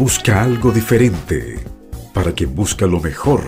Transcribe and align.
busca 0.00 0.42
algo 0.42 0.72
diferente, 0.72 1.62
para 2.14 2.32
quien 2.32 2.54
busca 2.54 2.86
lo 2.86 3.00
mejor. 3.00 3.42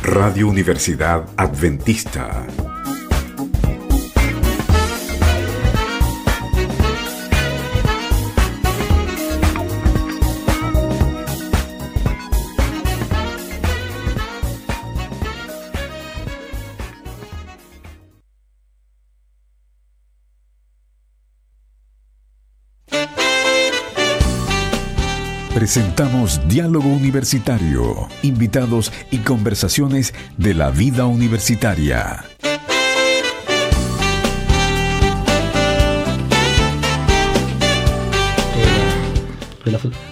Radio 0.00 0.46
Universidad 0.46 1.24
Adventista 1.36 2.46
Presentamos 25.76 26.40
Diálogo 26.48 26.88
Universitario, 26.88 28.08
invitados 28.22 28.90
y 29.10 29.18
conversaciones 29.18 30.14
de 30.38 30.54
la 30.54 30.70
vida 30.70 31.04
universitaria. 31.04 32.24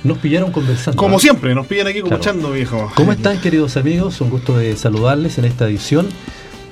Nos 0.02 0.18
pillaron 0.18 0.52
conversando. 0.52 0.98
Como 0.98 1.18
siempre, 1.18 1.54
nos 1.54 1.66
pillan 1.66 1.86
aquí 1.86 2.00
escuchando, 2.00 2.52
viejo. 2.52 2.92
¿Cómo 2.94 3.12
están, 3.12 3.40
queridos 3.40 3.78
amigos? 3.78 4.20
Un 4.20 4.28
gusto 4.28 4.58
de 4.58 4.76
saludarles 4.76 5.38
en 5.38 5.46
esta 5.46 5.66
edición 5.66 6.10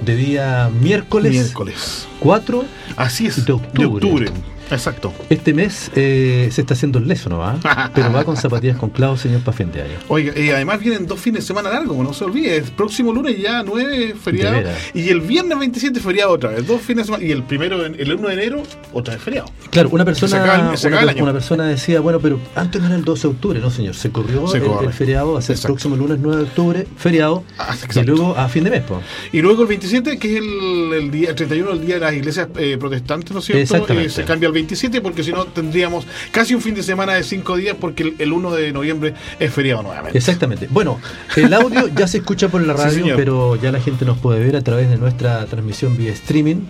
de 0.04 0.16
día 0.16 0.70
miércoles. 0.82 1.32
Miércoles. 1.32 2.06
4 2.20 2.64
Así 2.96 3.26
es, 3.26 3.46
de 3.46 3.52
octubre. 3.54 3.80
De 3.80 3.86
octubre. 3.86 4.51
Exacto. 4.72 5.12
Este 5.28 5.52
mes 5.52 5.90
eh, 5.94 6.48
se 6.50 6.62
está 6.62 6.74
haciendo 6.74 6.98
el 6.98 7.06
leso, 7.06 7.28
¿no 7.28 7.38
va? 7.38 7.58
Pero 7.94 8.12
va 8.12 8.24
con 8.24 8.36
zapatillas 8.36 8.76
con 8.76 8.90
clavos, 8.90 9.20
señor, 9.20 9.40
para 9.40 9.56
fin 9.56 9.70
de 9.70 9.82
año. 9.82 9.98
Oiga, 10.08 10.38
y 10.38 10.50
además 10.50 10.80
vienen 10.80 11.06
dos 11.06 11.20
fines 11.20 11.42
de 11.42 11.46
semana 11.46 11.70
largos, 11.70 11.96
no 11.96 12.12
se 12.12 12.24
olvide. 12.24 12.56
El 12.56 12.64
próximo 12.64 13.12
lunes 13.12 13.38
ya 13.40 13.62
9 13.62 14.14
feriado. 14.22 14.62
Y 14.94 15.08
el 15.08 15.20
viernes 15.20 15.58
27 15.58 16.00
feriado 16.00 16.32
otra 16.32 16.50
vez. 16.50 16.66
Dos 16.66 16.80
fines 16.80 17.06
de 17.06 17.12
semana. 17.12 17.24
Y 17.24 17.30
el 17.30 17.42
primero, 17.42 17.84
el 17.84 18.12
1 18.12 18.28
de 18.28 18.34
enero, 18.34 18.62
otra 18.92 19.14
vez 19.14 19.22
feriado. 19.22 19.48
Claro, 19.70 19.90
una 19.92 20.04
persona, 20.04 20.74
una, 21.16 21.32
persona 21.32 21.66
decía, 21.66 22.00
bueno, 22.00 22.20
pero 22.20 22.40
antes 22.54 22.80
no 22.80 22.88
era 22.88 22.96
el 22.96 23.04
12 23.04 23.22
de 23.22 23.34
octubre, 23.34 23.60
¿no, 23.60 23.70
señor? 23.70 23.94
Se 23.94 24.10
corrió 24.10 24.44
el, 24.52 24.92
feriado, 24.92 25.36
hace 25.36 25.52
el 25.52 25.60
próximo 25.60 25.96
lunes 25.96 26.18
9 26.20 26.36
de 26.36 26.42
octubre, 26.44 26.86
feriado. 26.96 27.44
Ah, 27.58 27.76
y 27.94 28.02
luego 28.02 28.36
a 28.36 28.48
fin 28.48 28.64
de 28.64 28.70
mes, 28.70 28.82
pues. 28.86 29.00
Y 29.32 29.40
luego 29.40 29.62
el 29.62 29.68
27, 29.68 30.18
que 30.18 30.32
es 30.32 30.38
el, 30.38 30.92
el 30.94 31.10
día 31.10 31.30
el 31.30 31.34
31, 31.34 31.72
el 31.72 31.86
día 31.86 31.94
de 31.94 32.00
las 32.00 32.14
iglesias 32.14 32.48
eh, 32.56 32.76
protestantes, 32.78 33.32
¿no 33.32 33.38
es 33.38 33.44
cierto? 33.44 33.92
Eh, 33.92 34.08
se 34.08 34.24
cambia 34.24 34.48
al 34.48 34.52
27 34.52 34.61
porque 35.02 35.22
si 35.22 35.32
no 35.32 35.46
tendríamos 35.46 36.06
casi 36.30 36.54
un 36.54 36.60
fin 36.60 36.74
de 36.74 36.82
semana 36.82 37.14
de 37.14 37.22
cinco 37.22 37.56
días 37.56 37.76
porque 37.78 38.14
el, 38.18 38.32
1 38.32 38.50
de 38.52 38.72
noviembre 38.72 39.14
es 39.38 39.52
feriado 39.52 39.82
nuevamente. 39.82 40.16
Exactamente. 40.16 40.68
Bueno, 40.70 41.00
el 41.36 41.52
audio 41.52 41.88
ya 41.88 42.06
se 42.06 42.18
escucha 42.18 42.48
por 42.48 42.64
la 42.66 42.72
radio, 42.72 43.14
pero 43.16 43.56
ya 43.56 43.72
la 43.72 43.80
gente 43.80 44.04
nos 44.04 44.18
puede 44.18 44.40
ver 44.40 44.56
a 44.56 44.62
través 44.62 44.88
de 44.88 44.96
nuestra 44.96 45.44
transmisión 45.46 45.96
vía 45.96 46.12
streaming. 46.12 46.66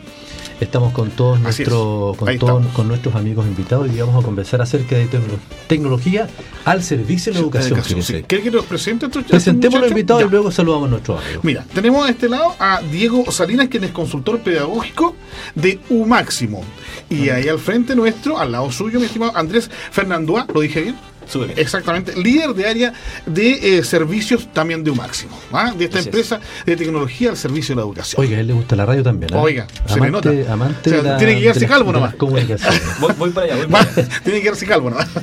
Estamos 0.63 0.93
con 0.93 1.11
todos 1.11 1.41
nuestros 1.41 2.17
con, 2.17 2.39
todos, 2.39 2.67
con 2.69 2.87
nuestros 2.87 3.17
amigos 3.17 3.47
invitados 3.47 3.93
y 3.93 3.99
vamos 3.99 4.23
a 4.23 4.25
conversar 4.25 4.63
acerca 4.63 4.97
de 4.97 5.09
tecnología 5.67 6.29
al 6.65 6.85
servicio 6.85 7.33
de 7.33 7.41
la 7.41 7.45
educación. 7.45 7.83
Sí. 8.03 8.23
que 8.23 8.51
nos 8.51 8.65
presente 8.67 9.09
Presentemos 9.09 9.79
a 9.79 9.81
los 9.81 9.91
invitados 9.91 10.23
y 10.23 10.29
luego 10.29 10.53
saludamos 10.53 10.87
a 10.87 10.91
nuestros 10.91 11.21
amigos. 11.21 11.43
Mira, 11.43 11.67
tenemos 11.75 12.07
a 12.07 12.11
este 12.11 12.29
lado 12.29 12.55
a 12.61 12.81
Diego 12.81 13.29
Salinas, 13.33 13.67
quien 13.69 13.83
es 13.83 13.91
consultor 13.91 14.39
pedagógico 14.39 15.17
de 15.57 15.81
U 15.91 16.07
Máximo. 16.07 16.63
Y 17.11 17.29
ahí 17.31 17.49
al 17.49 17.59
frente 17.59 17.97
nuestro, 17.97 18.39
al 18.39 18.53
lado 18.53 18.71
suyo, 18.71 19.01
mi 19.01 19.07
estimado 19.07 19.37
Andrés 19.37 19.69
Fernandúa, 19.91 20.47
¿lo 20.55 20.61
dije 20.61 20.81
bien? 20.81 21.12
Exactamente, 21.57 22.15
líder 22.17 22.55
de 22.55 22.67
área 22.67 22.93
de 23.27 23.79
eh, 23.79 23.85
servicios 23.85 24.49
también 24.53 24.85
de 24.85 24.91
un 24.91 24.99
máximo, 24.99 25.39
¿ah? 25.53 25.73
de 25.77 25.85
esta 25.85 26.01
empresa 26.01 26.41
de 26.67 26.77
tecnología 26.77 27.31
al 27.31 27.37
servicio 27.37 27.75
de 27.75 27.81
la 27.81 27.87
educación. 27.87 28.21
Oiga, 28.21 28.37
a 28.37 28.41
él 28.41 28.47
le 28.49 28.53
gusta 28.53 28.77
la 28.77 28.87
radio 28.87 29.03
también. 29.03 29.33
¿eh? 29.33 29.39
Oiga, 29.39 29.67
se 29.87 30.01
le 30.01 30.11
nota. 30.11 30.31
Amante 30.51 30.91
tiene 30.91 31.35
que 31.35 31.41
quedarse 31.41 31.67
calvo 31.67 31.93
nomás. 31.93 32.17
voy, 32.19 32.45
voy, 33.19 33.31
para 33.31 33.47
allá, 33.47 33.57
voy 33.57 33.67
para 33.67 33.91
allá. 33.91 34.09
tiene 34.25 34.39
que 34.39 34.43
quedarse 34.43 34.67
calvo 34.67 34.91
nomás. 34.91 35.09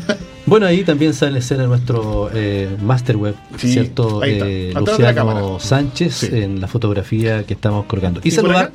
Bueno, 0.45 0.65
ahí 0.65 0.83
también 0.83 1.13
sale 1.13 1.39
escena 1.39 1.67
nuestro 1.67 2.31
eh, 2.33 2.75
Master 2.81 3.17
Web, 3.17 3.35
¿cierto? 3.57 4.23
Eh, 4.23 4.73
Luciano 4.73 5.59
Sánchez 5.59 6.23
en 6.23 6.59
la 6.59 6.67
fotografía 6.67 7.43
que 7.43 7.53
estamos 7.53 7.85
colgando. 7.85 8.19
Y, 8.23 8.31
saludar. 8.31 8.71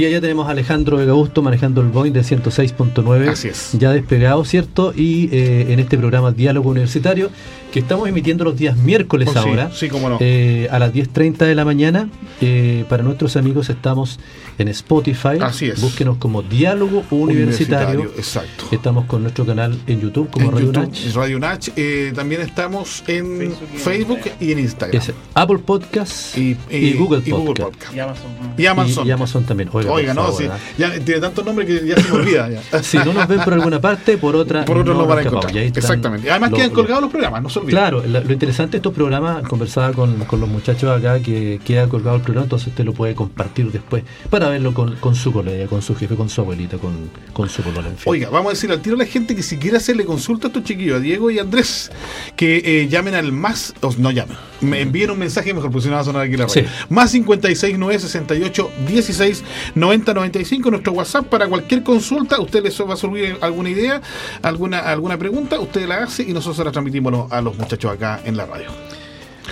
Y 0.00 0.06
allá 0.06 0.18
tenemos 0.22 0.48
a 0.48 0.52
Alejandro 0.52 0.96
Vega 0.96 1.12
Augusto 1.12 1.42
manejando 1.42 1.82
el 1.82 1.88
Boeing 1.88 2.14
de 2.14 2.22
106.9. 2.22 3.28
Así 3.28 3.48
es. 3.48 3.72
Ya 3.74 3.92
despegado, 3.92 4.46
¿cierto? 4.46 4.94
Y 4.96 5.28
eh, 5.30 5.74
en 5.74 5.78
este 5.78 5.98
programa 5.98 6.32
Diálogo 6.32 6.70
Universitario, 6.70 7.28
que 7.70 7.78
estamos 7.80 8.08
emitiendo 8.08 8.44
los 8.44 8.56
días 8.56 8.76
miércoles 8.76 9.28
oh, 9.34 9.38
ahora. 9.38 9.70
Sí, 9.72 9.88
cómo 9.88 10.08
no. 10.08 10.18
Eh, 10.20 10.68
a 10.70 10.78
las 10.78 10.92
10.30 10.92 11.38
de 11.38 11.54
la 11.54 11.64
mañana. 11.64 12.08
Eh, 12.40 12.84
para 12.88 13.02
nuestros 13.02 13.36
amigos 13.36 13.70
estamos 13.70 14.18
en 14.58 14.68
Spotify. 14.68 15.38
Así 15.40 15.66
es. 15.66 15.80
Búsquenos 15.80 16.18
como 16.18 16.42
Diálogo 16.42 17.04
Universitario. 17.10 18.12
exacto. 18.16 18.66
Estamos 18.70 19.06
con 19.06 19.22
nuestro 19.22 19.46
canal 19.46 19.78
en 19.86 20.00
YouTube 20.00 20.30
como 20.30 20.50
Radio 20.50 20.72
Nach. 20.72 21.14
Radio 21.14 21.38
Nach. 21.38 21.68
también 22.14 22.40
estamos 22.40 23.04
en 23.06 23.52
Facebook, 23.76 24.20
y 24.40 24.52
en 24.52 24.58
Instagram. 24.58 25.02
Apple 25.34 25.58
Podcast 25.58 26.36
y, 26.36 26.56
Google, 26.94 27.20
Podcast. 27.20 27.94
Y 27.94 28.00
Amazon. 28.00 28.30
Y 28.56 28.66
Amazon. 28.66 29.06
Y, 29.06 29.10
Amazon 29.10 29.44
también. 29.44 29.70
Oiga, 29.72 30.14
no, 30.14 30.32
sí, 30.32 30.44
ya 30.76 30.98
tiene 31.00 31.20
tantos 31.20 31.44
nombres 31.44 31.66
que 31.66 31.86
ya 31.86 31.96
se 31.96 32.08
me 32.08 32.18
olvida. 32.18 32.48
Si 32.82 32.96
no 32.98 33.12
nos 33.12 33.28
ven 33.28 33.40
por 33.40 33.54
alguna 33.54 33.80
parte, 33.80 34.18
por 34.18 34.34
otra. 34.34 34.64
Por 34.64 34.78
otro 34.78 34.94
no, 34.94 35.06
van 35.06 35.18
a 35.18 35.22
encontrar. 35.22 35.56
Exactamente. 35.56 36.30
Además 36.30 36.50
quedan 36.52 36.70
colgados 36.70 37.02
los 37.02 37.10
programas, 37.10 37.42
no 37.42 37.48
Claro, 37.66 38.02
lo, 38.06 38.32
interesante 38.32 38.72
de 38.72 38.76
estos 38.78 38.92
programas, 38.92 39.46
conversaba 39.48 39.92
con, 39.92 40.24
con, 40.24 40.40
los 40.40 40.48
muchachos 40.48 40.90
acá 40.96 41.20
que 41.20 41.60
queda 41.64 41.88
colgado 41.88 42.16
el 42.16 42.22
programa, 42.22 42.44
entonces 42.44 42.68
usted 42.68 42.84
lo 42.84 42.92
puede 42.92 43.14
compartir 43.14 43.70
después 43.70 44.04
para 44.28 44.48
verlo 44.48 44.74
con, 44.74 44.96
con 44.96 45.14
su 45.14 45.32
colega, 45.32 45.66
con 45.66 45.82
su 45.82 45.94
jefe, 45.94 46.16
con 46.16 46.28
su 46.28 46.40
abuelita, 46.40 46.78
con, 46.78 47.10
con 47.32 47.48
su. 47.48 47.60
En 47.60 47.96
Oiga, 48.06 48.30
vamos 48.30 48.50
a 48.50 48.54
decir 48.54 48.70
al 48.72 48.80
tiro 48.80 48.96
a 48.96 48.98
la 48.98 49.04
gente 49.04 49.36
que 49.36 49.42
si 49.42 49.58
quiere 49.58 49.76
hacerle 49.76 50.04
consulta 50.04 50.46
a 50.46 50.48
estos 50.48 50.64
chiquillos, 50.64 50.96
a 50.96 51.00
Diego 51.00 51.30
y 51.30 51.38
a 51.38 51.42
Andrés, 51.42 51.90
que 52.36 52.62
eh, 52.64 52.88
llamen 52.88 53.14
al 53.14 53.32
más, 53.32 53.74
o 53.82 53.92
no 53.98 54.10
llamen, 54.10 54.36
me 54.60 54.80
envíen 54.80 55.10
un 55.10 55.18
mensaje 55.18 55.54
mejor, 55.54 55.70
porque 55.70 55.84
si 55.84 55.88
no 55.88 55.94
va 55.94 56.00
a 56.00 56.04
sonar 56.04 56.22
aquí 56.22 56.36
la 56.36 56.46
radio. 56.46 56.64
Más 56.88 57.10
56 57.10 57.78
9 57.78 57.98
68 57.98 58.70
16 58.88 59.44
90 59.74 60.14
95, 60.14 60.70
nuestro 60.70 60.92
WhatsApp 60.92 61.26
para 61.26 61.48
cualquier 61.48 61.82
consulta. 61.82 62.40
Usted 62.40 62.62
les 62.62 62.80
va 62.80 62.94
a 62.94 62.96
subir 62.96 63.36
alguna 63.40 63.70
idea, 63.70 64.00
alguna, 64.42 64.80
alguna 64.80 65.18
pregunta, 65.18 65.60
usted 65.60 65.86
la 65.86 66.04
hace 66.04 66.22
y 66.22 66.32
nosotros 66.32 66.64
la 66.64 66.72
transmitimos 66.72 67.30
a 67.30 67.40
los 67.40 67.49
muchachos 67.56 67.92
acá 67.92 68.20
en 68.24 68.36
la 68.36 68.46
radio. 68.46 68.70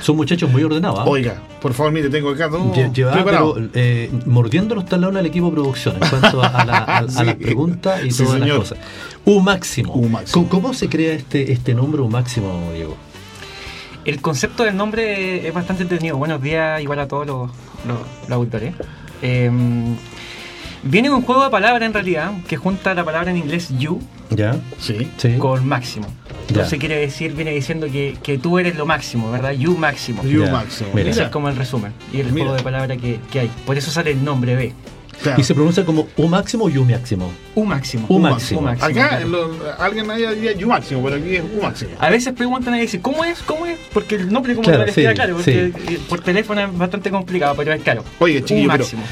Son 0.02 0.16
muchachos 0.16 0.50
muy 0.50 0.62
ordenados. 0.62 1.00
¿ah? 1.00 1.04
Oiga, 1.06 1.42
por 1.60 1.72
favor, 1.74 1.92
mire, 1.92 2.08
tengo 2.08 2.30
acá 2.30 2.48
todo 2.48 2.72
preparado. 2.72 3.56
eh, 3.74 4.10
mordiendo 4.26 4.74
los 4.74 4.84
talones 4.84 5.18
al 5.20 5.26
equipo 5.26 5.46
de 5.46 5.52
producción 5.52 5.96
en 6.00 6.08
cuanto 6.08 6.42
a, 6.42 6.64
la, 6.64 7.06
las 7.24 7.34
preguntas 7.36 8.04
y 8.04 8.10
todas 8.10 8.40
las 8.40 8.50
cosas. 8.50 8.78
U 9.24 9.40
máximo. 9.40 9.94
U 9.94 10.08
máximo. 10.08 10.48
¿Cómo, 10.48 10.72
se 10.74 10.88
crea 10.88 11.14
este, 11.14 11.52
este 11.52 11.74
nombre 11.74 12.00
U 12.00 12.08
máximo, 12.08 12.70
Diego? 12.74 12.96
El 14.04 14.20
concepto 14.20 14.64
del 14.64 14.76
nombre 14.76 15.46
es 15.46 15.52
bastante 15.52 15.82
entretenido. 15.82 16.16
Buenos 16.16 16.40
días, 16.40 16.80
igual 16.80 17.00
a 17.00 17.08
todos 17.08 17.26
los, 17.26 17.50
los, 17.86 18.30
auditores. 18.30 18.74
Em, 19.20 19.96
viene 20.82 21.08
de 21.08 21.14
un 21.14 21.22
juego 21.22 21.44
de 21.44 21.50
palabras 21.50 21.82
en 21.82 21.92
realidad, 21.92 22.32
que 22.46 22.56
junta 22.56 22.94
la 22.94 23.04
palabra 23.04 23.30
en 23.30 23.36
inglés 23.36 23.68
you 23.78 24.00
¿Ya? 24.30 24.56
Sí. 24.78 25.10
con 25.38 25.66
máximo. 25.66 26.06
Entonces 26.48 26.78
quiere 26.78 26.96
decir, 26.96 27.32
viene 27.32 27.52
diciendo 27.52 27.86
que, 27.90 28.16
que, 28.22 28.38
tú 28.38 28.58
eres 28.58 28.76
lo 28.76 28.86
máximo, 28.86 29.30
¿verdad? 29.30 29.52
You 29.52 29.76
máximo. 29.76 30.22
You 30.24 30.46
máximo. 30.48 30.90
Ese 30.96 31.24
es 31.24 31.28
como 31.28 31.48
el 31.48 31.56
resumen. 31.56 31.92
Y 32.12 32.20
el 32.20 32.30
juego 32.30 32.54
de 32.54 32.62
palabras 32.62 32.98
que, 32.98 33.20
que, 33.30 33.40
hay. 33.40 33.50
Por 33.66 33.76
eso 33.76 33.90
sale 33.90 34.12
el 34.12 34.24
nombre 34.24 34.56
B. 34.56 34.72
Y 35.36 35.42
se 35.42 35.54
pronuncia 35.54 35.84
como 35.84 36.06
U 36.16 36.28
máximo 36.28 36.64
o 36.64 36.68
U 36.68 36.84
máximo. 36.84 37.32
U 37.54 37.64
máximo. 37.64 38.06
U 38.08 38.18
máximo. 38.18 38.68
Acá 38.68 39.20
alguien 39.78 40.10
ahí 40.10 40.24
diría 40.36 40.66
U 40.66 40.68
máximo, 40.68 41.02
pero 41.02 41.16
aquí 41.16 41.36
es 41.36 41.42
U 41.42 41.62
máximo. 41.62 41.90
A 41.98 42.08
veces 42.10 42.32
preguntan 42.32 42.76
y 42.76 42.80
dicen, 42.80 43.00
¿cómo 43.00 43.24
es? 43.24 43.40
¿Cómo 43.42 43.66
es? 43.66 43.78
Porque 43.92 44.14
el 44.14 44.32
nombre 44.32 44.54
como 44.54 44.68
claro, 44.68 44.84
que 44.86 45.14
claro, 45.14 45.36
porque 45.36 45.72
por 46.08 46.20
teléfono 46.20 46.60
es 46.60 46.78
bastante 46.78 47.10
complicado, 47.10 47.54
pero 47.56 47.72
es 47.72 47.82
claro. 47.82 48.04
Oye, 48.20 48.42
chiquillo, 48.44 48.68
U 48.68 48.68
máximo. 48.68 49.02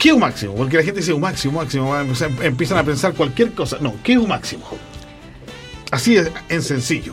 ¿Qué 0.00 0.08
es 0.08 0.14
un 0.14 0.20
máximo? 0.20 0.54
Porque 0.54 0.78
la 0.78 0.82
gente 0.82 1.00
dice 1.00 1.12
un 1.12 1.20
máximo, 1.20 1.60
máximo, 1.60 1.94
empiezan 2.42 2.78
a 2.78 2.82
pensar 2.82 3.12
cualquier 3.12 3.52
cosa. 3.52 3.76
No, 3.82 3.94
¿qué 4.02 4.14
es 4.14 4.18
un 4.18 4.28
máximo? 4.28 4.64
Así 5.90 6.16
es, 6.16 6.30
en 6.48 6.62
sencillo. 6.62 7.12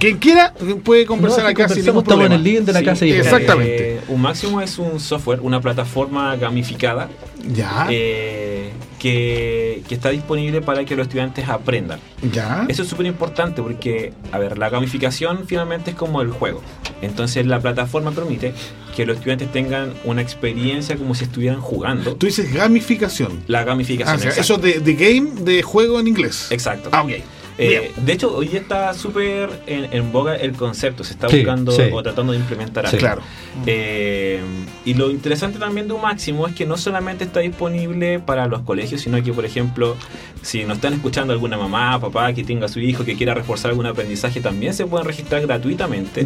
Quien 0.00 0.18
quiera 0.18 0.52
puede 0.84 1.06
conversar 1.06 1.46
acá 1.46 1.68
sin 1.68 1.84
ningún 1.84 2.02
Estamos 2.02 2.26
en 2.26 2.32
el 2.32 2.42
link 2.42 2.60
de 2.60 2.72
la 2.72 2.82
casa 2.82 3.06
y 3.06 3.12
Exactamente. 3.12 3.94
Eh, 3.94 4.00
un 4.08 4.20
máximo 4.20 4.60
es 4.60 4.78
un 4.78 5.00
software, 5.00 5.40
una 5.40 5.60
plataforma 5.60 6.36
gamificada. 6.36 7.08
Ya. 7.54 7.86
Eh, 7.90 8.70
que, 8.98 9.82
está 9.90 10.10
disponible 10.10 10.60
para 10.62 10.84
que 10.84 10.94
los 10.94 11.06
estudiantes 11.06 11.48
aprendan. 11.48 11.98
Ya. 12.32 12.64
Eso 12.68 12.82
es 12.82 12.88
súper 12.88 13.06
importante 13.06 13.60
porque, 13.60 14.12
a 14.30 14.38
ver, 14.38 14.58
la 14.58 14.70
gamificación 14.70 15.44
finalmente 15.46 15.90
es 15.90 15.96
como 15.96 16.22
el 16.22 16.30
juego. 16.30 16.62
Entonces 17.02 17.44
la 17.46 17.60
plataforma 17.60 18.12
permite 18.12 18.54
que 18.94 19.04
los 19.04 19.16
estudiantes 19.16 19.50
tengan 19.50 19.92
una 20.04 20.22
experiencia 20.22 20.96
como 20.96 21.14
si 21.14 21.24
estuvieran 21.24 21.60
jugando. 21.60 22.14
Tú 22.14 22.26
dices 22.26 22.52
gamificación. 22.52 23.42
La 23.48 23.64
gamificación. 23.64 24.32
Ah, 24.32 24.34
eso 24.40 24.56
de, 24.58 24.80
de, 24.80 24.94
game, 24.94 25.42
de 25.42 25.62
juego 25.62 25.98
en 25.98 26.08
inglés. 26.08 26.46
Exacto. 26.50 26.90
Ah, 26.92 27.02
ok. 27.02 27.12
Eh, 27.58 27.92
de 27.96 28.12
hecho, 28.12 28.34
hoy 28.34 28.50
está 28.54 28.94
súper 28.94 29.50
en, 29.66 30.12
boga 30.12 30.36
el 30.36 30.52
concepto, 30.52 31.04
se 31.04 31.12
está 31.12 31.28
buscando 31.28 31.72
o 31.92 32.02
tratando 32.02 32.32
de 32.32 32.38
implementar 32.38 32.86
algo. 32.86 32.98
Claro. 32.98 33.22
Eh, 33.66 34.40
y 34.84 34.94
lo 34.94 35.10
interesante 35.10 35.58
también 35.58 35.88
de 35.88 35.94
un 35.94 36.02
máximo 36.02 36.46
es 36.46 36.54
que 36.54 36.66
no 36.66 36.76
solamente 36.76 37.24
está 37.24 37.40
disponible 37.40 38.20
para 38.20 38.46
los 38.46 38.62
colegios, 38.62 39.00
sino 39.00 39.22
que, 39.22 39.32
por 39.32 39.44
ejemplo, 39.44 39.96
si 40.42 40.64
nos 40.64 40.76
están 40.76 40.94
escuchando 40.94 41.32
alguna 41.32 41.56
mamá, 41.56 42.00
papá 42.00 42.32
que 42.32 42.44
tenga 42.44 42.68
su 42.68 42.80
hijo 42.80 43.04
que 43.04 43.16
quiera 43.16 43.34
reforzar 43.34 43.70
algún 43.70 43.86
aprendizaje, 43.86 44.40
también 44.40 44.74
se 44.74 44.86
pueden 44.86 45.06
registrar 45.06 45.42
gratuitamente 45.42 46.24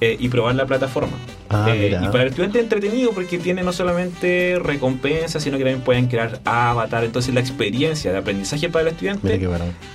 eh, 0.00 0.16
y 0.18 0.28
probar 0.28 0.54
la 0.54 0.66
plataforma. 0.66 1.16
Ah, 1.50 1.74
y 1.74 2.06
para 2.08 2.24
el 2.24 2.28
estudiante 2.28 2.58
es 2.58 2.64
entretenido 2.64 3.12
porque 3.12 3.38
tiene 3.38 3.62
no 3.62 3.72
solamente 3.72 4.58
recompensas, 4.62 5.42
sino 5.42 5.56
que 5.56 5.64
también 5.64 5.82
pueden 5.82 6.06
crear 6.06 6.40
avatar. 6.44 7.04
Entonces 7.04 7.32
la 7.32 7.40
experiencia 7.40 8.12
de 8.12 8.18
aprendizaje 8.18 8.68
para 8.68 8.82
el 8.82 8.88
estudiante 8.88 9.40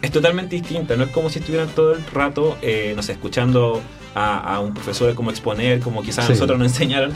es 0.02 0.12
totalmente 0.12 0.56
distinta. 0.63 0.95
No 0.95 1.04
es 1.04 1.12
como 1.12 1.30
si 1.30 1.39
estuvieran 1.39 1.69
todo 1.69 1.94
el 1.94 2.06
rato, 2.07 2.57
eh, 2.62 2.94
no 2.95 3.04
sé, 3.04 3.13
escuchando 3.13 3.81
a, 4.15 4.60
un 4.60 4.74
profesor 4.74 5.13
como 5.15 5.31
exponer, 5.31 5.80
como 5.80 6.04
quizás 6.04 6.30
nosotros 6.30 6.60
nos 6.60 6.71
enseñaron. 6.71 7.13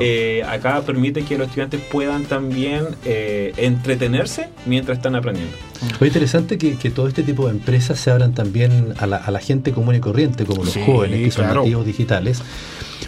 Eh, 0.00 0.42
acá 0.48 0.82
permite 0.82 1.24
que 1.24 1.38
los 1.38 1.46
estudiantes 1.46 1.80
puedan 1.80 2.24
también 2.24 2.86
eh, 3.04 3.52
entretenerse 3.56 4.48
mientras 4.66 4.98
están 4.98 5.14
aprendiendo. 5.14 5.56
Fue 5.98 6.08
interesante 6.08 6.58
que, 6.58 6.90
todo 6.90 7.08
este 7.08 7.22
tipo 7.22 7.46
de 7.46 7.52
empresas 7.52 7.98
se 7.98 8.10
abran 8.10 8.34
también 8.34 8.94
a 8.98 9.06
la, 9.06 9.40
gente 9.40 9.72
común 9.72 9.94
y 9.94 10.00
corriente, 10.00 10.44
como 10.44 10.64
los 10.64 10.76
jóvenes 10.76 11.24
que 11.24 11.30
son 11.30 11.46
nativos 11.46 11.86
digitales 11.86 12.42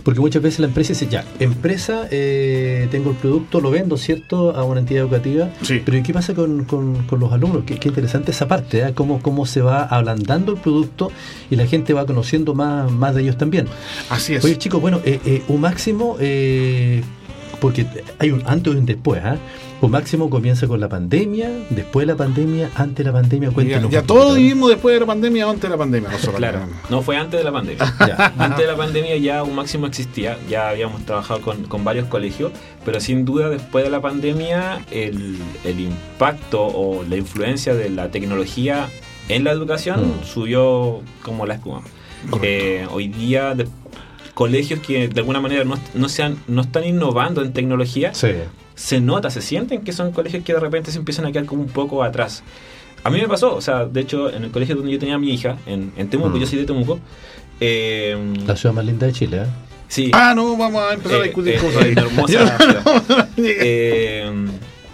porque 0.02 0.20
muchas 0.20 0.42
veces 0.42 0.60
la 0.60 0.66
empresa 0.66 0.92
dice, 0.92 1.06
ya, 1.08 1.24
empresa, 1.38 2.08
eh, 2.10 2.88
tengo 2.90 3.10
el 3.10 3.16
producto, 3.16 3.60
lo 3.60 3.70
vendo, 3.70 3.96
¿cierto?, 3.96 4.54
a 4.56 4.64
una 4.64 4.80
entidad 4.80 5.02
educativa. 5.02 5.50
Sí. 5.62 5.82
Pero 5.84 5.98
¿y 5.98 6.02
qué 6.02 6.12
pasa 6.12 6.34
con, 6.34 6.66
los 7.10 7.32
alumnos? 7.32 7.64
Qué, 7.64 7.78
interesante 7.88 8.30
esa 8.30 8.48
parte, 8.48 8.80
¿eh? 8.80 8.92
Cómo, 8.94 9.20
cómo 9.22 9.46
se 9.46 9.60
va 9.60 9.84
ablandando 9.84 10.52
el 10.52 10.58
producto 10.58 11.10
y 11.50 11.56
la 11.56 11.66
gente 11.66 11.92
va 11.92 12.06
conociendo 12.06 12.54
más, 12.54 12.90
más 12.90 13.14
de 13.14 13.22
ellos 13.22 13.36
también. 13.36 13.66
Así 14.10 14.34
es. 14.34 14.44
Oye, 14.44 14.58
chicos, 14.58 14.80
bueno, 14.80 15.00
eh, 15.04 15.20
eh 15.24 15.42
un 15.48 15.60
máximo, 15.60 16.16
porque 17.60 17.86
hay 18.18 18.30
un 18.30 18.42
antes 18.46 18.74
y 18.74 18.76
un 18.76 18.86
después, 18.86 19.22
¿ah? 19.24 19.38
Un 19.84 19.90
máximo 19.90 20.30
comienza 20.30 20.66
con 20.66 20.80
la 20.80 20.88
pandemia, 20.88 21.50
después 21.68 22.06
de 22.06 22.14
la 22.14 22.16
pandemia, 22.16 22.70
antes 22.74 23.04
de 23.04 23.04
la 23.04 23.12
pandemia, 23.12 23.50
cuéntanos. 23.50 23.90
Ya, 23.90 24.00
ya 24.00 24.06
todos 24.06 24.34
vivimos 24.34 24.70
después 24.70 24.94
de 24.94 25.00
la 25.00 25.04
pandemia 25.06 25.46
o 25.46 25.50
antes 25.50 25.64
de 25.64 25.68
la 25.68 25.76
pandemia. 25.76 26.08
claro, 26.34 26.60
no 26.88 27.02
fue 27.02 27.18
antes 27.18 27.38
de 27.38 27.44
la 27.44 27.52
pandemia. 27.52 27.94
Antes 28.38 28.60
de 28.60 28.66
la 28.66 28.76
pandemia 28.76 29.16
ya 29.18 29.42
un 29.42 29.54
máximo 29.54 29.86
existía, 29.86 30.38
ya 30.48 30.70
habíamos 30.70 31.04
trabajado 31.04 31.42
con, 31.42 31.84
varios 31.84 32.08
colegios, 32.08 32.52
pero 32.84 32.98
sin 32.98 33.26
duda 33.26 33.50
después 33.50 33.84
de 33.84 33.90
la 33.90 34.00
pandemia 34.00 34.80
el, 34.90 35.36
impacto 35.64 36.64
o 36.64 37.04
la 37.04 37.16
influencia 37.16 37.74
de 37.74 37.90
la 37.90 38.10
tecnología 38.10 38.88
en 39.28 39.44
la 39.44 39.50
educación 39.50 40.00
mm. 40.00 40.24
subió 40.24 41.02
como 41.22 41.44
la 41.44 41.54
espuma. 41.54 41.82
Eh, 42.42 42.86
hoy 42.90 43.08
día 43.08 43.54
colegios 44.32 44.80
que 44.80 45.08
de 45.08 45.20
alguna 45.20 45.40
manera 45.40 45.64
no, 45.64 45.78
no, 45.92 46.08
sean, 46.08 46.38
no 46.48 46.62
están 46.62 46.84
innovando 46.84 47.42
en 47.42 47.52
tecnología, 47.52 48.14
sí 48.14 48.28
se 48.74 49.00
nota, 49.00 49.30
se 49.30 49.40
sienten 49.40 49.82
que 49.82 49.92
son 49.92 50.12
colegios 50.12 50.42
que 50.44 50.52
de 50.52 50.60
repente 50.60 50.90
se 50.90 50.98
empiezan 50.98 51.26
a 51.26 51.32
quedar 51.32 51.46
como 51.46 51.62
un 51.62 51.68
poco 51.68 52.02
atrás. 52.02 52.42
A 53.02 53.10
mí 53.10 53.20
me 53.20 53.28
pasó, 53.28 53.54
o 53.54 53.60
sea, 53.60 53.84
de 53.84 54.00
hecho, 54.00 54.32
en 54.32 54.44
el 54.44 54.50
colegio 54.50 54.76
donde 54.76 54.90
yo 54.92 54.98
tenía 54.98 55.16
a 55.16 55.18
mi 55.18 55.32
hija, 55.32 55.58
en, 55.66 55.90
Temuco, 56.08 56.36
yo 56.38 56.46
mm. 56.46 56.48
soy 56.48 56.58
de 56.58 56.64
Temuco. 56.64 56.98
Eh, 57.60 58.16
la 58.46 58.56
ciudad 58.56 58.74
más 58.74 58.84
linda 58.84 59.06
de 59.06 59.12
Chile, 59.12 59.42
¿eh? 59.42 59.46
Sí. 59.88 60.10
Ah, 60.12 60.32
no, 60.34 60.56
vamos 60.56 60.82
a 60.82 60.94
empezar 60.94 61.18
a 61.18 61.20
eh, 61.20 61.24
discutir 61.24 61.54
eh, 61.54 61.58
cosas 61.58 61.82
ahí. 61.84 61.92
hermosa 61.94 62.58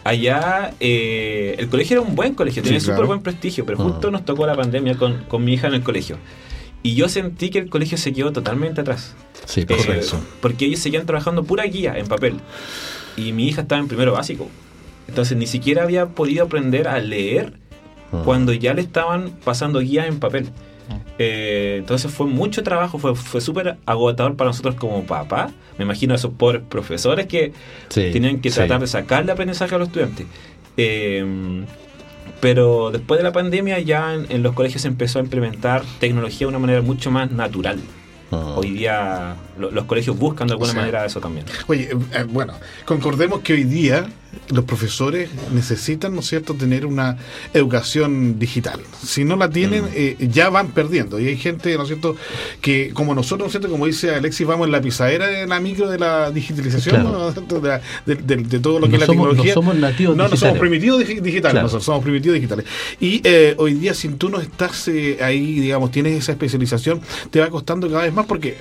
allá 0.04 0.74
el 0.80 1.68
colegio 1.68 1.98
era 1.98 2.06
un 2.06 2.16
buen 2.16 2.34
colegio, 2.34 2.62
tenía 2.62 2.80
súper 2.80 3.06
buen 3.06 3.20
prestigio, 3.22 3.64
pero 3.64 3.78
justo 3.78 4.08
ah. 4.08 4.10
nos 4.10 4.24
tocó 4.24 4.46
la 4.46 4.56
pandemia 4.56 4.96
con, 4.96 5.24
con, 5.24 5.44
mi 5.44 5.54
hija 5.54 5.68
en 5.68 5.74
el 5.74 5.82
colegio. 5.82 6.18
Y 6.82 6.94
yo 6.94 7.08
sentí 7.08 7.50
que 7.50 7.60
el 7.60 7.70
colegio 7.70 7.96
se 7.96 8.12
quedó 8.12 8.32
totalmente 8.32 8.80
atrás. 8.80 9.14
Sí, 9.46 9.64
por 9.64 9.78
eso. 9.78 10.20
Porque 10.40 10.64
ellos 10.66 10.80
seguían 10.80 11.06
trabajando 11.06 11.44
pura 11.44 11.64
guía 11.64 11.96
en 11.96 12.06
papel 12.06 12.40
y 13.28 13.32
mi 13.32 13.48
hija 13.48 13.62
estaba 13.62 13.80
en 13.80 13.88
primero 13.88 14.12
básico. 14.12 14.48
Entonces 15.08 15.36
ni 15.36 15.46
siquiera 15.46 15.82
había 15.82 16.06
podido 16.06 16.44
aprender 16.44 16.88
a 16.88 16.98
leer 16.98 17.54
ah. 18.12 18.22
cuando 18.24 18.52
ya 18.52 18.74
le 18.74 18.82
estaban 18.82 19.30
pasando 19.44 19.80
guías 19.80 20.06
en 20.06 20.20
papel. 20.20 20.48
Ah. 20.88 20.98
Eh, 21.18 21.76
entonces 21.78 22.10
fue 22.12 22.26
mucho 22.26 22.62
trabajo, 22.62 22.98
fue, 22.98 23.14
fue 23.14 23.40
súper 23.40 23.76
agotador 23.86 24.36
para 24.36 24.50
nosotros 24.50 24.74
como 24.76 25.04
papá. 25.04 25.50
Me 25.78 25.84
imagino 25.84 26.14
a 26.14 26.16
esos 26.16 26.32
pobres 26.32 26.62
profesores 26.68 27.26
que 27.26 27.52
tenían 27.88 28.40
que 28.40 28.50
tratar 28.50 28.80
de 28.80 28.86
sacarle 28.86 29.32
aprendizaje 29.32 29.74
a 29.74 29.78
los 29.78 29.88
estudiantes. 29.88 30.26
Eh, 30.76 31.64
pero 32.40 32.90
después 32.90 33.18
de 33.18 33.24
la 33.24 33.32
pandemia 33.32 33.78
ya 33.80 34.14
en, 34.14 34.42
los 34.42 34.54
colegios 34.54 34.82
se 34.82 34.88
empezó 34.88 35.18
a 35.18 35.22
implementar 35.22 35.82
tecnología 35.98 36.40
de 36.40 36.46
una 36.46 36.58
manera 36.58 36.82
mucho 36.82 37.10
más 37.10 37.30
natural. 37.30 37.78
Ah. 38.32 38.54
Hoy 38.56 38.70
día 38.70 39.36
los 39.58 39.84
colegios 39.84 40.16
buscan 40.18 40.46
de 40.46 40.54
alguna 40.54 40.72
manera 40.72 41.04
eso 41.04 41.20
también. 41.20 41.46
Oye, 41.66 41.90
eh, 42.12 42.24
bueno, 42.28 42.54
concordemos 42.84 43.40
que 43.40 43.54
hoy 43.54 43.64
día 43.64 44.08
los 44.48 44.64
profesores 44.64 45.28
necesitan, 45.52 46.14
¿no 46.14 46.20
es 46.20 46.28
cierto?, 46.28 46.54
tener 46.54 46.86
una 46.86 47.16
educación 47.52 48.38
digital. 48.38 48.80
Si 49.02 49.24
no 49.24 49.36
la 49.36 49.50
tienen, 49.50 49.84
mm. 49.84 49.94
eh, 49.94 50.16
ya 50.20 50.50
van 50.50 50.68
perdiendo. 50.68 51.18
Y 51.18 51.26
hay 51.26 51.36
gente, 51.36 51.74
¿no 51.76 51.82
es 51.82 51.88
cierto?, 51.88 52.16
que 52.60 52.90
como 52.94 53.14
nosotros, 53.14 53.40
¿no 53.40 53.46
es 53.46 53.52
cierto?, 53.52 53.68
como 53.68 53.86
dice 53.86 54.14
Alexis, 54.14 54.46
vamos 54.46 54.66
en 54.66 54.72
la 54.72 54.80
pisadera 54.80 55.26
de 55.26 55.46
la 55.46 55.60
micro 55.60 55.88
de 55.88 55.98
la 55.98 56.30
digitalización, 56.30 57.02
de, 58.06 58.60
todo 58.60 58.78
lo 58.78 58.88
que 58.88 58.94
es 58.94 59.00
la 59.00 59.06
tecnología. 59.06 59.54
No 59.54 59.62
somos 59.62 59.74
nativos 59.76 60.16
no, 60.16 60.24
digitales. 60.24 60.42
No, 60.42 60.48
somos 60.48 60.58
primitivos 60.58 60.98
digitales, 61.22 61.62
nosotros 61.62 61.84
somos 61.84 62.02
primitivos 62.02 62.34
digitales. 62.34 62.64
Y 63.00 63.20
eh, 63.24 63.54
hoy 63.58 63.74
día, 63.74 63.94
si 63.94 64.08
tú 64.10 64.28
no 64.28 64.40
estás 64.40 64.88
ahí, 65.20 65.60
digamos, 65.60 65.90
tienes 65.90 66.16
esa 66.16 66.32
especialización, 66.32 67.00
te 67.30 67.40
va 67.40 67.50
costando 67.50 67.88
cada 67.88 68.04
vez 68.04 68.12
más 68.12 68.19
porque, 68.26 68.56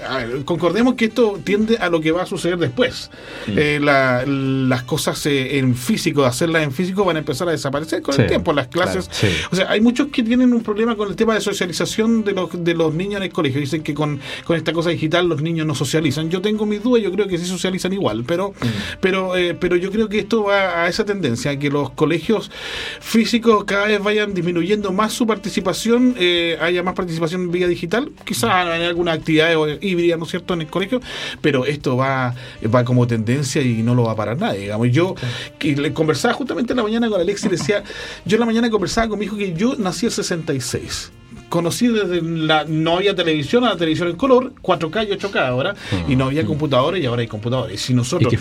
concordemos 0.46 0.96
que 0.96 1.06
esto 1.06 1.40
tiende 1.44 1.78
a 1.78 1.90
lo 1.90 2.02
que 2.02 2.12
va 2.12 2.24
a 2.24 2.26
suceder 2.26 2.58
después. 2.58 3.10
Eh, 3.48 3.80
las 3.82 4.84
cosas 4.84 5.26
en 5.26 5.76
físico, 5.76 6.26
hacerlas 6.26 6.64
en 6.64 6.72
físico, 6.72 7.06
van 7.06 7.18
a 7.18 7.20
empezar 7.20 7.48
a 7.48 7.52
desaparecer 7.52 8.02
con 8.02 8.20
el 8.20 8.28
tiempo. 8.28 8.54
Las 8.54 8.68
clases. 8.68 9.10
O 9.52 9.56
sea, 9.56 9.70
hay 9.70 9.82
muchos 9.82 10.08
que 10.08 10.24
tienen 10.24 10.54
un 10.54 10.64
problema 10.64 10.96
con 10.96 11.10
el 11.10 11.16
tema 11.16 11.34
de 11.34 11.42
socialización 11.42 12.24
de 12.24 12.34
los, 12.34 12.64
de 12.64 12.74
los 12.74 12.94
niños 12.94 13.18
en 13.18 13.24
el 13.24 13.32
colegio. 13.32 13.60
Dicen 13.60 13.84
que 13.84 13.94
con, 13.94 14.20
esta 14.50 14.74
cosa 14.74 14.90
digital 14.90 15.28
los 15.28 15.42
niños 15.42 15.66
no 15.68 15.76
socializan. 15.76 16.30
Yo 16.30 16.42
tengo 16.42 16.66
mis 16.66 16.84
dudas, 16.84 17.04
yo 17.04 17.12
creo 17.12 17.28
que 17.28 17.38
sí 17.38 17.46
socializan 17.46 17.94
igual, 17.94 18.24
pero, 18.26 18.54
pero, 19.00 19.36
eh, 19.36 19.54
pero 19.54 19.76
yo 19.76 19.92
creo 19.92 20.10
que 20.10 20.20
esto 20.20 20.44
va 20.44 20.84
a 20.84 20.88
esa 20.88 21.06
tendencia, 21.06 21.58
que 21.58 21.70
los 21.70 21.92
colegios 21.92 22.52
físicos 23.00 23.64
cada 23.66 23.88
vez 23.88 24.02
vayan 24.02 24.34
disminuyendo 24.34 24.92
más 24.92 25.14
su 25.14 25.28
participación, 25.28 26.16
eh, 26.18 26.58
haya 26.62 26.84
más 26.84 26.94
participación 26.94 27.52
vía 27.52 27.68
digital, 27.68 28.12
quizás 28.26 28.66
en 28.66 28.84
alguna 28.84 29.14
actividad 29.14 29.49
híbrida, 29.82 30.18
¿no 30.18 30.26
es 30.26 30.32
cierto?, 30.32 30.54
en 30.54 30.62
el 30.62 30.68
colegio, 30.68 31.02
pero 31.42 31.66
esto 31.66 31.98
va, 31.98 32.36
va 32.74 32.84
como 32.84 33.08
tendencia 33.08 33.62
y 33.62 33.84
no 33.84 33.96
lo 33.96 34.04
va 34.04 34.14
a 34.14 34.16
parar 34.16 34.38
nadie. 34.38 34.62
Digamos, 34.62 34.92
yo 34.92 35.16
que 35.58 35.76
le 35.76 35.94
conversaba 35.94 36.34
justamente 36.34 36.74
en 36.74 36.78
la 36.78 36.84
mañana 36.84 37.10
con 37.10 37.20
Alexis 37.20 37.46
y 37.46 37.50
decía, 37.50 37.84
yo 38.26 38.36
en 38.36 38.40
la 38.42 38.46
mañana 38.46 38.70
conversaba 38.70 39.10
con 39.10 39.20
mi 39.20 39.26
hijo 39.26 39.38
que 39.38 39.54
yo 39.54 39.76
nací 39.78 40.06
en 40.06 40.12
66 40.12 41.12
conocí 41.50 41.88
desde 41.88 42.22
la 42.22 42.66
no 42.66 42.98
había 42.98 43.16
televisión 43.16 43.64
a 43.66 43.70
la 43.70 43.78
televisión 43.78 44.10
en 44.10 44.16
color, 44.16 44.54
4K 44.62 45.08
y 45.08 45.12
8K 45.12 45.48
ahora, 45.48 45.76
y 46.08 46.16
no 46.16 46.26
había 46.26 46.44
mm. 46.44 46.48
computadores 46.48 47.04
y 47.04 47.06
ahora 47.06 47.22
hay 47.22 47.28
computadores. 47.28 47.76
Y 47.76 47.78
si 47.78 47.94
nosotros, 47.94 48.32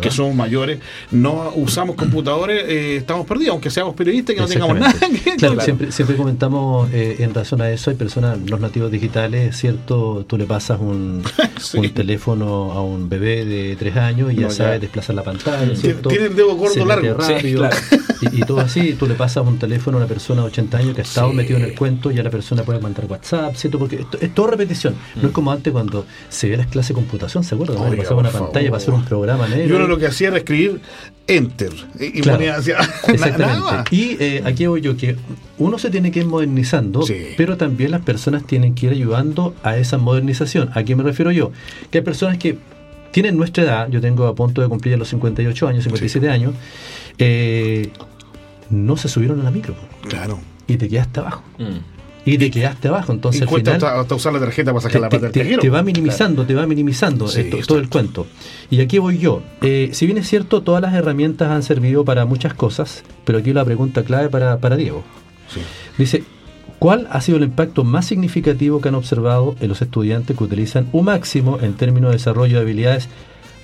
que, 0.00 0.10
somos 0.10 0.34
mayores, 0.34 0.78
no 1.10 1.52
usamos 1.56 1.96
computadores, 1.96 2.64
eh, 2.68 2.96
estamos 2.96 3.26
perdidos, 3.26 3.52
aunque 3.52 3.70
seamos 3.70 3.94
periodistas 3.94 4.34
que 4.34 4.40
no 4.40 4.48
tengamos 4.48 4.78
nada. 4.78 4.94
claro, 5.38 5.60
Siempre, 5.60 5.92
siempre 5.92 6.16
comentamos 6.16 6.90
eh, 6.92 7.16
en 7.20 7.34
razón 7.34 7.60
a 7.62 7.70
eso, 7.70 7.90
hay 7.90 7.96
personas, 7.96 8.38
los 8.48 8.60
nativos 8.60 8.90
digitales, 8.90 9.56
¿cierto? 9.56 10.24
Tú 10.26 10.38
le 10.38 10.44
pasas 10.44 10.80
un, 10.80 11.22
un 11.74 11.90
teléfono 11.90 12.72
a 12.72 12.82
un 12.82 13.08
bebé 13.08 13.44
de 13.44 13.76
3 13.76 13.96
años 13.96 14.32
y 14.32 14.36
ya 14.36 14.50
sabe 14.50 14.78
desplazar 14.78 15.16
la 15.16 15.22
pantalla, 15.22 15.74
¿cierto? 15.74 16.08
Tiene 16.08 16.26
el 16.26 16.36
dedo 16.36 16.54
gordo 16.54 16.84
largo. 16.84 17.16
y, 18.32 18.40
todo 18.40 18.60
así, 18.60 18.94
tú 18.94 19.06
le 19.06 19.14
pasas 19.14 19.46
un 19.46 19.58
teléfono 19.58 19.98
a 19.98 20.00
una 20.00 20.08
persona 20.08 20.42
de 20.42 20.48
80 20.48 20.78
años 20.78 20.94
que 20.94 21.02
ha 21.02 21.04
estado 21.04 21.32
metido 21.32 21.58
en 21.58 21.64
el 21.64 21.74
cuento 21.74 22.10
y 22.10 22.18
a 22.18 22.22
la 22.22 22.30
persona 22.30 22.57
puede 22.62 22.80
mandar 22.80 23.06
WhatsApp, 23.06 23.54
¿cierto? 23.56 23.78
Porque 23.78 23.96
esto, 23.96 24.18
es 24.20 24.34
todo 24.34 24.48
repetición. 24.48 24.94
No 25.16 25.22
es 25.22 25.28
mm. 25.28 25.32
como 25.32 25.52
antes 25.52 25.72
cuando 25.72 26.06
se 26.28 26.48
ve 26.48 26.56
las 26.56 26.66
clases 26.66 26.90
de 26.90 26.94
computación, 26.94 27.44
¿se 27.44 27.54
acuerdan? 27.54 27.78
Oiga, 27.78 28.02
pasaba 28.02 28.20
una 28.20 28.30
pantalla 28.30 28.70
para 28.70 28.82
hacer 28.82 28.94
un 28.94 29.04
programa 29.04 29.48
negro. 29.48 29.68
Yo 29.68 29.76
uno 29.76 29.86
lo 29.86 29.98
que 29.98 30.06
hacía 30.06 30.28
era 30.28 30.38
escribir 30.38 30.80
Enter 31.26 31.72
y 32.00 32.22
ponía 32.22 32.56
hacia 32.56 32.78
Exactamente. 33.08 33.94
Y 33.94 34.16
eh, 34.18 34.42
aquí 34.46 34.66
voy 34.66 34.80
yo, 34.80 34.96
que 34.96 35.16
uno 35.58 35.78
se 35.78 35.90
tiene 35.90 36.10
que 36.10 36.20
ir 36.20 36.26
modernizando, 36.26 37.04
pero 37.36 37.58
también 37.58 37.90
las 37.90 38.00
personas 38.00 38.46
tienen 38.46 38.74
que 38.74 38.86
ir 38.86 38.92
ayudando 38.92 39.54
a 39.62 39.76
esa 39.76 39.98
modernización. 39.98 40.70
¿A 40.74 40.84
qué 40.84 40.96
me 40.96 41.02
refiero 41.02 41.30
yo? 41.30 41.52
Que 41.90 41.98
hay 41.98 42.04
personas 42.04 42.38
que 42.38 42.58
tienen 43.10 43.36
nuestra 43.36 43.64
edad, 43.64 43.90
yo 43.90 44.00
tengo 44.00 44.26
a 44.26 44.34
punto 44.34 44.62
de 44.62 44.68
cumplir 44.68 44.98
los 44.98 45.08
58 45.08 45.68
años, 45.68 45.84
57 45.84 46.30
años, 46.30 46.54
eh, 47.18 47.90
no 48.70 48.96
se 48.96 49.08
subieron 49.08 49.40
a 49.40 49.44
la 49.44 49.50
micro. 49.50 49.74
Claro. 50.08 50.40
Y 50.66 50.76
te 50.76 50.88
quedaste 50.88 51.20
abajo. 51.20 51.42
Mm 51.58 51.97
y 52.32 52.38
te 52.38 52.50
quedaste 52.50 52.88
abajo. 52.88 53.12
Entonces, 53.12 53.42
al 53.42 53.48
final, 53.48 53.84
hasta, 53.84 54.14
usar 54.14 54.32
la 54.32 54.40
tarjeta 54.40 54.72
para 54.72 54.82
sacar 54.82 55.00
la 55.00 55.08
plata 55.08 55.30
te, 55.30 55.56
te, 55.56 55.68
va 55.70 55.82
minimizando, 55.82 56.44
te 56.44 56.54
va 56.54 56.66
minimizando 56.66 57.26
todo 57.66 57.78
el 57.78 57.88
cuento. 57.88 58.26
Y 58.70 58.80
aquí 58.80 58.98
voy 58.98 59.18
yo. 59.18 59.42
Eh, 59.62 59.90
si 59.92 60.06
bien 60.06 60.18
es 60.18 60.28
cierto, 60.28 60.62
todas 60.62 60.82
las 60.82 60.94
herramientas 60.94 61.50
han 61.50 61.62
servido 61.62 62.04
para 62.04 62.24
muchas 62.24 62.54
cosas, 62.54 63.02
pero 63.24 63.38
aquí 63.38 63.52
la 63.52 63.64
pregunta 63.64 64.02
clave 64.02 64.28
para, 64.28 64.58
para 64.58 64.76
Diego. 64.76 65.02
Dice, 65.96 66.22
¿Cuál 66.78 67.08
ha 67.10 67.20
sido 67.20 67.38
el 67.38 67.44
impacto 67.44 67.82
más 67.82 68.06
significativo 68.06 68.80
que 68.80 68.88
han 68.88 68.94
observado 68.94 69.56
en 69.60 69.68
los 69.68 69.82
estudiantes 69.82 70.36
que 70.36 70.44
utilizan 70.44 70.88
un 70.92 71.06
máximo 71.06 71.58
en 71.60 71.74
términos 71.74 72.10
de 72.10 72.18
desarrollo 72.18 72.56
de 72.56 72.62
habilidades 72.62 73.08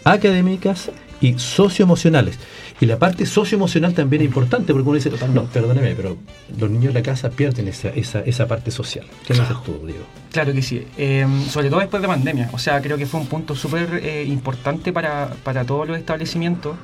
académicas 0.03 0.91
y 1.25 1.39
socioemocionales? 1.39 2.39
Y 2.81 2.87
la 2.87 2.99
parte 2.99 3.25
socioemocional 3.25 3.95
también 3.95 4.23
es 4.23 4.27
importante, 4.27 4.73
porque 4.73 4.89
uno 4.89 4.97
dice, 4.97 5.11
no, 5.33 5.45
perdóneme, 5.45 5.95
pero 5.95 6.19
los 6.59 6.71
niños 6.71 6.93
de 6.93 7.01
la 7.01 7.03
casa 7.03 7.31
pierden 7.31 7.69
esa, 7.69 7.89
esa, 7.91 8.21
esa 8.21 8.47
parte 8.47 8.71
social. 8.71 9.07
¿Qué 9.27 9.35
claro. 9.35 9.63
tú, 9.65 9.87
Diego? 9.87 10.05
Claro 10.33 10.53
que 10.53 10.63
sí, 10.63 10.85
em, 10.99 11.47
sobre 11.47 11.71
todo 11.71 11.81
después 11.81 12.03
de 12.03 12.09
pandemia. 12.09 12.51
O 12.53 12.59
sea, 12.59 12.81
creo 12.83 12.99
que 12.99 13.07
fue 13.07 13.21
un 13.21 13.27
punto 13.27 13.55
súper 13.55 14.01
eh, 14.03 14.25
importante 14.25 14.93
para, 14.93 15.31
para 15.45 15.65
todos 15.65 15.89
los 15.89 15.97
establecimientos 15.97 16.77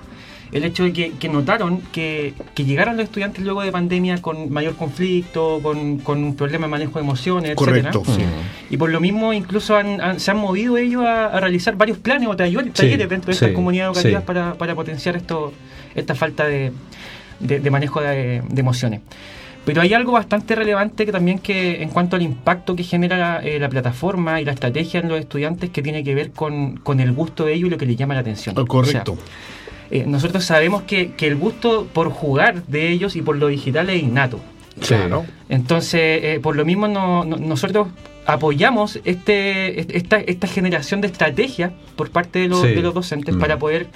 el 0.53 0.65
hecho 0.65 0.85
de 0.85 0.93
que, 0.93 1.29
notaron 1.29 1.81
que, 1.93 2.35
llegaron 2.57 2.97
los 2.97 3.05
estudiantes 3.05 3.45
luego 3.45 3.63
de 3.63 3.71
pandemia 3.71 4.21
con 4.21 4.51
mayor 4.51 4.75
conflicto, 4.77 5.61
con, 5.63 5.99
con 5.99 6.23
un 6.25 6.35
problema 6.35 6.67
de 6.67 6.71
manejo 6.71 6.95
de 6.95 7.01
emociones, 7.01 7.55
Correcto, 7.55 8.03
sí. 8.05 8.23
Y 8.69 8.77
por 8.77 8.91
lo 8.91 9.01
mismo 9.01 9.33
incluso 9.33 9.79
se 10.17 10.31
han 10.31 10.37
movido 10.37 10.77
ellos 10.77 11.05
a, 11.05 11.39
realizar 11.41 11.77
varios 11.77 11.99
planes 11.99 12.29
o 12.29 12.37
talleres, 12.37 12.73
dentro 13.09 13.27
de 13.27 13.33
estas 13.33 13.53
comunidades 13.53 13.97
educativas 13.97 14.25
para, 14.25 14.55
para, 14.55 14.75
potenciar 14.75 15.17
esto, 15.17 15.53
esta 15.95 16.15
falta 16.15 16.47
de, 16.47 16.73
de, 17.41 17.71
manejo 17.71 18.01
de, 18.01 18.43
emociones. 18.57 19.01
Pero 19.65 19.83
hay 19.83 19.93
algo 19.93 20.13
bastante 20.13 20.55
relevante 20.55 21.05
que 21.05 21.13
también 21.13 21.39
que 21.39 21.83
en 21.83 21.91
cuanto 21.91 22.17
al 22.17 22.23
impacto 22.23 22.75
que 22.75 22.83
genera 22.83 23.41
eh, 23.45 23.59
la, 23.59 23.69
plataforma 23.69 24.41
y 24.41 24.45
la 24.45 24.53
estrategia 24.53 25.01
en 25.01 25.09
los 25.09 25.21
estudiantes 25.21 25.71
que 25.71 25.83
tiene 25.83 26.03
que 26.03 26.15
ver 26.15 26.31
con, 26.33 26.79
con 26.79 26.99
el 26.99 27.13
gusto 27.13 27.45
de 27.45 27.55
ellos 27.55 27.69
y 27.69 27.71
lo 27.71 27.79
que 27.79 27.87
les 27.87 27.97
llama 27.97 28.15
la 28.15 28.21
atención. 28.21 28.55
Correcto. 28.67 29.19
Eh, 29.91 30.05
nosotros 30.07 30.45
sabemos 30.45 30.83
que, 30.83 31.13
el 31.19 31.37
gusto 31.37 31.87
por 31.93 32.11
jugar 32.11 32.65
de 32.67 32.91
ellos 32.91 33.17
y 33.17 33.23
por 33.23 33.37
lo 33.37 33.49
digital 33.49 33.91
es 33.91 34.03
innato. 34.03 34.41
Claro. 34.81 35.27
Entonces, 35.49 36.01
eh, 36.01 36.41
por 36.43 36.57
lo 36.57 36.65
mismo 36.65 36.89
nosotros 36.89 37.89
apoyamos 38.25 39.01
este, 39.05 39.97
esta, 39.97 40.19
esta 40.19 40.47
generación 40.47 41.01
de 41.01 41.09
estrategias 41.09 41.73
por 41.97 42.11
parte 42.11 42.39
de, 42.39 42.49
los, 42.49 42.63
de 42.63 42.81
los 42.81 42.95
docentes 42.95 43.35
para 43.37 43.59
poder 43.59 43.89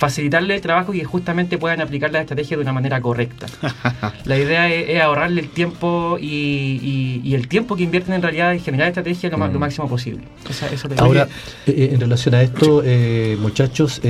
facilitarle 0.00 0.54
el 0.54 0.62
trabajo 0.62 0.94
y 0.94 1.00
que 1.00 1.04
justamente 1.04 1.58
puedan 1.58 1.82
aplicar 1.82 2.10
la 2.10 2.22
estrategia 2.22 2.56
de 2.56 2.62
una 2.62 2.72
manera 2.72 3.02
correcta. 3.02 3.46
la 4.24 4.38
idea 4.38 4.72
es, 4.72 4.98
ahorrarle 4.98 5.42
el 5.42 5.50
tiempo 5.50 6.16
y, 6.18 7.34
el 7.34 7.48
tiempo 7.48 7.76
que 7.76 7.82
invierten 7.82 8.14
en 8.14 8.22
realidad 8.22 8.54
en 8.54 8.60
generar 8.60 8.88
estrategia 8.88 9.28
lo, 9.28 9.36
lo 9.36 9.46
mm. 9.46 9.58
máximo 9.58 9.88
posible. 9.88 10.22
Ahora, 10.96 11.28
eh, 11.66 11.74
eh, 11.76 11.90
en 11.92 12.00
relación 12.00 12.34
a 12.34 12.40
esto, 12.40 12.82
eh, 12.82 13.36
muchachos, 13.40 14.00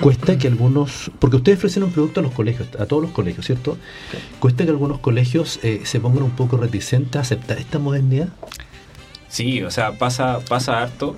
cuesta 0.00 0.36
que 0.36 0.48
algunos, 0.48 1.12
porque 1.20 1.36
ustedes 1.36 1.58
ofrecen 1.58 1.84
un 1.84 1.92
producto 1.92 2.18
a 2.18 2.24
los 2.24 2.32
colegios, 2.32 2.66
a 2.80 2.86
todos 2.86 3.00
los 3.00 3.12
colegios, 3.12 3.46
¿cierto? 3.46 3.78
¿Cuesta 4.40 4.64
que 4.64 4.70
algunos 4.70 4.98
colegios 4.98 5.60
se 5.62 6.00
pongan 6.00 6.24
un 6.24 6.32
poco 6.32 6.56
reticentes 6.56 7.14
a 7.14 7.20
aceptar 7.20 7.58
esta 7.58 7.78
modernidad? 7.78 8.30
Sí, 9.28 9.62
o 9.62 9.70
sea, 9.70 9.92
pasa, 9.92 10.40
pasa 10.48 10.82
harto. 10.82 11.14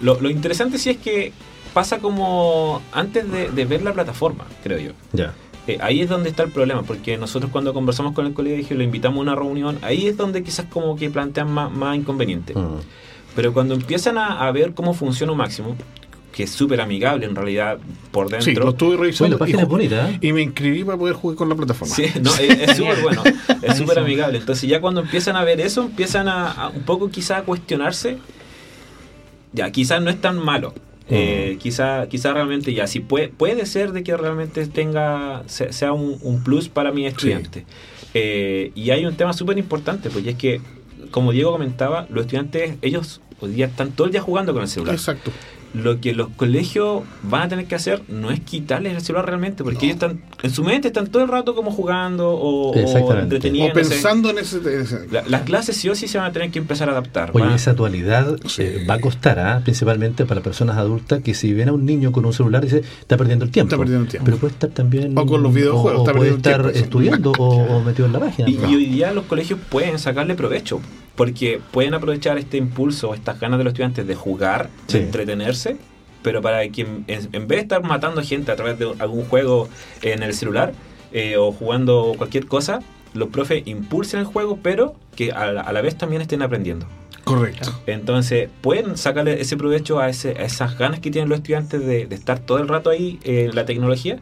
lo, 0.00 0.20
lo 0.20 0.28
interesante 0.28 0.76
sí 0.76 0.90
es 0.90 0.96
que 0.96 1.32
pasa 1.72 1.98
como 1.98 2.82
antes 2.92 3.24
de, 3.30 3.64
ver 3.64 3.82
la 3.82 3.92
plataforma, 3.92 4.44
creo 4.62 4.78
yo. 4.78 4.92
Ya. 5.12 5.34
Eh, 5.66 5.78
ahí 5.80 6.00
es 6.00 6.08
donde 6.08 6.30
está 6.30 6.42
el 6.42 6.50
problema, 6.50 6.82
porque 6.82 7.16
nosotros 7.16 7.50
cuando 7.52 7.74
conversamos 7.74 8.14
con 8.14 8.26
el 8.26 8.32
colegio, 8.32 8.76
lo 8.76 8.82
invitamos 8.82 9.18
a 9.18 9.22
una 9.22 9.34
reunión, 9.34 9.78
ahí 9.82 10.06
es 10.06 10.16
donde 10.16 10.42
quizás 10.42 10.66
como 10.66 10.96
que 10.96 11.10
plantean 11.10 11.50
más, 11.50 11.70
más 11.70 11.96
inconvenientes. 11.96 12.56
Mm. 12.56 12.78
Pero 13.36 13.52
cuando 13.52 13.74
empiezan 13.74 14.18
a, 14.18 14.50
ver 14.50 14.74
cómo 14.74 14.94
funciona 14.94 15.32
un 15.32 15.38
máximo, 15.38 15.76
que 16.32 16.44
es 16.44 16.50
súper 16.50 16.80
amigable 16.80 17.26
en 17.26 17.34
realidad 17.34 17.78
por 18.10 18.28
dentro. 18.28 18.44
Sí, 18.44 18.54
lo 18.54 18.70
estuve 18.70 18.96
revisando. 18.96 19.38
y, 19.46 19.52
es 19.52 19.68
bonita, 19.68 20.10
¿eh? 20.10 20.18
y, 20.20 20.32
me 20.32 20.42
inscribí 20.42 20.84
para 20.84 20.98
poder 20.98 21.14
jugar 21.14 21.36
con 21.36 21.48
la 21.48 21.54
plataforma. 21.54 21.94
Sí, 21.94 22.06
no, 22.20 22.34
es 22.34 22.76
súper 22.76 23.00
bueno, 23.02 23.22
es 23.62 23.76
súper 23.76 23.98
amigable. 23.98 24.38
Entonces 24.38 24.68
ya 24.68 24.80
cuando 24.80 25.00
empiezan 25.00 25.36
a 25.36 25.44
ver 25.44 25.60
eso, 25.60 25.82
empiezan 25.82 26.28
a, 26.28 26.72
un 26.74 26.82
poco 26.82 27.10
quizás 27.10 27.40
a 27.40 27.42
cuestionarse, 27.42 28.18
ya 29.52 29.70
quizás 29.70 30.02
no 30.02 30.10
es 30.10 30.20
tan 30.20 30.38
malo, 30.38 30.74
eh, 31.10 31.58
quizá, 31.60 32.08
quizá 32.08 32.32
realmente 32.32 32.72
ya, 32.72 32.86
si 32.86 33.00
puede, 33.00 33.28
puede 33.28 33.66
ser 33.66 33.92
de 33.92 34.02
que 34.02 34.16
realmente 34.16 34.66
tenga, 34.66 35.42
sea 35.46 35.92
un, 35.92 36.42
plus 36.44 36.68
para 36.68 36.92
mi 36.92 37.06
estudiante. 37.06 37.66
Eh, 38.14 38.72
y 38.74 38.90
hay 38.90 39.04
un 39.06 39.14
tema 39.14 39.32
súper 39.32 39.58
importante, 39.58 40.10
pues 40.10 40.26
es 40.26 40.36
que, 40.36 40.60
como 41.10 41.32
Diego 41.32 41.52
comentaba, 41.52 42.06
los 42.10 42.22
estudiantes, 42.22 42.74
ellos 42.82 43.20
hoy 43.40 43.52
día 43.52 43.66
están 43.66 43.92
todo 43.92 44.06
el 44.06 44.12
día 44.12 44.20
jugando 44.20 44.52
con 44.52 44.62
el 44.62 44.68
celular. 44.68 44.94
Exacto 44.94 45.30
lo 45.74 46.00
que 46.00 46.12
los 46.12 46.28
colegios 46.30 47.02
van 47.22 47.42
a 47.42 47.48
tener 47.48 47.66
que 47.66 47.74
hacer 47.74 48.02
no 48.08 48.30
es 48.30 48.40
quitarles 48.40 48.94
el 48.94 49.00
celular 49.02 49.26
realmente, 49.26 49.62
porque 49.62 49.86
ellos 49.86 49.94
están, 49.94 50.20
en 50.42 50.50
su 50.50 50.64
mente 50.64 50.88
están 50.88 51.06
todo 51.06 51.22
el 51.22 51.28
rato 51.28 51.54
como 51.54 51.70
jugando 51.70 52.30
o, 52.30 52.70
o 52.70 53.12
entreteniendo. 53.14 53.72
O 53.72 53.74
pensando 53.74 54.30
en 54.30 54.38
ese... 54.38 54.60
las 55.10 55.42
clases 55.42 55.76
sí 55.76 55.88
o 55.88 55.94
sí 55.94 56.08
se 56.08 56.18
van 56.18 56.28
a 56.28 56.32
tener 56.32 56.50
que 56.50 56.58
empezar 56.58 56.88
a 56.88 56.92
adaptar. 56.92 57.30
Oye, 57.34 57.54
esa 57.54 57.74
dualidad 57.74 58.36
eh, 58.58 58.84
va 58.88 58.94
a 58.94 59.00
costar, 59.00 59.38
¿ah? 59.38 59.60
principalmente 59.62 60.24
para 60.24 60.40
personas 60.40 60.76
adultas 60.76 61.22
que 61.22 61.34
si 61.34 61.52
ven 61.52 61.68
a 61.68 61.72
un 61.72 61.86
niño 61.86 62.12
con 62.12 62.24
un 62.24 62.32
celular 62.32 62.62
dice, 62.64 62.82
está 63.00 63.16
perdiendo 63.16 63.44
el 63.44 63.50
tiempo. 63.50 63.68
Está 63.68 63.78
perdiendo 63.78 64.04
el 64.04 64.10
tiempo. 64.10 64.24
Pero 64.24 64.38
puede 64.38 64.52
estar 64.52 64.70
también... 64.70 65.16
O 65.16 65.26
con 65.26 65.42
los 65.42 65.54
videojuegos. 65.54 66.08
O, 66.08 66.12
puede 66.12 66.30
estar 66.30 66.70
estudiando 66.74 67.32
o, 67.38 67.80
metido 67.80 68.06
en 68.06 68.12
la 68.12 68.20
página. 68.20 68.48
Y, 68.48 68.54
y 68.54 68.74
hoy 68.74 68.86
día 68.86 69.12
los 69.12 69.24
colegios 69.24 69.58
pueden 69.68 69.98
sacarle 69.98 70.34
provecho 70.34 70.80
porque 71.20 71.60
pueden 71.70 71.92
aprovechar 71.92 72.38
este 72.38 72.56
impulso, 72.56 73.12
estas 73.12 73.38
ganas 73.38 73.58
de 73.58 73.64
los 73.64 73.72
estudiantes 73.72 74.06
de 74.06 74.14
jugar, 74.14 74.70
de 74.88 75.00
entretenerse, 75.00 75.76
pero 76.22 76.40
para 76.40 76.66
que 76.70 76.80
en, 76.80 77.46
vez 77.46 77.46
de 77.46 77.58
estar 77.58 77.82
matando 77.82 78.22
gente 78.22 78.50
a 78.50 78.56
través 78.56 78.78
de 78.78 78.90
algún 78.98 79.26
juego 79.26 79.68
en 80.00 80.22
el 80.22 80.32
celular 80.32 80.72
eh, 81.12 81.36
o 81.36 81.52
jugando 81.52 82.14
cualquier 82.16 82.46
cosa, 82.46 82.78
los 83.12 83.28
profes 83.28 83.64
impulsen 83.66 84.20
el 84.20 84.24
juego, 84.24 84.60
pero 84.62 84.94
que 85.14 85.30
a 85.30 85.52
la, 85.52 85.82
vez 85.82 85.98
también 85.98 86.22
estén 86.22 86.40
aprendiendo. 86.40 86.86
Correcto. 87.24 87.70
Entonces, 87.86 88.48
pueden 88.62 88.96
sacarle 88.96 89.42
ese 89.42 89.58
provecho 89.58 90.00
a, 90.00 90.08
ese, 90.08 90.30
a 90.30 90.44
esas 90.44 90.78
ganas 90.78 91.00
que 91.00 91.10
tienen 91.10 91.28
los 91.28 91.40
estudiantes 91.40 91.84
de, 91.84 92.06
de 92.06 92.14
estar 92.14 92.38
todo 92.38 92.60
el 92.60 92.68
rato 92.68 92.88
ahí 92.88 93.18
en 93.24 93.54
la 93.54 93.66
tecnología 93.66 94.20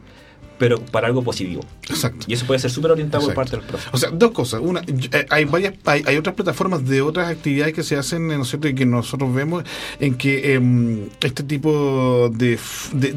pero 0.59 0.79
para 0.79 1.07
algo 1.07 1.23
positivo. 1.23 1.65
Exacto. 1.89 2.25
Y 2.27 2.33
eso 2.33 2.45
puede 2.45 2.59
ser 2.59 2.69
súper 2.69 2.91
orientado 2.91 3.25
por 3.25 3.33
parte 3.33 3.55
del 3.55 3.65
profe. 3.65 3.89
O 3.93 3.97
sea, 3.97 4.09
dos 4.11 4.31
cosas. 4.31 4.59
Una, 4.61 4.81
eh, 4.81 5.25
hay 5.29 5.45
varias, 5.45 5.73
hay, 5.85 6.17
otras 6.17 6.35
plataformas 6.35 6.85
de 6.85 7.01
otras 7.01 7.29
actividades 7.29 7.73
que 7.73 7.81
se 7.81 7.95
hacen, 7.95 8.27
¿no 8.27 8.43
es 8.43 8.49
cierto? 8.49 8.67
Y 8.67 8.75
que 8.75 8.85
nosotros 8.85 9.33
vemos 9.33 9.63
en 10.01 10.15
que 10.15 10.53
em, 10.53 11.07
este 11.21 11.43
tipo 11.43 12.29
de, 12.29 12.57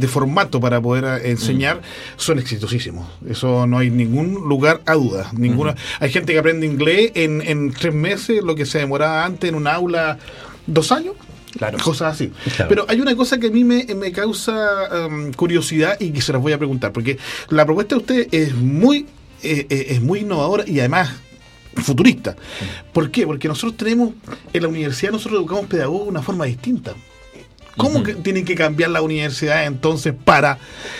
formato 0.09 0.61
para 0.61 0.81
poder 0.81 1.05
eh, 1.05 1.31
enseñar 1.31 1.83
son 2.17 2.39
exitosísimos. 2.39 3.07
Eso 3.29 3.67
no 3.67 3.79
hay 3.79 3.91
ningún 3.91 4.49
lugar 4.49 4.81
a 4.87 4.95
duda. 4.95 5.31
Ninguna. 5.37 5.75
Hay 5.99 6.11
gente 6.11 6.33
que 6.33 6.39
aprende 6.39 6.65
inglés 6.65 7.11
en, 7.15 7.43
en 7.43 7.73
tres 7.73 7.93
meses, 7.93 8.43
lo 8.43 8.55
que 8.55 8.67
se 8.67 8.79
demoraba 8.79 9.25
antes 9.25 9.49
en 9.49 9.57
un 9.57 9.67
aula 9.67 10.19
dos 10.67 10.93
años. 10.93 11.17
Claro. 11.57 11.79
Cosas 11.83 12.15
así. 12.15 12.33
Pero 12.69 12.87
hay 12.89 13.01
una 13.01 13.15
cosa 13.17 13.39
que 13.39 13.49
a 13.49 13.51
mí 13.51 13.65
me, 13.65 14.13
causa 14.13 15.07
um, 15.07 15.33
curiosidad 15.33 15.97
y 16.01 16.11
que 16.11 16.21
se 16.21 16.33
las 16.33 16.43
voy 16.43 16.53
a 16.53 16.59
preguntar, 16.59 16.93
porque 16.93 17.19
la 17.49 17.65
propuesta 17.65 17.95
de 17.95 18.01
usted 18.01 18.29
es 18.33 18.55
muy, 18.55 19.07
eh, 19.43 19.67
eh, 19.69 19.87
es 19.91 20.01
muy 20.01 20.21
innovadora 20.21 20.65
y 20.67 20.81
además 20.81 21.11
futurista. 21.77 22.37
¿Por 22.93 23.11
qué? 23.11 23.27
Porque 23.27 23.49
nosotros 23.49 23.77
tenemos, 23.77 24.15
en 24.53 24.63
la 24.63 24.69
universidad 24.69 25.13
nosotros 25.13 25.41
educamos 25.41 25.67
pedagogos 25.67 26.05
de 26.05 26.11
una 26.11 26.23
forma 26.23 26.45
distinta. 26.45 26.95
¿Cómo 27.77 28.03
que 28.03 28.15
tienen 28.15 28.45
que 28.45 28.55
cambiar 28.55 28.91
la 28.91 29.01
universidad 29.01 29.65
entonces 29.65 30.13
para 30.13 30.59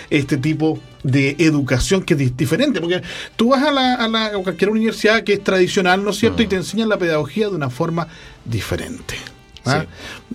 este 0.09 0.39
tipo 0.39 0.79
de 1.03 1.37
educación 1.39 2.03
que 2.03 2.15
es 2.15 2.37
diferente? 2.37 2.81
Porque 2.81 3.03
tú 3.37 3.51
vas 3.51 3.63
a, 3.63 3.71
la, 3.71 3.95
a, 3.97 4.09
la, 4.09 4.31
cualquier 4.43 4.71
universidad 4.71 5.23
que 5.23 5.35
es 5.35 5.45
tradicional, 5.45 6.03
¿no 6.03 6.11
es 6.11 6.17
cierto? 6.17 6.43
Y 6.43 6.47
te 6.47 6.57
enseñan 6.57 6.89
la 6.89 6.97
pedagogía 6.97 7.51
de 7.51 7.57
una 7.57 7.69
forma 7.69 8.09
diferente. 8.47 9.17
¿Ah? 9.65 9.85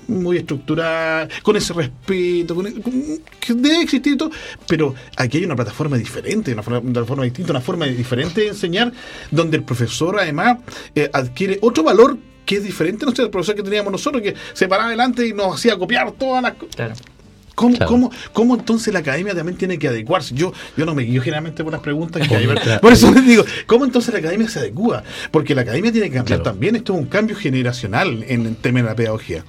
muy 0.07 0.38
estructurada, 0.38 1.27
con 1.43 1.55
ese 1.55 1.74
respeto, 1.74 2.55
con, 2.55 2.65
que 3.39 3.53
debe 3.53 3.81
existir 3.81 4.17
todo, 4.17 4.31
pero 4.67 4.96
aquí 5.15 5.38
hay 5.38 5.46
una 5.46 5.55
plataforma 5.55 5.98
diferente, 5.98 6.53
una 6.53 6.63
forma, 6.63 7.24
distinta, 7.24 7.51
una 7.51 7.62
forma 7.62 7.86
diferente 7.86 8.41
de 8.41 8.48
enseñar, 8.50 8.91
donde 9.31 9.57
el 9.57 9.63
profesor 9.63 10.19
además 10.19 10.60
eh, 10.96 11.10
adquiere 11.12 11.60
otro 11.62 11.84
valor 11.84 12.17
que 12.46 12.55
es 12.55 12.63
diferente, 12.63 13.05
no 13.05 13.13
sé, 13.13 13.24
el 13.24 13.29
profesor 13.29 13.55
que 13.55 13.63
teníamos 13.63 13.91
nosotros, 13.91 14.24
que 14.24 14.34
se 14.53 14.67
paraba 14.67 14.88
adelante 14.88 15.27
y 15.27 15.34
nos 15.34 15.55
hacía 15.55 15.77
copiar 15.77 16.13
todas 16.13 16.41
las 16.41 16.53
cosas. 16.53 16.98
¿Cómo, 17.57 18.11
cómo, 18.33 18.55
entonces 18.55 18.93
la 18.93 18.99
academia 18.99 19.33
también 19.33 19.57
tiene 19.57 19.79
que 19.79 19.87
adecuarse? 19.87 20.35
Yo, 20.35 20.53
yo 20.77 20.85
no 20.85 20.93
me 20.93 21.01
guío 21.01 21.23
generalmente 21.23 21.63
por 21.63 21.73
las 21.73 21.81
preguntas 21.81 22.27
que 22.27 22.35
hay. 22.35 22.47
Por 22.81 22.93
eso 22.93 23.11
les 23.11 23.25
digo, 23.25 23.43
¿cómo 23.65 23.83
entonces 23.83 24.13
la 24.13 24.19
academia 24.19 24.47
se 24.47 24.59
adecua? 24.59 25.03
Porque 25.31 25.55
la 25.55 25.63
academia 25.63 25.91
tiene 25.91 26.11
que 26.11 26.17
cambiar 26.17 26.43
también. 26.43 26.75
Esto 26.75 26.93
es 26.93 26.99
un 26.99 27.07
cambio 27.07 27.35
generacional 27.35 28.23
en 28.27 28.45
el 28.45 28.55
tema 28.57 28.79
de 28.79 28.85
la 28.85 28.95
pedagogía. 28.95 29.43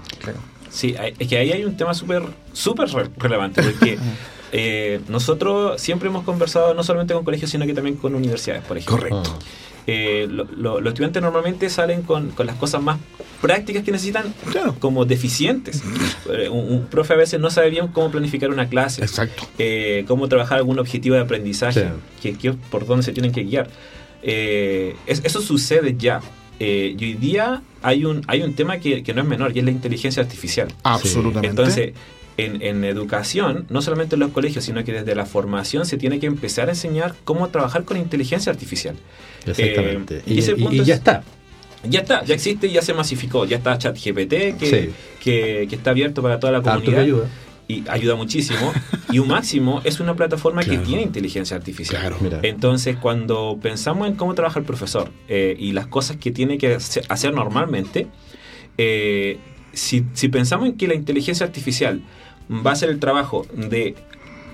Sí, 0.70 0.94
es 1.18 1.28
que 1.28 1.36
ahí 1.36 1.52
hay 1.52 1.64
un 1.66 1.76
tema 1.76 1.92
súper 1.92 2.22
súper 2.54 2.88
relevante, 3.18 3.62
porque 3.62 3.98
eh, 4.52 5.00
nosotros 5.08 5.78
siempre 5.78 6.08
hemos 6.08 6.24
conversado 6.24 6.72
no 6.72 6.82
solamente 6.82 7.12
con 7.12 7.24
colegios, 7.24 7.50
sino 7.50 7.66
que 7.66 7.74
también 7.74 7.96
con 7.96 8.14
universidades, 8.14 8.64
por 8.64 8.78
ejemplo. 8.78 8.96
Correcto. 8.96 9.38
Ah. 9.38 9.58
Eh, 9.90 10.28
los 10.28 10.86
estudiantes 10.86 11.22
normalmente 11.22 11.70
salen 11.70 12.02
con, 12.02 12.34
las 12.44 12.56
cosas 12.56 12.82
más 12.82 12.98
prácticas 13.40 13.82
que 13.82 13.90
necesitan 13.90 14.34
como 14.80 15.06
deficientes. 15.06 15.82
Eh, 16.30 16.50
un, 16.50 16.88
profe 16.90 17.14
a 17.14 17.16
veces 17.16 17.40
no 17.40 17.48
sabe 17.48 17.70
bien 17.70 17.88
cómo 17.88 18.10
planificar 18.10 18.50
una 18.50 18.68
clase, 18.68 19.00
Exacto. 19.00 19.48
Eh, 19.58 20.04
cómo 20.06 20.28
trabajar 20.28 20.58
algún 20.58 20.78
objetivo 20.78 21.14
de 21.14 21.22
aprendizaje, 21.22 21.88
que, 22.20 22.52
por 22.70 22.84
dónde 22.84 23.02
se 23.02 23.12
tienen 23.12 23.32
que 23.32 23.44
guiar. 23.44 23.70
eso 24.22 25.40
sucede 25.40 25.96
ya. 25.98 26.20
y 26.58 27.02
hoy 27.02 27.14
día 27.14 27.62
hay 27.80 28.04
un, 28.04 28.20
hay 28.26 28.42
un 28.42 28.52
tema 28.52 28.80
que, 28.80 29.02
que, 29.02 29.14
no 29.14 29.22
es 29.22 29.26
menor 29.26 29.56
y 29.56 29.60
es 29.60 29.64
la 29.64 29.70
inteligencia 29.70 30.22
artificial. 30.22 30.68
Absolutamente. 30.82 31.48
Entonces, 31.48 31.94
en, 32.38 32.62
en, 32.62 32.84
educación, 32.84 33.66
no 33.68 33.82
solamente 33.82 34.14
en 34.14 34.20
los 34.20 34.30
colegios, 34.30 34.64
sino 34.64 34.82
que 34.84 34.92
desde 34.92 35.14
la 35.14 35.26
formación 35.26 35.84
se 35.84 35.98
tiene 35.98 36.20
que 36.20 36.26
empezar 36.26 36.68
a 36.68 36.72
enseñar 36.72 37.14
cómo 37.24 37.48
trabajar 37.48 37.84
con 37.84 37.96
inteligencia 37.96 38.50
artificial. 38.50 38.96
Exactamente. 39.46 40.22
y, 40.24 40.38
y, 40.38 40.84
ya 40.84 40.94
está. 40.94 41.22
Ya 41.84 42.00
está, 42.00 42.24
ya 42.24 42.34
existe, 42.34 42.70
ya 42.70 42.82
se 42.82 42.94
masificó, 42.94 43.44
ya 43.44 43.58
está 43.58 43.78
ChatGPT 43.78 44.30
que, 44.58 44.90
que, 45.20 45.66
que, 45.68 45.76
está 45.76 45.90
abierto 45.90 46.22
para 46.22 46.40
toda 46.40 46.52
la 46.54 46.62
comunidad. 46.62 47.00
Ayuda. 47.00 47.28
Y 47.68 47.84
ayuda 47.88 48.14
muchísimo. 48.14 48.72
y 49.12 49.18
un 49.18 49.28
máximo 49.28 49.80
es 49.84 50.00
una 50.00 50.14
plataforma 50.14 50.62
que 50.62 50.78
tiene 50.78 51.02
inteligencia 51.02 51.56
artificial. 51.56 52.00
Claro. 52.00 52.40
Entonces, 52.42 52.96
cuando 52.96 53.58
pensamos 53.60 54.08
en 54.08 54.14
cómo 54.14 54.34
trabaja 54.34 54.58
el 54.58 54.64
profesor 54.64 55.10
eh, 55.28 55.54
y 55.58 55.72
las 55.72 55.86
cosas 55.86 56.16
que 56.16 56.30
tiene 56.30 56.56
que 56.56 56.78
hacer 57.08 57.34
normalmente, 57.34 58.06
eh, 58.78 59.38
si, 59.72 60.06
si, 60.14 60.28
pensamos 60.28 60.68
en 60.68 60.76
que 60.76 60.88
la 60.88 60.94
inteligencia 60.94 61.44
artificial 61.44 62.02
va 62.50 62.72
a 62.72 62.76
ser 62.76 62.90
el 62.90 62.98
trabajo 62.98 63.46
de 63.52 63.94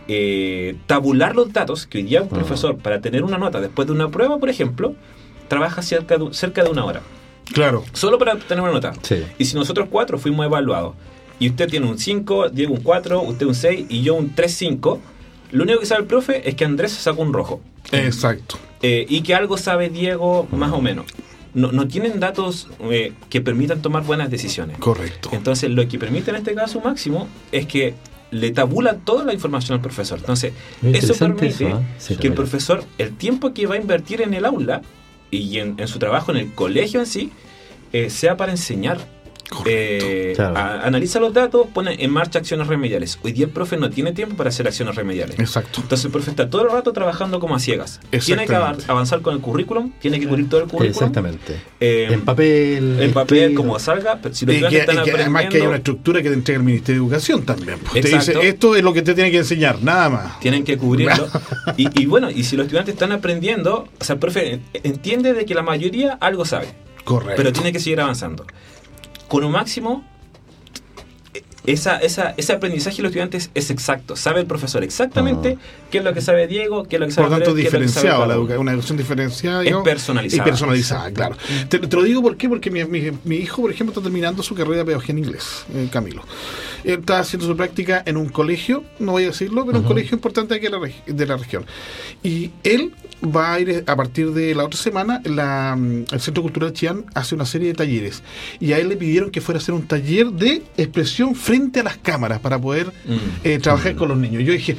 eh, 0.08 0.76
tabular 0.86 1.34
los 1.34 1.52
datos 1.52 1.86
que 1.86 1.98
hoy 1.98 2.04
día 2.04 2.22
un 2.22 2.28
profesor, 2.28 2.76
para 2.76 3.00
tener 3.00 3.24
una 3.24 3.38
nota 3.38 3.60
después 3.60 3.86
de 3.86 3.92
una 3.92 4.10
prueba, 4.10 4.38
por 4.38 4.50
ejemplo, 4.50 4.94
trabaja 5.48 5.82
cerca 5.82 6.18
de, 6.18 6.32
cerca 6.34 6.62
de 6.62 6.70
una 6.70 6.84
hora. 6.84 7.02
Claro. 7.52 7.84
Solo 7.92 8.18
para 8.18 8.36
tener 8.36 8.62
una 8.62 8.72
nota. 8.72 8.92
Y 9.38 9.44
si 9.44 9.54
nosotros 9.54 9.88
cuatro 9.90 10.18
fuimos 10.18 10.46
evaluados 10.46 10.94
y 11.38 11.48
usted 11.48 11.68
tiene 11.68 11.86
un 11.86 11.98
5, 11.98 12.50
Diego 12.50 12.74
un 12.74 12.80
4, 12.80 13.22
usted 13.22 13.46
un 13.46 13.54
6 13.54 13.86
y 13.88 14.02
yo 14.02 14.14
un 14.14 14.34
3-5, 14.34 14.98
lo 15.52 15.62
único 15.62 15.80
que 15.80 15.86
sabe 15.86 16.02
el 16.02 16.06
profe 16.06 16.48
es 16.48 16.54
que 16.54 16.64
Andrés 16.64 16.92
sacó 16.92 17.22
un 17.22 17.32
rojo. 17.32 17.60
Exacto. 17.92 18.56
Eh, 18.82 19.06
y 19.08 19.22
que 19.22 19.34
algo 19.34 19.56
sabe 19.56 19.88
Diego 19.88 20.46
más 20.50 20.72
o 20.72 20.80
menos. 20.80 21.06
No, 21.54 21.70
no 21.72 21.86
tienen 21.86 22.20
datos 22.20 22.68
eh, 22.90 23.12
que 23.30 23.40
permitan 23.40 23.80
tomar 23.80 24.04
buenas 24.04 24.30
decisiones. 24.30 24.78
Correcto. 24.78 25.30
Entonces, 25.32 25.70
lo 25.70 25.86
que 25.88 25.98
permite 25.98 26.30
en 26.30 26.36
este 26.36 26.54
caso 26.54 26.80
máximo 26.80 27.28
es 27.52 27.66
que 27.66 27.94
le 28.30 28.50
tabula 28.50 28.94
toda 28.96 29.24
la 29.24 29.32
información 29.32 29.76
al 29.76 29.80
profesor. 29.80 30.18
Entonces, 30.18 30.52
eso 30.82 31.14
permite 31.14 31.66
¿ah? 31.72 31.82
que 32.20 32.26
el 32.26 32.34
profesor, 32.34 32.84
el 32.98 33.16
tiempo 33.16 33.54
que 33.54 33.66
va 33.66 33.76
a 33.76 33.78
invertir 33.78 34.22
en 34.22 34.34
el 34.34 34.44
aula, 34.44 34.82
y 35.34 35.58
en, 35.58 35.86
su 35.88 35.98
trabajo 35.98 36.30
en 36.30 36.38
el 36.38 36.52
colegio 36.52 37.00
en 37.00 37.06
sí 37.06 37.30
eh, 37.92 38.10
sea 38.10 38.36
para 38.36 38.52
enseñar. 38.52 38.98
Eh, 39.66 40.34
analiza 40.38 41.20
los 41.20 41.32
datos, 41.32 41.66
pone 41.72 41.96
en 42.02 42.10
marcha 42.10 42.38
acciones 42.38 42.66
remediales. 42.66 43.18
Hoy 43.22 43.32
día 43.32 43.46
el 43.46 43.50
profe 43.50 43.76
no 43.76 43.90
tiene 43.90 44.12
tiempo 44.12 44.36
para 44.36 44.48
hacer 44.48 44.66
acciones 44.66 44.94
remediales. 44.94 45.38
Exacto. 45.38 45.80
Entonces 45.82 46.04
el 46.06 46.12
profe 46.12 46.30
está 46.30 46.48
todo 46.48 46.62
el 46.62 46.70
rato 46.70 46.92
trabajando 46.92 47.40
como 47.40 47.54
a 47.54 47.58
ciegas. 47.58 48.00
Tiene 48.24 48.46
que 48.46 48.54
avanzar 48.54 49.20
con 49.20 49.34
el 49.34 49.40
currículum, 49.40 49.92
tiene 50.00 50.18
que 50.18 50.26
cubrir 50.26 50.48
todo 50.48 50.60
el 50.60 50.66
currículum. 50.66 50.90
Exactamente. 50.90 51.60
Eh, 51.80 52.08
en 52.10 52.22
papel. 52.22 53.00
En 53.00 53.12
papel, 53.12 53.54
como 53.54 53.78
salga. 53.78 54.18
si 54.32 54.46
los 54.46 54.56
y 54.56 54.60
que, 54.60 54.78
están 54.78 54.98
además 54.98 55.46
que 55.46 55.58
hay 55.58 55.66
una 55.66 55.76
estructura 55.76 56.22
que 56.22 56.28
te 56.28 56.34
entrega 56.34 56.58
el 56.58 56.64
Ministerio 56.64 57.02
de 57.02 57.06
Educación 57.06 57.44
también. 57.44 57.78
Te 57.92 58.00
dice, 58.00 58.34
esto 58.42 58.76
es 58.76 58.82
lo 58.82 58.92
que 58.92 59.02
te 59.02 59.14
tiene 59.14 59.30
que 59.30 59.38
enseñar, 59.38 59.82
nada 59.82 60.08
más. 60.08 60.40
Tienen 60.40 60.64
que 60.64 60.76
cubrirlo. 60.78 61.28
y, 61.76 62.02
y 62.02 62.06
bueno, 62.06 62.30
y 62.30 62.44
si 62.44 62.56
los 62.56 62.64
estudiantes 62.64 62.94
están 62.94 63.12
aprendiendo, 63.12 63.88
o 64.00 64.04
sea, 64.04 64.14
el 64.14 64.20
profe 64.20 64.60
entiende 64.72 65.32
de 65.34 65.44
que 65.44 65.54
la 65.54 65.62
mayoría 65.62 66.14
algo 66.14 66.44
sabe. 66.44 66.68
Correcto. 67.04 67.34
Pero 67.36 67.52
tiene 67.52 67.70
que 67.72 67.80
seguir 67.80 68.00
avanzando 68.00 68.46
con 69.28 69.44
un 69.44 69.52
máximo, 69.52 70.04
esa, 71.66 71.96
esa, 71.96 72.34
ese 72.36 72.52
aprendizaje 72.52 72.98
de 72.98 73.02
los 73.04 73.10
estudiantes 73.10 73.50
es 73.54 73.70
exacto. 73.70 74.16
Sabe 74.16 74.40
el 74.40 74.46
profesor 74.46 74.84
exactamente 74.84 75.56
ah. 75.58 75.86
qué 75.90 75.98
es 75.98 76.04
lo 76.04 76.12
que 76.12 76.20
sabe 76.20 76.46
Diego, 76.46 76.84
qué 76.84 76.96
es 76.96 77.00
lo 77.00 77.06
que 77.06 77.12
sabe 77.12 77.28
Por 77.28 77.38
tanto, 77.38 77.54
diferenciado, 77.54 78.26
la 78.26 78.38
una 78.58 78.72
educación 78.72 78.98
diferenciada. 78.98 79.64
Es 79.64 79.74
personalizada. 79.76 80.42
Y 80.42 80.44
personalizada, 80.44 81.10
claro. 81.12 81.36
Te, 81.70 81.78
lo 81.78 82.02
digo 82.02 82.20
¿por 82.20 82.36
qué? 82.36 82.48
porque 82.48 82.70
mi, 82.70 82.84
mi, 82.84 83.36
hijo, 83.36 83.62
por 83.62 83.70
ejemplo, 83.70 83.92
está 83.92 84.02
terminando 84.02 84.42
su 84.42 84.54
carrera 84.54 84.78
de 84.78 84.84
pedagogía 84.84 85.12
en 85.12 85.18
inglés, 85.18 85.64
eh, 85.74 85.88
Camilo. 85.90 86.22
Él 86.84 87.00
está 87.00 87.20
haciendo 87.20 87.46
su 87.46 87.56
práctica 87.56 88.02
en 88.04 88.18
un 88.18 88.28
colegio, 88.28 88.84
no 88.98 89.12
voy 89.12 89.24
a 89.24 89.28
decirlo, 89.28 89.64
pero 89.64 89.78
un 89.78 89.84
colegio 89.84 90.14
importante 90.14 90.54
aquí 90.54 90.66
de 90.66 90.70
la, 90.70 90.80
de 91.06 91.26
la 91.26 91.36
región. 91.38 91.64
Y 92.22 92.50
él 92.62 92.92
va 93.24 93.54
a 93.54 93.60
ir 93.60 93.84
a 93.86 93.96
partir 93.96 94.32
de 94.32 94.54
la 94.54 94.64
otra 94.64 94.78
semana, 94.78 95.20
la, 95.24 95.76
el 96.10 96.20
Centro 96.20 96.42
Cultural 96.42 96.72
Chián 96.72 97.04
hace 97.14 97.34
una 97.34 97.46
serie 97.46 97.68
de 97.68 97.74
talleres. 97.74 98.22
Y 98.60 98.72
a 98.72 98.78
él 98.78 98.88
le 98.88 98.96
pidieron 98.96 99.30
que 99.30 99.40
fuera 99.40 99.58
a 99.58 99.62
hacer 99.62 99.74
un 99.74 99.86
taller 99.86 100.30
de 100.30 100.62
expresión 100.76 101.34
frente 101.34 101.80
a 101.80 101.82
las 101.82 101.96
cámaras 101.96 102.40
para 102.40 102.58
poder 102.58 102.88
mm. 102.88 103.16
eh, 103.44 103.58
trabajar 103.58 103.94
mm. 103.94 103.98
con 103.98 104.08
los 104.08 104.18
niños. 104.18 104.42
Yo 104.44 104.52
dije, 104.52 104.76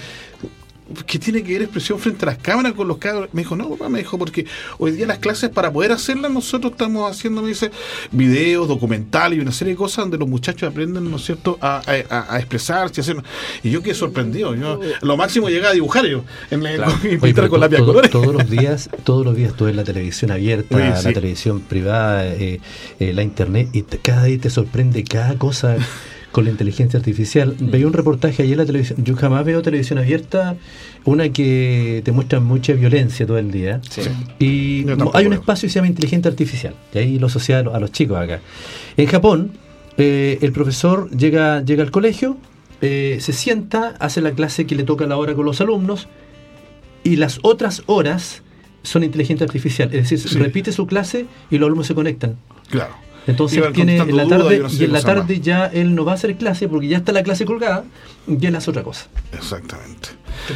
¿qué 1.06 1.19
tiene 1.19 1.43
que 1.43 1.54
ver 1.54 1.63
expresión 1.63 2.00
frente 2.00 2.26
a 2.26 2.28
las 2.28 2.38
cámaras 2.38 2.74
con 2.74 2.88
los 2.88 2.98
cabros? 2.98 3.30
Me 3.34 3.41
dijo, 3.41 3.56
no, 3.56 3.69
papá, 3.69 3.89
me 3.89 4.00
dijo, 4.00 4.17
porque 4.17 4.45
hoy 4.78 4.91
día 4.91 5.08
las 5.08 5.19
clases, 5.19 5.50
para 5.50 5.71
poder 5.71 5.91
hacerlas, 5.91 6.32
nosotros 6.32 6.74
estamos 6.74 7.10
haciendo, 7.10 7.41
me 7.41 7.50
dice, 7.50 7.71
videos, 8.12 8.67
documentales 8.67 9.39
y 9.39 9.41
una 9.41 9.52
serie 9.52 9.74
de 9.74 9.78
cosas 9.78 10.04
donde 10.04 10.17
los 10.17 10.28
muchachos 10.28 10.69
aprenden, 10.69 11.10
¿no 11.10 11.17
es 11.17 11.26
cierto?, 11.26 11.58
a, 11.62 11.82
a, 11.88 12.38
expresarse, 12.38 13.02
hacer... 13.02 13.17
Y 13.63 13.71
yo 13.71 13.82
quedé 13.82 13.95
sorprendido. 13.95 14.56
Yo, 14.56 14.80
lo 15.02 15.17
máximo 15.17 15.50
llegaba 15.50 15.71
a 15.71 15.74
dibujar 15.74 16.06
yo, 16.06 16.24
en 16.52 16.62
con 17.50 17.60
lápiz 17.60 17.78
Todos 18.12 18.34
los 18.34 18.50
días, 18.50 18.89
todos 19.04 19.26
los 19.26 19.36
días 19.36 19.54
tú 19.56 19.65
ves 19.65 19.76
la 19.76 19.84
televisión 19.84 20.32
abierta, 20.32 20.78
la 20.78 21.13
televisión 21.13 21.62
privada, 21.62 22.28
eh, 22.28 22.60
eh, 23.00 23.13
la 23.13 23.24
internet, 23.24 23.69
y 23.74 23.82
cada 23.82 24.26
día 24.26 24.39
te 24.39 24.50
sorprende 24.50 25.04
cada 25.04 25.36
cosa 25.36 25.78
con 26.36 26.43
la 26.43 26.52
inteligencia 26.52 27.00
artificial. 27.00 27.56
Mm. 27.58 27.71
Veía 27.71 27.88
un 27.88 27.93
reportaje 27.93 28.43
ayer 28.43 28.56
en 28.56 28.58
la 28.58 28.65
televisión. 28.65 29.02
Yo 29.06 29.15
jamás 29.15 29.45
veo 29.45 29.62
televisión 29.62 30.00
abierta, 30.00 30.58
una 31.06 31.30
que 31.30 32.02
te 32.04 32.12
muestra 32.12 32.41
mucha 32.41 32.74
violencia 32.74 33.26
todo 33.26 33.38
el 33.38 33.52
día. 33.52 33.80
Y 34.38 34.86
hay 35.13 35.28
un 35.28 35.32
espacio 35.32 35.67
que 35.67 35.71
se 35.71 35.76
llama 35.76 35.88
inteligencia 35.88 36.30
artificial. 36.30 36.76
Y 36.93 36.98
ahí 36.98 37.19
lo 37.19 37.30
social 37.30 37.71
a 37.74 37.80
los 37.80 37.93
chicos 37.93 38.17
acá. 38.17 38.41
En 38.98 39.08
Japón, 39.08 39.54
eh, 39.95 40.38
el 40.41 40.52
profesor 40.52 41.10
llega, 41.10 41.63
llega 41.63 41.84
al 41.84 41.91
colegio, 41.91 42.36
eh, 42.82 43.19
se 43.21 43.32
sienta, 43.32 43.95
hace 44.02 44.19
la 44.19 44.32
clase 44.32 44.65
que 44.65 44.76
le 44.76 44.84
toca 44.84 45.08
la 45.08 45.15
hora 45.15 45.36
con 45.36 45.45
los 45.45 45.62
alumnos, 45.62 46.10
y 47.06 47.15
las 47.15 47.39
otras 47.43 47.84
horas 47.86 48.43
son 48.84 49.06
inteligencia 49.06 49.45
artificial. 49.45 49.88
Es 49.93 50.10
decir, 50.10 50.38
repite 50.38 50.74
su 50.74 50.86
clase 50.86 51.28
y 51.50 51.60
los 51.60 51.67
alumnos 51.67 51.88
se 51.88 51.95
conectan. 51.95 52.36
Claro. 52.69 53.04
Entonces 53.27 53.63
tiene 53.73 53.97
en 53.97 54.15
la 54.15 54.27
tarde 54.27 54.63
y, 54.69 54.83
en 54.83 54.93
la 54.93 55.01
tarde 55.01 55.39
ya 55.39 55.65
él 55.65 55.95
no 55.95 56.05
va 56.05 56.13
a 56.13 56.15
hacer 56.15 56.35
clase 56.35 56.67
porque 56.67 56.88
ya 56.88 56.97
está 56.97 57.11
la 57.11 57.23
clase 57.23 57.45
colgada 57.45 57.83
y 58.27 58.45
él 58.45 58.55
hace 58.55 58.69
otra 58.69 58.83
cosa. 58.83 59.07
Exactamente. 59.33 60.09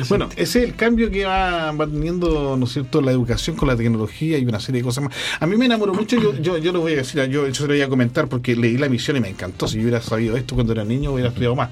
Bueno, 0.07 0.29
ese 0.35 0.59
es 0.59 0.69
el 0.69 0.75
cambio 0.75 1.09
que 1.09 1.25
va, 1.25 1.73
teniendo, 1.77 2.55
¿no 2.57 2.65
es 2.65 2.73
cierto?, 2.73 3.01
la 3.01 3.11
educación 3.11 3.55
con 3.55 3.67
la 3.67 3.75
tecnología 3.75 4.37
y 4.37 4.45
una 4.45 4.59
serie 4.59 4.81
de 4.81 4.85
cosas 4.85 5.03
más. 5.03 5.13
A 5.39 5.45
mí 5.45 5.57
me 5.57 5.65
enamoró 5.65 5.93
mucho, 5.93 6.19
yo, 6.19 6.35
yo, 6.37 6.57
yo 6.57 6.71
lo 6.71 6.81
voy 6.81 6.93
a 6.93 6.97
decir, 6.97 7.23
yo, 7.25 7.47
yo 7.47 7.53
se 7.53 7.63
lo 7.63 7.69
voy 7.69 7.81
a 7.81 7.89
comentar 7.89 8.27
porque 8.27 8.55
leí 8.55 8.77
la 8.77 8.89
misión 8.89 9.17
y 9.17 9.19
me 9.19 9.29
encantó. 9.29 9.67
Si 9.67 9.75
yo 9.75 9.81
hubiera 9.83 10.01
sabido 10.01 10.37
esto 10.37 10.55
cuando 10.55 10.73
era 10.73 10.83
niño, 10.83 11.11
hubiera 11.11 11.29
estudiado 11.29 11.55
más. 11.55 11.69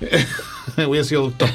hubiera 0.76 1.04
sido 1.04 1.22
doctor. 1.22 1.48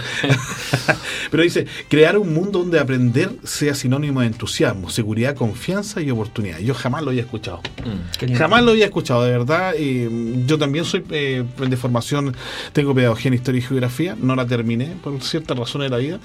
Pero 1.31 1.43
dice, 1.43 1.65
crear 1.89 2.17
un 2.17 2.33
mundo 2.33 2.59
donde 2.59 2.79
aprender 2.79 3.31
sea 3.43 3.75
sinónimo 3.75 4.21
de 4.21 4.27
entusiasmo, 4.27 4.89
seguridad, 4.89 5.35
confianza 5.35 6.01
y 6.01 6.11
oportunidad. 6.11 6.59
Yo 6.59 6.73
jamás 6.73 7.03
lo 7.03 7.09
había 7.09 7.23
escuchado. 7.23 7.61
Mm, 7.83 8.33
jamás 8.33 8.63
lo 8.63 8.71
había 8.71 8.85
escuchado, 8.85 9.23
de 9.23 9.31
verdad. 9.31 9.73
y 9.77 10.45
yo 10.45 10.57
también 10.57 10.85
soy 10.85 11.03
eh, 11.11 11.43
de 11.57 11.77
formación, 11.77 12.35
tengo 12.73 12.93
pedagogía 12.93 13.29
en 13.29 13.35
historia 13.35 13.59
y 13.59 13.61
geografía, 13.61 14.15
no 14.19 14.35
la 14.35 14.45
terminé 14.45 14.95
por 15.03 15.21
ciertas 15.21 15.57
razones 15.57 15.91
la 15.93 15.99
vida. 15.99 16.19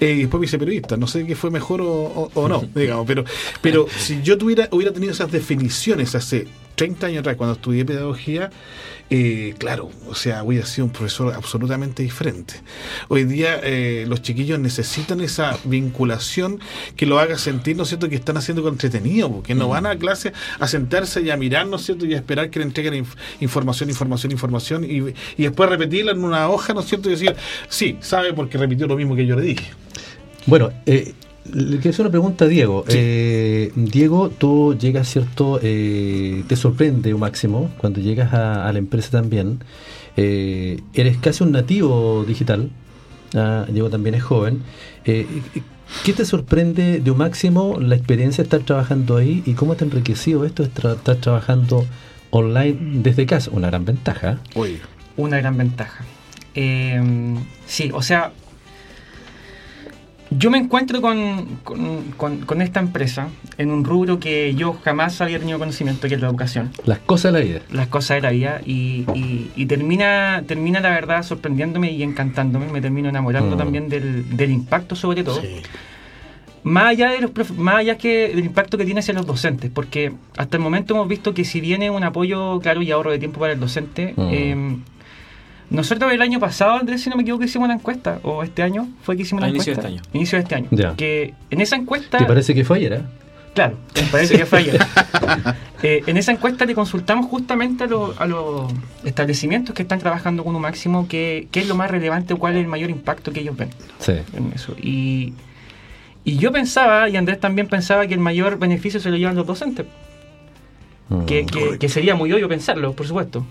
Eh, 0.00 0.12
y 0.12 0.20
después 0.22 0.40
me 0.40 0.46
hice 0.46 0.58
periodista. 0.58 0.96
No 0.96 1.06
sé 1.06 1.26
qué 1.26 1.36
fue 1.36 1.50
mejor 1.50 1.80
o, 1.80 2.30
o 2.32 2.48
no, 2.48 2.62
digamos. 2.74 3.06
Pero, 3.06 3.24
pero 3.60 3.86
si 3.98 4.22
yo 4.22 4.38
tuviera, 4.38 4.68
hubiera 4.72 4.92
tenido 4.92 5.12
esas 5.12 5.30
definiciones 5.30 6.14
hace 6.14 6.46
30 6.78 7.08
años 7.08 7.20
atrás, 7.20 7.36
cuando 7.36 7.54
estudié 7.54 7.84
pedagogía, 7.84 8.50
eh, 9.10 9.54
claro, 9.58 9.90
o 10.06 10.14
sea, 10.14 10.44
hubiera 10.44 10.64
sido 10.64 10.86
un 10.86 10.92
profesor 10.92 11.34
absolutamente 11.34 12.02
diferente. 12.02 12.54
Hoy 13.08 13.24
día 13.24 13.58
eh, 13.62 14.04
los 14.06 14.22
chiquillos 14.22 14.60
necesitan 14.60 15.20
esa 15.20 15.58
vinculación 15.64 16.60
que 16.94 17.04
lo 17.04 17.18
haga 17.18 17.36
sentir, 17.36 17.76
¿no 17.76 17.82
es 17.82 17.88
cierto?, 17.88 18.08
que 18.08 18.14
están 18.14 18.36
haciendo 18.36 18.62
con 18.62 18.74
entretenido, 18.74 19.30
porque 19.30 19.54
no 19.54 19.66
mm. 19.66 19.70
van 19.70 19.86
a 19.86 19.96
clase 19.98 20.32
a 20.60 20.68
sentarse 20.68 21.20
y 21.20 21.30
a 21.30 21.36
mirar, 21.36 21.66
¿no 21.66 21.76
es 21.76 21.82
cierto?, 21.82 22.06
y 22.06 22.14
a 22.14 22.16
esperar 22.16 22.48
que 22.48 22.60
le 22.60 22.66
entreguen 22.66 23.04
información, 23.40 23.90
información, 23.90 24.30
información, 24.30 24.84
y, 24.84 25.14
y 25.36 25.42
después 25.42 25.68
repetirla 25.68 26.12
en 26.12 26.22
una 26.22 26.48
hoja, 26.48 26.74
¿no 26.74 26.80
es 26.80 26.86
cierto?, 26.86 27.08
y 27.08 27.12
decir, 27.12 27.34
sí, 27.68 27.98
sabe 28.00 28.32
porque 28.32 28.56
repitió 28.56 28.86
lo 28.86 28.96
mismo 28.96 29.16
que 29.16 29.26
yo 29.26 29.34
le 29.34 29.42
dije. 29.42 29.66
Bueno, 30.46 30.70
eh, 30.86 31.12
le 31.52 31.78
quiero 31.78 31.90
hacer 31.90 32.00
una 32.00 32.10
pregunta 32.10 32.44
a 32.44 32.48
Diego. 32.48 32.84
Eh, 32.88 33.72
Diego, 33.74 34.30
tú 34.30 34.76
llegas, 34.78 35.08
¿cierto? 35.08 35.58
Eh, 35.62 36.44
te 36.46 36.56
sorprende 36.56 37.14
un 37.14 37.20
máximo 37.20 37.70
cuando 37.78 38.00
llegas 38.00 38.32
a, 38.32 38.70
la 38.72 38.78
empresa 38.78 39.10
también. 39.10 39.60
Eh, 40.16 40.80
eres 40.94 41.16
casi 41.18 41.44
un 41.44 41.52
nativo 41.52 42.24
digital. 42.26 42.70
Ah, 43.34 43.66
Diego 43.68 43.90
también 43.90 44.14
es 44.14 44.22
joven. 44.22 44.62
¿Qué 45.04 46.12
te 46.14 46.24
sorprende 46.24 47.00
de 47.00 47.10
un 47.10 47.18
máximo 47.18 47.78
la 47.80 47.94
experiencia 47.94 48.42
de 48.42 48.46
estar 48.46 48.60
trabajando 48.60 49.16
ahí 49.16 49.42
y 49.46 49.54
cómo 49.54 49.74
te 49.74 49.84
ha 49.84 49.86
enriquecido 49.86 50.44
esto 50.44 50.62
de 50.62 50.68
estar 50.68 51.16
trabajando 51.16 51.86
online 52.30 53.00
desde 53.02 53.26
casa? 53.26 53.50
Una 53.52 53.68
gran 53.68 53.84
ventaja. 53.84 54.38
Una 55.16 55.38
gran 55.38 55.56
ventaja. 55.56 56.04
sí, 56.54 57.90
o 57.92 58.02
sea, 58.02 58.32
yo 60.30 60.50
me 60.50 60.58
encuentro 60.58 61.00
con, 61.00 61.46
con, 62.16 62.62
esta 62.62 62.80
empresa 62.80 63.28
en 63.56 63.70
un 63.70 63.84
rubro 63.84 64.20
que 64.20 64.54
yo 64.54 64.74
jamás 64.84 65.20
había 65.20 65.38
tenido 65.38 65.58
conocimiento, 65.58 66.06
que 66.06 66.16
es 66.16 66.20
la 66.20 66.28
educación. 66.28 66.70
Las 66.84 66.98
cosas 66.98 67.32
de 67.32 67.38
la 67.38 67.44
vida. 67.44 67.60
Las 67.70 67.88
cosas 67.88 68.16
de 68.16 68.20
la 68.20 68.30
vida. 68.30 68.60
Y, 68.64 69.06
y, 69.56 69.66
termina, 69.66 70.42
termina, 70.46 70.80
la 70.80 70.90
verdad, 70.90 71.22
sorprendiéndome 71.22 71.92
y 71.92 72.02
encantándome. 72.02 72.70
Me 72.70 72.80
termino 72.80 73.08
enamorando 73.08 73.56
mm. 73.56 73.58
también 73.58 73.88
del, 73.88 74.36
del, 74.36 74.50
impacto, 74.50 74.94
sobre 74.94 75.24
todo. 75.24 75.40
Más 76.62 76.88
allá, 76.88 77.12
de 77.12 77.20
los 77.20 77.50
más 77.56 77.76
allá 77.76 77.96
que 77.96 78.28
del 78.28 78.44
impacto 78.44 78.76
que 78.76 78.84
tiene 78.84 79.00
hacia 79.00 79.14
los 79.14 79.26
docentes, 79.26 79.70
porque 79.72 80.12
hasta 80.36 80.56
el 80.58 80.62
momento 80.62 80.94
hemos 80.94 81.08
visto 81.08 81.32
que 81.32 81.44
si 81.44 81.60
viene 81.60 81.88
un 81.88 82.04
apoyo 82.04 82.60
claro 82.60 82.82
y 82.82 82.90
ahorro 82.90 83.12
de 83.12 83.18
tiempo 83.18 83.40
para 83.40 83.54
el 83.54 83.60
docente, 83.60 84.12
mm. 84.14 84.28
eh, 84.30 84.76
nosotros 85.70 86.12
el 86.12 86.22
año 86.22 86.40
pasado, 86.40 86.72
Andrés, 86.72 87.02
si 87.02 87.10
no 87.10 87.16
me 87.16 87.22
equivoco, 87.22 87.44
hicimos 87.44 87.66
una 87.66 87.74
encuesta, 87.74 88.20
o 88.22 88.42
este 88.42 88.62
año 88.62 88.88
fue 89.02 89.16
que 89.16 89.22
hicimos 89.22 89.42
una 89.42 89.48
encuesta. 89.48 89.70
Inicio 89.70 89.82
de 89.82 89.86
este 89.86 89.86
año. 89.86 90.02
Inicio 90.12 90.38
de 90.38 90.42
este 90.42 90.54
año. 90.54 90.96
Que 90.96 91.34
en 91.50 91.60
esa 91.60 91.76
encuesta. 91.76 92.18
¿Te 92.18 92.24
parece 92.24 92.54
que 92.54 92.64
fue 92.64 92.78
ayer, 92.78 92.92
eh? 92.94 93.02
Claro, 93.54 93.76
me 93.94 94.02
parece 94.02 94.36
que 94.38 94.46
fue 94.46 94.60
ayer. 94.60 94.80
Eh, 95.80 96.02
en 96.08 96.16
esa 96.16 96.32
encuesta 96.32 96.64
le 96.64 96.74
consultamos 96.74 97.26
justamente 97.26 97.84
a, 97.84 97.86
los 97.86 98.72
establecimientos 99.04 99.76
que 99.76 99.82
están 99.82 100.00
trabajando 100.00 100.42
con 100.42 100.56
un 100.56 100.60
máximo 100.60 101.06
qué, 101.06 101.46
qué 101.52 101.60
es 101.60 101.68
lo 101.68 101.76
más 101.76 101.88
relevante 101.88 102.34
o 102.34 102.36
cuál 102.36 102.56
es 102.56 102.62
el 102.62 102.66
mayor 102.66 102.90
impacto 102.90 103.32
que 103.32 103.38
ellos 103.38 103.56
ven 103.56 103.70
sí. 104.00 104.14
en 104.32 104.52
eso. 104.52 104.74
Y, 104.82 105.34
y 106.24 106.36
yo 106.38 106.50
pensaba, 106.50 107.08
y 107.08 107.16
Andrés 107.16 107.38
también 107.38 107.68
pensaba, 107.68 108.08
que 108.08 108.14
el 108.14 108.18
mayor 108.18 108.58
beneficio 108.58 108.98
se 108.98 109.08
lo 109.08 109.16
llevan 109.16 109.36
los 109.36 109.46
docentes. 109.46 109.86
Mm. 111.10 111.24
que, 111.26 111.46
que, 111.78 111.88
sería 111.88 112.16
muy 112.16 112.32
obvio 112.32 112.48
pensarlo, 112.48 112.92
por 112.94 113.06
supuesto. 113.06 113.46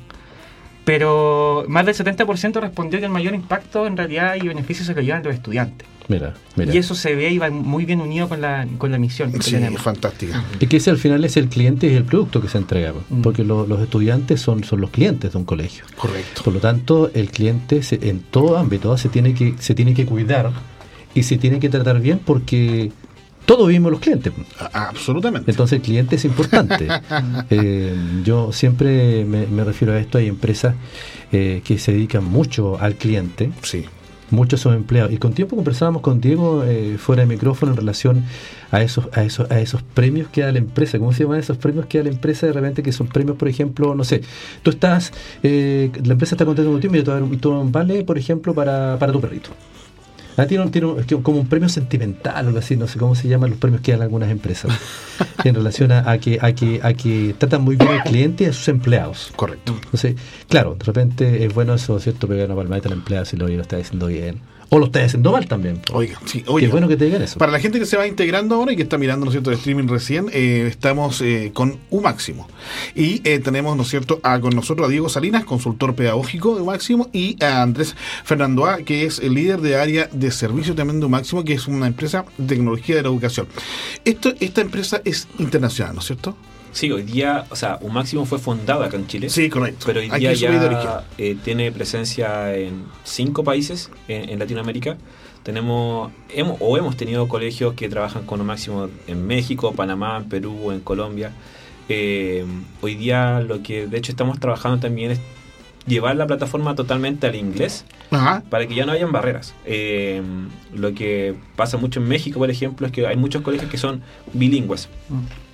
Pero 0.88 1.65
más 1.67 1.86
del 1.86 1.93
70% 1.93 2.62
respondió 2.62 3.00
que 3.00 3.06
el 3.08 3.12
mayor 3.12 3.36
impacto 3.36 3.86
en 3.86 3.97
realidad 3.97 4.36
y 4.41 4.47
beneficio 4.47 4.86
se 4.86 4.95
lo 4.95 5.02
llevan 5.02 5.21
los 5.21 5.36
estudiantes. 5.36 5.86
Mira, 6.08 6.34
mira. 6.56 6.73
Y 6.73 6.78
eso 6.78 6.95
se 6.95 7.13
ve 7.13 7.30
y 7.30 7.38
va 7.38 7.50
muy 7.50 7.84
bien 7.84 8.00
unido 8.00 8.30
con 8.30 8.39
la, 8.39 8.65
con 8.78 8.89
la 8.89 8.97
misión. 8.97 9.34
Que 9.34 9.41
sí, 9.41 9.52
tenemos. 9.52 9.82
fantástica. 9.82 10.45
Y 10.62 10.67
que 10.67 10.78
ese 10.78 10.89
al 10.89 10.97
final 10.97 11.26
es 11.26 11.36
el 11.36 11.50
cliente 11.50 11.88
y 11.88 11.93
el 11.93 12.06
producto 12.06 12.41
que 12.41 12.47
se 12.47 12.58
entrega, 12.58 12.93
mm. 13.10 13.21
porque 13.21 13.43
los 13.43 13.82
estudiantes 13.82 14.39
son, 14.39 14.63
son 14.63 14.80
los 14.80 14.89
clientes 14.91 15.34
de 15.34 15.38
un 15.38 15.43
colegio. 15.43 15.84
Correcto. 15.97 16.43
Por 16.45 16.54
lo 16.54 16.62
tanto, 16.62 17.12
el 17.13 17.32
cliente 17.32 17.82
en 17.91 18.21
todo 18.21 18.58
ámbito 18.58 18.97
se 18.97 19.10
tiene 19.10 19.34
que 19.34 19.56
se 19.60 19.76
tiene 19.76 19.93
que 19.93 20.06
cuidar 20.06 20.54
y 21.13 21.23
se 21.23 21.38
tiene 21.38 21.60
que 21.60 21.67
tratar 21.67 22.00
bien 22.00 22.21
porque 22.23 22.93
todos 23.47 23.65
vivimos 23.69 23.91
los 23.93 24.01
clientes. 24.01 24.33
Absolutamente. 24.73 25.49
Entonces 25.49 25.77
el 25.77 25.81
cliente 25.81 26.17
es 26.17 26.25
importante. 26.25 26.88
Eh, 27.49 27.95
yo 28.23 28.51
siempre 28.51 29.23
me, 29.23 29.63
refiero 29.63 29.93
a 29.93 29.99
esto, 29.99 30.17
hay 30.17 30.27
empresas 30.27 30.75
eh, 31.31 31.62
que 31.63 31.77
se 31.77 31.93
dedican 31.93 32.23
mucho 32.23 32.77
al 32.79 32.95
cliente. 32.95 33.51
Sí. 33.62 33.86
Muchos 34.31 34.60
son 34.60 34.73
empleados. 34.73 35.13
Y 35.13 35.17
con 35.17 35.33
tiempo 35.33 35.55
conversábamos 35.55 36.01
con 36.01 36.19
Diego 36.19 36.63
eh, 36.65 36.97
fuera 36.97 37.21
de 37.21 37.27
micrófono 37.27 37.71
en 37.71 37.77
relación 37.77 38.25
a 38.71 38.81
esos, 38.81 39.07
a 39.13 39.23
esos, 39.23 39.49
a 39.49 39.60
esos 39.62 39.81
premios 39.81 40.27
que 40.29 40.41
da 40.41 40.51
la 40.51 40.57
empresa. 40.57 40.99
¿Cómo 40.99 41.13
se 41.13 41.23
llaman 41.23 41.39
esos 41.39 41.57
premios 41.57 41.86
que 41.86 41.99
da 41.99 42.05
la 42.05 42.10
empresa 42.10 42.47
de 42.47 42.53
repente 42.53 42.83
que 42.83 42.91
son 42.91 43.07
premios, 43.07 43.38
por 43.38 43.47
ejemplo, 43.47 43.95
no 43.95 44.03
sé, 44.03 44.21
tú 44.63 44.71
estás, 44.71 45.13
la 45.41 45.49
empresa 45.49 46.36
está 46.36 46.45
contenta 46.45 46.69
contigo 46.69 46.95
y 46.95 47.38
tú, 47.38 47.51
un 47.51 47.71
vale, 47.71 48.03
por 48.03 48.17
ejemplo, 48.17 48.53
para, 48.53 48.97
para 48.99 49.13
tu 49.13 49.21
perrito. 49.21 49.51
Ah, 50.38 50.45
tiene, 50.45 50.69
tiene 50.69 51.23
como 51.23 51.39
un 51.39 51.47
premio 51.47 51.67
sentimental 51.67 52.45
o 52.45 52.47
algo 52.50 52.60
así, 52.60 52.78
no 52.78 52.88
sé 52.88 53.00
cómo 53.00 53.15
se 53.15 53.28
llaman 53.28 53.50
los 53.50 53.60
premios 53.60 53.82
que 53.82 53.91
dan 53.91 54.04
algunas 54.04 54.30
empresas 54.30 54.71
en 55.43 55.56
relación 55.56 55.91
a, 55.91 56.17
que, 56.19 56.38
a, 56.39 56.54
que, 56.54 56.80
a 56.84 56.93
que 56.93 57.36
tratan 57.38 57.63
muy 57.63 57.76
bien 57.76 57.89
al 57.89 58.04
cliente 58.04 58.43
y 58.43 58.47
a 58.47 58.54
sus 58.54 58.67
empleados. 58.67 59.34
Correcto. 59.36 59.73
Entonces, 59.84 60.15
claro, 60.47 60.76
de 60.76 60.86
repente 60.86 61.43
es 61.43 61.54
bueno 61.54 61.73
eso, 61.73 62.00
¿cierto? 62.00 62.28
Pegar 62.28 62.45
una 62.45 62.56
palmadita 62.56 62.88
al 62.88 62.93
empleado 62.93 63.26
si 63.26 63.36
lo, 63.36 63.47
lo 63.47 63.62
está 63.62 63.78
diciendo 63.78 64.08
bien 64.08 64.39
o 64.69 64.80
lo 64.80 64.88
estás 64.88 65.06
haciendo 65.06 65.32
mal 65.32 65.47
también. 65.47 65.82
Oiga, 65.93 66.19
sí, 66.25 66.43
oiga. 66.47 66.67
Qué 66.67 66.71
bueno 66.71 66.88
que 66.88 66.97
te 66.97 67.06
digan 67.06 67.21
eso. 67.21 67.38
Para 67.38 67.51
la 67.51 67.60
gente 67.60 67.80
que 67.80 67.86
se 67.86 67.97
va 67.97 68.08
integrando 68.08 68.56
ahora 68.56 68.73
y 68.73 68.75
que 68.75 68.84
está 68.84 68.97
mirando, 68.97 69.25
¿no 69.25 69.32
es 69.32 69.34
cierto?, 69.34 69.51
el 69.51 69.58
streaming 69.58 69.88
recién, 69.88 70.27
eh, 70.34 70.65
estamos 70.67 71.21
eh, 71.21 71.51
con 71.53 71.77
U 71.89 72.01
Máximo. 72.01 72.47
Y 72.95 73.21
eh, 73.23 73.39
tenemos, 73.39 73.75
¿no 73.77 73.84
es 73.84 73.89
cierto?, 73.89 74.19
a, 74.23 74.39
con 74.39 74.56
nosotros 74.56 74.88
a 74.88 74.91
Diego 74.91 75.10
Salinas, 75.10 75.45
consultor 75.45 75.95
pedagógico 75.95 76.56
de 76.56 76.62
U 76.62 76.65
Máximo, 76.65 77.10
y 77.13 77.41
a 77.43 77.62
Andrés 77.62 77.95
Fernando 78.23 78.65
A, 78.65 78.77
que 78.80 79.06
es 79.06 79.19
el 79.19 79.34
líder 79.34 79.62
de 79.62 79.77
área 79.77 80.10
de 80.12 80.32
servicio 80.32 80.75
también 80.75 80.99
de 80.99 81.06
U 81.06 81.10
Máximo, 81.10 81.43
que 81.43 81.53
es 81.53 81.67
una 81.67 81.88
empresa 81.88 82.25
de 82.38 82.56
tecnología 82.56 82.95
de 82.95 83.03
la 83.03 83.10
educación. 83.10 83.47
Esto, 84.03 84.34
esta 84.39 84.62
empresa 84.62 85.01
es 85.06 85.27
internacional, 85.39 85.95
¿no 85.95 86.01
es 86.01 86.08
cierto? 86.08 86.36
Sí, 86.71 86.91
hoy 86.91 87.03
día, 87.03 87.45
o 87.49 87.56
sea, 87.56 87.80
un 87.82 87.93
máximo 87.93 88.25
fue 88.25 88.39
fundado 88.39 88.84
acá 88.84 88.97
en 88.97 89.08
Chile. 89.08 89.30
Sí, 89.30 89.49
correcto. 89.49 89.86
Pero 89.88 89.99
hoy 89.99 90.10
día 90.10 90.34
ya 90.34 91.03
tiene 91.43 91.71
presencia 91.71 92.56
en 92.56 92.86
cinco 93.03 93.43
países 93.43 93.89
en 94.08 94.38
Latinoamérica 94.39 94.97
tenemos 95.47 96.12
hemos, 96.27 96.58
o 96.60 96.77
hemos 96.77 96.97
tenido 96.97 97.30
colegios 97.30 97.73
que 97.73 97.88
trabajan 97.88 98.25
con 98.25 98.41
un 98.41 98.47
máximo 98.47 98.89
en 99.08 99.25
México, 99.25 99.71
Panamá, 99.71 100.17
en 100.17 100.25
Perú, 100.27 100.71
en 100.73 100.82
Colombia. 100.82 101.32
Eh, 101.88 102.45
hoy 102.82 102.95
día 102.95 103.39
lo 103.39 103.63
que 103.63 103.88
de 103.88 103.97
hecho 103.97 104.12
estamos 104.12 104.41
trabajando 104.41 104.80
también 104.80 105.12
es 105.12 105.21
llevar 105.86 106.17
la 106.17 106.27
plataforma 106.27 106.75
totalmente 106.75 107.27
al 107.27 107.36
inglés 107.36 107.86
para 108.10 108.67
que 108.67 108.75
ya 108.75 108.86
no 108.86 108.91
hayan 108.91 109.13
barreras. 109.13 109.56
Eh, 109.63 110.21
lo 110.73 110.93
que 110.93 111.34
pasa 111.56 111.77
mucho 111.77 112.01
en 112.01 112.10
México, 112.10 112.39
por 112.39 112.51
ejemplo, 112.51 112.86
es 112.86 112.91
que 112.91 113.08
hay 113.08 113.15
muchos 113.15 113.41
colegios 113.41 113.71
que 113.71 113.77
son 113.77 114.01
bilingües. 114.34 114.89
Mm. 115.08 115.46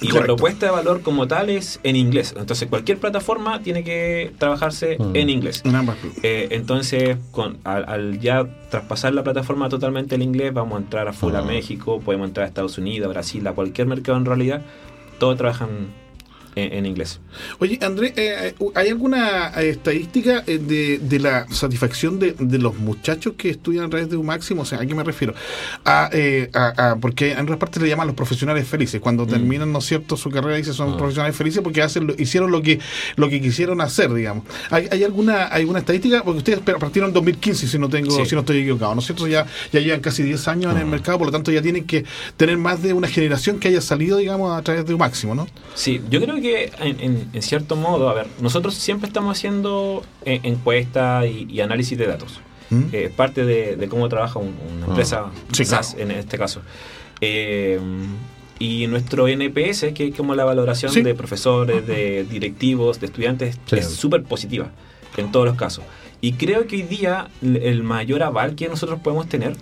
Y 0.00 0.12
la 0.12 0.22
propuesta 0.22 0.66
de 0.66 0.72
valor 0.72 1.02
como 1.02 1.26
tal 1.26 1.50
es 1.50 1.80
en 1.82 1.96
inglés. 1.96 2.34
Entonces 2.36 2.68
cualquier 2.68 2.98
plataforma 2.98 3.62
tiene 3.62 3.84
que 3.84 4.32
trabajarse 4.38 4.96
mm. 4.98 5.16
en 5.16 5.30
inglés. 5.30 5.62
Eh, 6.22 6.48
entonces 6.50 7.16
con, 7.30 7.58
al, 7.64 8.20
ya 8.20 8.46
traspasar 8.70 9.14
la 9.14 9.22
plataforma 9.22 9.68
totalmente 9.68 10.14
al 10.14 10.22
inglés, 10.22 10.52
vamos 10.52 10.78
a 10.78 10.82
entrar 10.82 11.08
a 11.08 11.12
full 11.12 11.34
a 11.34 11.42
mm. 11.42 11.46
México, 11.46 12.00
podemos 12.00 12.28
entrar 12.28 12.44
a 12.44 12.48
Estados 12.48 12.78
Unidos, 12.78 13.06
a 13.06 13.10
Brasil, 13.10 13.46
a 13.46 13.52
cualquier 13.52 13.86
mercado 13.86 14.18
en 14.18 14.24
realidad. 14.24 14.62
Todos 15.18 15.36
trabajan 15.36 15.88
en, 16.56 16.86
inglés. 16.86 17.20
Oye, 17.58 17.78
André, 17.82 18.08
eh, 18.16 18.54
eh, 18.58 18.64
¿hay 18.74 18.88
alguna 18.88 19.48
eh, 19.56 19.70
estadística 19.70 20.42
de, 20.42 21.18
la 21.20 21.46
satisfacción 21.48 22.18
de, 22.18 22.58
los 22.58 22.76
muchachos 22.76 23.34
que 23.36 23.50
estudian 23.50 23.84
a 23.84 23.90
través 23.90 24.08
de 24.08 24.16
un 24.16 24.26
máximo? 24.26 24.62
O 24.62 24.64
sea, 24.64 24.80
¿a 24.80 24.86
qué 24.86 24.94
me 24.94 25.02
refiero? 25.02 25.34
A, 25.84 26.10
porque 27.00 27.32
en 27.32 27.40
otras 27.40 27.58
partes 27.58 27.82
le 27.82 27.88
llaman 27.88 28.06
los 28.06 28.16
profesionales 28.16 28.66
felices. 28.66 29.00
Cuando 29.00 29.24
mm. 29.24 29.28
terminan, 29.28 29.72
¿no 29.72 29.78
es 29.78 29.86
cierto?, 29.86 30.16
su 30.16 30.30
carrera, 30.30 30.56
dice 30.56 30.72
son 30.72 30.94
ah. 30.94 30.96
profesionales 30.96 31.36
felices 31.36 31.62
porque 31.62 31.82
hacen 31.82 32.14
hicieron 32.18 32.50
lo 32.50 32.62
que 32.62 32.78
lo 33.16 33.28
que 33.28 33.40
quisieron 33.40 33.80
hacer, 33.80 34.12
digamos. 34.12 34.44
¿Hay, 34.70 35.02
alguna 35.02 35.44
alguna 35.44 35.80
estadística? 35.80 36.22
Porque 36.22 36.38
ustedes 36.38 36.60
partieron 36.60 37.10
en 37.10 37.14
2015, 37.14 37.66
si 37.66 37.78
no 37.78 37.88
tengo 37.88 38.24
si 38.24 38.34
no 38.34 38.40
estoy 38.40 38.58
equivocado, 38.58 38.94
¿no 38.94 39.00
es 39.00 39.06
cierto? 39.06 39.26
Ya, 39.26 39.46
ya 39.72 39.80
llevan 39.80 40.00
casi 40.00 40.22
10 40.22 40.48
años 40.48 40.72
en 40.72 40.78
el 40.78 40.84
ah. 40.84 40.90
mercado, 40.90 41.18
por 41.18 41.26
lo 41.26 41.32
tanto 41.32 41.50
ya 41.50 41.62
tienen 41.62 41.84
que 41.84 42.04
tener 42.36 42.58
más 42.58 42.82
de 42.82 42.92
una 42.92 43.08
generación 43.08 43.58
que 43.58 43.68
haya 43.68 43.80
salido, 43.80 44.18
digamos, 44.18 44.56
a 44.56 44.62
través 44.62 44.86
de 44.86 44.94
un 44.94 45.00
máximo, 45.00 45.34
¿no? 45.34 45.46
Sí, 45.74 46.00
yo 46.10 46.20
creo 46.20 46.40
que 46.40 46.43
que 46.44 46.70
en, 46.78 47.42
cierto 47.42 47.74
modo, 47.74 48.10
a 48.10 48.12
ver, 48.12 48.26
nosotros 48.38 48.74
siempre 48.74 49.06
estamos 49.06 49.38
haciendo 49.38 50.04
eh, 50.26 50.40
encuestas 50.42 51.24
y, 51.26 51.58
análisis 51.62 51.96
de 51.96 52.06
datos. 52.06 52.38
¿Mm? 52.68 52.82
Eh, 52.92 53.04
es 53.04 53.12
parte 53.12 53.46
de, 53.46 53.88
cómo 53.88 54.10
trabaja 54.10 54.38
una 54.38 54.52
ah. 54.82 54.88
empresa 54.88 55.30
en 55.96 56.10
este 56.10 56.36
caso. 56.36 56.60
Eh, 57.22 57.80
y 58.58 58.86
nuestro 58.88 59.26
NPS, 59.26 59.94
que 59.94 60.08
es 60.08 60.14
como 60.14 60.34
la 60.34 60.44
valoración 60.44 60.92
de 60.92 61.14
profesores, 61.14 61.86
de 61.86 62.24
directivos, 62.24 63.00
de 63.00 63.06
estudiantes, 63.06 63.58
es 63.72 63.88
súper 63.88 64.22
positiva 64.22 64.70
en 65.16 65.32
todos 65.32 65.46
los 65.46 65.56
casos. 65.56 65.82
Y 66.20 66.34
creo 66.34 66.66
que 66.66 66.76
hoy 66.76 66.82
día 66.82 67.28
el 67.42 67.82
mayor 67.84 68.22
aval 68.22 68.54
que 68.54 68.68
nosotros 68.68 69.00
podemos 69.00 69.30
tener 69.30 69.56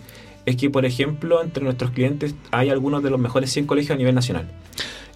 es 0.46 0.56
que, 0.56 0.68
por 0.68 0.84
ejemplo, 0.84 1.42
entre 1.44 1.62
nuestros 1.62 1.92
clientes 1.92 2.34
hay 2.50 2.70
algunos 2.70 3.04
de 3.04 3.10
los 3.10 3.20
mejores 3.20 3.52
100 3.52 3.66
colegios 3.66 3.92
a 3.92 3.96
nivel 3.96 4.16
nacional 4.16 4.48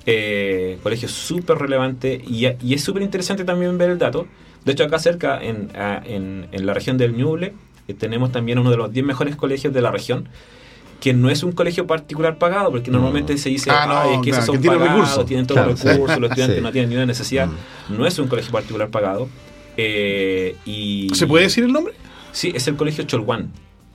eh, 0.06 0.78
colegio 0.82 1.08
súper 1.08 1.58
relevante 1.58 2.22
y, 2.26 2.46
es 2.46 2.82
súper 2.82 3.02
interesante 3.02 3.44
también 3.44 3.76
ver 3.76 3.90
el 3.90 3.98
dato. 3.98 4.26
De 4.64 4.72
hecho, 4.72 4.84
acá 4.84 4.98
cerca, 4.98 5.40
en, 5.42 5.70
en, 5.74 6.66
la 6.66 6.74
región 6.74 6.96
del 6.96 7.16
Ñuble, 7.16 7.54
eh, 7.88 7.94
tenemos 7.94 8.32
también 8.32 8.58
uno 8.58 8.70
de 8.70 8.76
los 8.76 8.92
10 8.92 9.04
mejores 9.04 9.36
colegios 9.36 9.72
de 9.72 9.80
la 9.80 9.90
región, 9.90 10.28
que 11.00 11.12
no 11.12 11.28
es 11.28 11.42
un 11.42 11.52
colegio 11.52 11.86
particular 11.86 12.38
pagado, 12.38 12.70
porque 12.70 12.90
normalmente 12.90 13.36
se 13.38 13.48
dice 13.48 13.70
ah, 13.72 14.20
que 14.22 14.30
esos 14.30 14.46
son 14.46 14.62
pagados, 14.62 15.26
tienen 15.26 15.46
todos 15.46 15.66
los 15.66 15.82
recursos, 15.82 16.18
los 16.18 16.30
estudiantes 16.30 16.62
no 16.62 16.72
tienen 16.72 16.90
ninguna 16.90 17.06
necesidad. 17.06 17.48
Mm. 17.48 17.98
No 17.98 18.06
es 18.06 18.18
un 18.18 18.28
colegio 18.28 18.52
particular 18.52 18.88
pagado. 18.88 19.28
Eh, 19.76 20.56
y, 20.64 21.10
¿Se 21.14 21.26
puede 21.26 21.44
decir 21.44 21.64
el 21.64 21.72
nombre? 21.72 21.94
Sí, 22.32 22.52
es 22.54 22.66
el 22.68 22.76
colegio 22.76 23.04
Cholguán. 23.04 23.50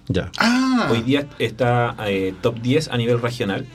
Ya. 0.07 0.31
Ah. 0.37 0.89
Hoy 0.91 1.01
día 1.01 1.27
está 1.39 1.95
eh, 2.05 2.33
top 2.41 2.59
10 2.61 2.89
a 2.89 2.97
nivel 2.97 3.21
regional. 3.21 3.65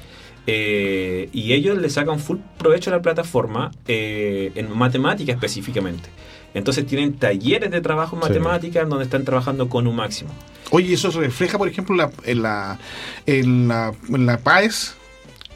Eh, 0.46 1.28
y 1.32 1.52
ellos 1.52 1.78
le 1.78 1.90
sacan 1.90 2.18
full 2.20 2.38
provecho 2.58 2.90
a 2.90 2.94
la 2.96 3.02
plataforma 3.02 3.72
eh, 3.88 4.52
en 4.54 4.76
matemática 4.76 5.32
específicamente. 5.32 6.08
Entonces 6.54 6.86
tienen 6.86 7.14
talleres 7.14 7.70
de 7.70 7.80
trabajo 7.80 8.16
en 8.16 8.20
matemática 8.20 8.80
en 8.80 8.88
donde 8.88 9.04
están 9.04 9.24
trabajando 9.24 9.68
con 9.68 9.86
un 9.86 9.96
máximo. 9.96 10.30
Oye, 10.70 10.94
¿eso 10.94 11.12
se 11.12 11.20
refleja, 11.20 11.58
por 11.58 11.68
ejemplo, 11.68 11.94
en 12.24 12.42
la, 12.42 12.78
en 13.26 13.68
la, 13.68 13.92
en 14.08 14.26
la 14.26 14.38
PAES? 14.38 14.96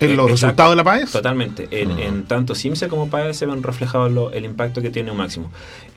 ¿En 0.00 0.16
los 0.16 0.30
resultados 0.30 0.72
de 0.72 0.76
la 0.76 0.84
PAES? 0.84 1.10
Totalmente. 1.12 1.68
En, 1.70 2.24
tanto 2.24 2.54
CIMSE 2.54 2.88
como 2.88 3.08
PAES 3.08 3.36
se 3.36 3.46
ven 3.46 3.62
reflejados 3.62 4.32
el 4.34 4.44
impacto 4.44 4.82
que 4.82 4.90
tiene 4.90 5.10
un 5.10 5.16
máximo. 5.18 5.50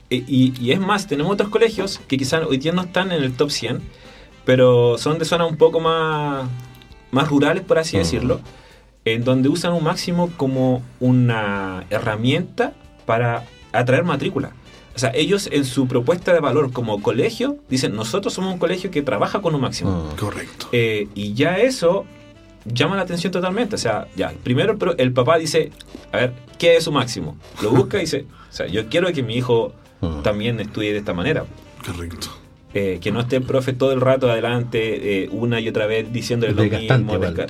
Eh, 0.10 0.24
y, 0.28 0.54
y, 0.62 0.72
es 0.72 0.80
más, 0.80 1.08
tenemos 1.08 1.34
otros 1.34 1.50
colegios 1.50 2.00
que 2.08 2.18
quizás 2.18 2.44
hoy 2.48 2.58
día 2.58 2.72
no 2.72 2.84
están 2.84 3.12
en 3.12 3.24
el 3.24 3.34
top 3.34 3.50
100, 3.50 3.82
pero 4.46 4.98
son 4.98 5.20
de 5.20 5.26
zonas 5.26 5.50
un 5.50 5.58
poco 5.58 5.80
más, 5.80 6.48
más 7.12 7.28
rurales, 7.30 7.64
por 7.64 7.78
así 7.80 7.96
Mm. 7.98 8.00
decirlo, 8.00 8.42
en 9.06 9.24
donde 9.24 9.50
usan 9.50 9.74
un 9.74 9.84
máximo 9.84 10.32
como 10.38 10.82
una 11.00 11.86
herramienta 11.90 12.74
para 13.06 13.46
atraer 13.72 14.04
matrícula. 14.04 14.52
O 14.96 15.00
sea, 15.00 15.12
ellos 15.16 15.50
en 15.52 15.66
su 15.66 15.88
propuesta 15.88 16.34
de 16.34 16.40
valor 16.40 16.72
como 16.72 17.02
colegio 17.02 17.58
dicen, 17.70 17.96
nosotros 17.96 18.34
somos 18.34 18.54
un 18.54 18.60
colegio 18.60 18.92
que 18.92 19.02
trabaja 19.02 19.42
con 19.42 19.56
un 19.56 19.62
máximo. 19.62 20.12
Mm. 20.14 20.20
Correcto. 20.20 20.70
Eh, 20.72 21.08
y 21.16 21.34
ya 21.34 21.58
eso 21.58 22.06
llama 22.66 22.96
la 22.96 23.02
atención 23.02 23.32
totalmente. 23.34 23.76
O 23.76 23.80
sea, 23.80 24.08
ya, 24.16 24.32
primero 24.44 24.78
pero 24.78 24.96
el 24.98 25.12
papá 25.12 25.38
dice, 25.38 25.72
a 26.12 26.18
ver, 26.18 26.34
¿qué 26.60 26.78
es 26.78 26.84
su 26.84 26.92
máximo? 26.92 27.38
Lo 27.62 27.72
busca 27.72 27.98
y 27.98 28.02
dice, 28.02 28.26
o 28.50 28.54
sea, 28.54 28.68
yo 28.68 28.88
quiero 28.88 29.12
que 29.12 29.24
mi 29.24 29.36
hijo 29.36 29.74
Mm. 30.04 30.22
también 30.22 30.60
estudie 30.60 30.92
de 30.92 31.00
esta 31.00 31.14
manera. 31.14 31.46
Correcto. 31.86 32.28
Eh, 32.76 32.98
que 33.00 33.12
no 33.12 33.20
esté 33.20 33.36
el 33.36 33.44
profe 33.44 33.74
todo 33.74 33.92
el 33.92 34.02
rato 34.02 34.32
adelante, 34.32 35.24
eh, 35.24 35.30
una 35.32 35.60
y 35.60 35.68
otra 35.70 35.86
vez 35.86 36.12
diciéndole 36.12 36.54
lo 36.54 36.64
mismo, 36.64 36.78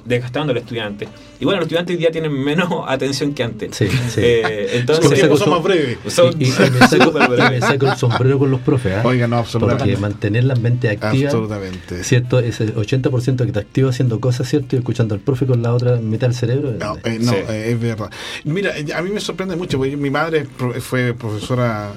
desgastando 0.05 0.51
al 0.51 0.57
estudiante. 0.57 1.07
Y 1.39 1.45
bueno, 1.45 1.59
los 1.61 1.67
estudiantes 1.67 1.93
hoy 1.95 1.99
día 1.99 2.11
tienen 2.11 2.33
menos 2.33 2.69
atención 2.87 3.33
que 3.33 3.43
antes. 3.43 3.73
Sí, 3.75 3.87
sí. 3.87 4.19
Eh, 4.21 4.71
entonces, 4.73 5.09
tiempos 5.13 5.39
saco- 5.39 5.45
son 5.45 5.49
más 5.51 5.63
breves. 5.63 5.97
son 6.07 6.33
Y, 6.41 6.43
y 6.43 6.47
me 6.71 6.87
saco, 6.87 7.03
súper 7.05 7.39
y 7.39 7.51
me 7.51 7.61
saco 7.61 7.87
el 7.87 7.95
sombrero 7.95 8.37
con 8.37 8.51
los 8.51 8.59
profes, 8.59 8.95
¿ah? 8.97 9.01
Oiga, 9.05 9.27
no, 9.27 9.37
porque 9.37 9.47
absolutamente. 9.57 9.97
mantener 9.97 10.43
la 10.43 10.55
mente 10.55 10.89
activa, 10.89 11.29
Absolutamente. 11.29 12.03
¿cierto? 12.03 12.39
Ese 12.39 12.75
80% 12.75 13.45
que 13.45 13.51
te 13.53 13.59
activa 13.59 13.91
haciendo 13.91 14.19
cosas, 14.19 14.49
¿cierto? 14.49 14.75
Y 14.75 14.79
escuchando 14.79 15.15
al 15.15 15.21
profe 15.21 15.45
con 15.45 15.61
la 15.61 15.73
otra 15.73 15.95
mitad 16.01 16.27
del 16.27 16.35
cerebro. 16.35 16.71
No, 16.77 16.97
eh, 17.05 17.17
no 17.21 17.31
Sí. 17.31 17.37
eh, 17.47 17.71
es 17.71 17.79
verdad. 17.79 18.09
Mira, 18.43 18.73
a 18.93 19.01
mí 19.01 19.09
me 19.09 19.21
sorprende 19.21 19.55
mucho, 19.55 19.77
porque 19.77 19.95
mi 19.95 20.09
madre 20.09 20.45
pro- 20.57 20.73
fue 20.81 21.13
profesora 21.13 21.91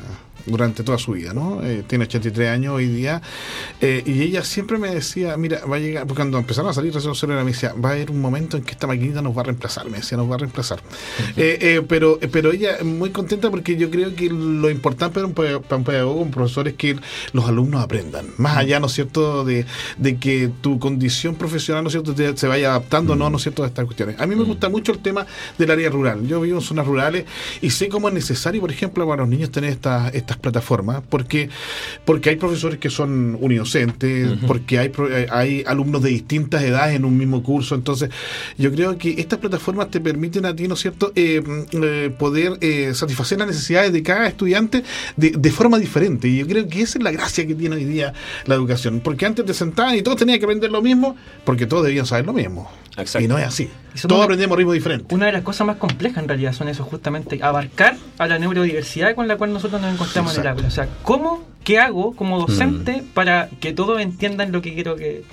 durante 0.46 0.82
toda 0.82 0.98
su 0.98 1.12
vida, 1.12 1.32
¿no? 1.32 1.62
Eh, 1.62 1.82
tiene 1.86 2.04
83 2.04 2.48
años 2.50 2.74
hoy 2.74 2.86
día, 2.88 3.22
eh, 3.80 4.02
y 4.04 4.22
ella 4.22 4.42
siempre 4.44 4.78
me 4.78 4.94
decía, 4.94 5.36
mira, 5.36 5.64
va 5.64 5.76
a 5.76 5.78
llegar, 5.78 6.02
porque 6.06 6.16
cuando 6.20 6.38
empezaron 6.38 6.70
a 6.70 6.74
salir 6.74 6.92
celular, 7.00 7.44
me 7.44 7.52
decía, 7.52 7.72
va 7.74 7.90
a 7.90 7.92
haber 7.92 8.10
un 8.10 8.20
momento 8.20 8.56
en 8.56 8.62
que 8.64 8.72
esta 8.72 8.86
maquinita 8.86 9.22
nos 9.22 9.36
va 9.36 9.42
a 9.42 9.44
reemplazar, 9.44 9.88
me 9.90 9.98
decía, 9.98 10.16
nos 10.16 10.30
va 10.30 10.36
a 10.36 10.38
reemplazar. 10.38 10.80
Eh, 11.36 11.58
eh, 11.60 11.82
pero, 11.86 12.18
eh, 12.20 12.28
pero 12.28 12.52
ella 12.52 12.78
muy 12.82 13.10
contenta 13.10 13.50
porque 13.50 13.76
yo 13.76 13.90
creo 13.90 14.14
que 14.14 14.28
lo 14.30 14.70
importante 14.70 15.14
para 15.14 15.26
un, 15.26 15.34
para 15.34 15.76
un 15.76 15.84
pedagogo, 15.84 16.20
un 16.20 16.30
profesor, 16.30 16.68
es 16.68 16.74
que 16.74 16.96
los 17.32 17.44
alumnos 17.46 17.82
aprendan, 17.82 18.26
más 18.38 18.56
allá, 18.56 18.80
¿no 18.80 18.86
es 18.86 18.92
cierto?, 18.92 19.44
de, 19.44 19.66
de 19.98 20.16
que 20.16 20.50
tu 20.60 20.78
condición 20.78 21.34
profesional, 21.34 21.82
¿no 21.84 21.88
es 21.88 21.92
cierto?, 21.92 22.14
te- 22.14 22.36
se 22.36 22.46
vaya 22.46 22.70
adaptando, 22.70 23.14
¿no?, 23.16 23.30
¿no 23.30 23.36
es 23.36 23.42
cierto?, 23.42 23.62
a 23.64 23.66
estas 23.66 23.84
cuestiones. 23.84 24.18
A 24.18 24.26
mí 24.26 24.34
me 24.34 24.44
gusta 24.44 24.68
mucho 24.68 24.92
el 24.92 24.98
tema 24.98 25.26
del 25.58 25.70
área 25.70 25.90
rural. 25.90 26.26
Yo 26.26 26.40
vivo 26.40 26.58
en 26.58 26.64
zonas 26.64 26.86
rurales 26.86 27.24
y 27.60 27.70
sé 27.70 27.88
cómo 27.88 28.08
es 28.08 28.14
necesario, 28.14 28.60
por 28.60 28.70
ejemplo, 28.70 29.06
para 29.06 29.22
los 29.22 29.28
niños 29.28 29.50
tener 29.50 29.70
estas 29.70 30.14
estas 30.14 30.35
plataformas, 30.38 31.02
porque 31.08 31.48
porque 32.04 32.30
hay 32.30 32.36
profesores 32.36 32.78
que 32.78 32.90
son 32.90 33.36
unidocentes, 33.40 34.28
porque 34.46 34.78
hay 34.78 34.88
pro- 34.90 35.10
eh, 35.14 35.26
hay 35.30 35.64
alumnos 35.66 36.02
de 36.02 36.10
distintas 36.10 36.62
edades 36.62 36.96
en 36.96 37.04
un 37.04 37.16
mismo 37.16 37.42
curso. 37.42 37.74
Entonces, 37.74 38.10
yo 38.58 38.70
creo 38.72 38.96
que 38.98 39.14
estas 39.18 39.38
plataformas 39.38 39.90
te 39.90 40.00
permiten 40.00 40.46
a 40.46 40.54
ti, 40.54 40.68
¿no 40.68 40.74
es 40.74 40.80
cierto?, 40.80 41.12
eh, 41.14 41.42
eh, 41.72 42.14
poder 42.18 42.58
eh, 42.60 42.92
satisfacer 42.94 43.38
las 43.38 43.48
necesidades 43.48 43.92
de 43.92 44.02
cada 44.02 44.26
estudiante 44.26 44.82
de, 45.16 45.30
de 45.30 45.50
forma 45.50 45.78
diferente. 45.78 46.28
Y 46.28 46.38
yo 46.38 46.46
creo 46.46 46.68
que 46.68 46.82
esa 46.82 46.98
es 46.98 47.04
la 47.04 47.10
gracia 47.10 47.46
que 47.46 47.54
tiene 47.54 47.76
hoy 47.76 47.84
día 47.84 48.12
la 48.44 48.54
educación. 48.54 49.00
Porque 49.00 49.26
antes 49.26 49.44
te 49.44 49.54
sentaban 49.54 49.94
y 49.96 50.02
todos 50.02 50.18
tenían 50.18 50.38
que 50.38 50.44
aprender 50.44 50.70
lo 50.70 50.82
mismo, 50.82 51.16
porque 51.44 51.66
todos 51.66 51.84
debían 51.84 52.06
saber 52.06 52.26
lo 52.26 52.32
mismo. 52.32 52.70
Exacto. 52.96 53.24
Y 53.24 53.28
no 53.28 53.36
es 53.38 53.44
así. 53.46 53.68
Todos 54.08 54.24
aprendemos 54.24 54.56
ritmo 54.56 54.72
diferente. 54.72 55.14
Una 55.14 55.26
de 55.26 55.32
las 55.32 55.42
cosas 55.42 55.66
más 55.66 55.76
complejas 55.76 56.22
en 56.22 56.28
realidad 56.28 56.52
son 56.52 56.68
eso, 56.68 56.84
justamente, 56.84 57.40
abarcar 57.42 57.96
a 58.18 58.26
la 58.26 58.38
neurodiversidad 58.38 59.14
con 59.14 59.28
la 59.28 59.36
cual 59.36 59.52
nosotros 59.52 59.80
nos 59.80 59.92
encontramos 59.92 60.25
aula. 60.28 60.54
O 60.66 60.70
sea, 60.70 60.88
¿cómo, 61.02 61.42
qué 61.64 61.78
hago 61.78 62.14
como 62.14 62.38
docente 62.38 63.02
para 63.14 63.48
que 63.60 63.72
todos 63.72 64.00
entiendan 64.00 64.52
lo 64.52 64.62
que 64.62 64.74
quiero 64.74 64.96
que 64.96 65.24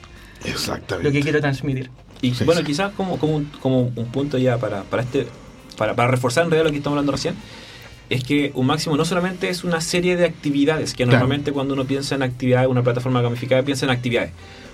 Exactamente. 0.45 1.09
lo 1.09 1.13
que 1.13 1.21
quiero 1.21 1.39
transmitir? 1.41 1.89
Y 2.21 2.33
Sí, 2.33 2.43
bueno, 2.45 2.61
sí. 2.61 2.67
quizás 2.67 2.91
como, 2.93 3.17
como, 3.19 3.35
un, 3.35 3.45
como 3.61 3.81
un 3.81 4.05
punto 4.11 4.37
ya 4.37 4.57
para, 4.57 4.83
para 4.83 5.03
este 5.03 5.27
para, 5.77 5.95
para 5.95 6.09
reforzar 6.09 6.45
en 6.45 6.51
realidad 6.51 6.65
lo 6.67 6.71
que 6.71 6.77
estamos 6.77 6.95
hablando 6.95 7.11
recién, 7.11 7.35
es 8.09 8.23
que 8.23 8.51
un 8.53 8.67
máximo 8.67 8.95
no 8.95 9.05
solamente 9.05 9.49
es 9.49 9.63
una 9.63 9.81
serie 9.81 10.15
de 10.15 10.25
actividades, 10.25 10.91
que 10.93 11.03
Claro. 11.03 11.11
normalmente 11.13 11.51
cuando 11.51 11.73
uno 11.73 11.85
piensa 11.85 12.15
en 12.15 12.21
actividades, 12.23 12.69
una 12.69 12.83
plataforma 12.83 13.21
gamificada 13.21 13.63
piensa 13.63 13.85
en 13.85 13.91
actividades. 13.91 14.31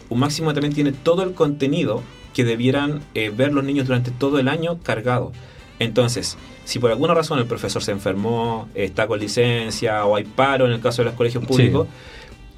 Un 0.09 0.19
máximo 0.19 0.53
también 0.53 0.73
tiene 0.73 0.91
todo 0.91 1.23
el 1.23 1.33
contenido 1.33 2.03
que 2.33 2.43
debieran 2.43 3.01
eh, 3.15 3.31
ver 3.35 3.53
los 3.53 3.63
niños 3.63 3.87
durante 3.87 4.11
todo 4.11 4.39
el 4.39 4.47
año 4.47 4.77
cargado. 4.83 5.31
Entonces, 5.79 6.37
si 6.65 6.77
por 6.79 6.91
alguna 6.91 7.13
razón 7.13 7.39
el 7.39 7.45
profesor 7.45 7.81
se 7.83 7.91
enfermó, 7.91 8.67
está 8.75 9.07
con 9.07 9.19
licencia 9.19 10.05
o 10.05 10.15
hay 10.15 10.25
paro 10.25 10.65
en 10.65 10.73
el 10.73 10.81
caso 10.81 11.01
de 11.01 11.05
los 11.05 11.13
colegios 11.15 11.43
públicos, 11.45 11.87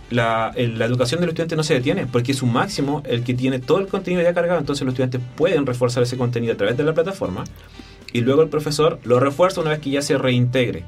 la, 0.10 0.52
el- 0.56 0.78
la 0.78 0.86
educación 0.86 1.22
del 1.22 1.30
estudiante 1.30 1.56
no 1.56 1.64
se 1.64 1.74
detiene, 1.76 2.06
porque 2.08 2.32
es 2.34 2.42
un 2.42 2.52
máximo 2.52 3.02
el 3.06 3.24
que 3.24 3.34
tiene 3.34 3.60
todo 3.60 3.80
el 3.80 3.88
contenido 3.88 4.22
ya 4.24 4.34
cargado, 4.34 4.60
entonces 4.60 4.84
los 4.86 4.94
estudiantes 4.94 5.22
pueden 5.36 5.66
reforzar 5.66 6.04
ese 6.04 6.18
contenido 6.18 6.54
a 6.54 6.58
través 6.58 6.76
de 6.78 6.84
la 6.84 6.94
plataforma 6.94 7.44
y 8.12 8.22
luego 8.22 8.42
el 8.42 8.50
profesor 8.50 9.00
lo 9.04 9.20
refuerza 9.20 9.62
una 9.62 9.70
vez 9.70 9.80
que 9.80 9.90
ya 9.92 10.02
se 10.02 10.18
reintegre. 10.18 10.84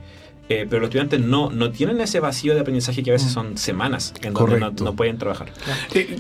Eh, 0.50 0.68
pero 0.70 0.82
los 0.82 0.88
estudiantes 0.90 1.22
no, 1.22 1.50
no 1.52 1.72
tienen 1.72 2.02
ese 2.02 2.20
vacío 2.20 2.54
de 2.54 2.60
aprendizaje 2.60 3.02
que 3.02 3.12
a 3.12 3.14
veces 3.14 3.32
son 3.32 3.58
semanas 3.58 4.14
en 4.24 4.34
donde 4.34 4.60
no, 4.84 4.94
pueden 4.94 5.18
trabajar. 5.18 5.54
Eh, 5.94 6.20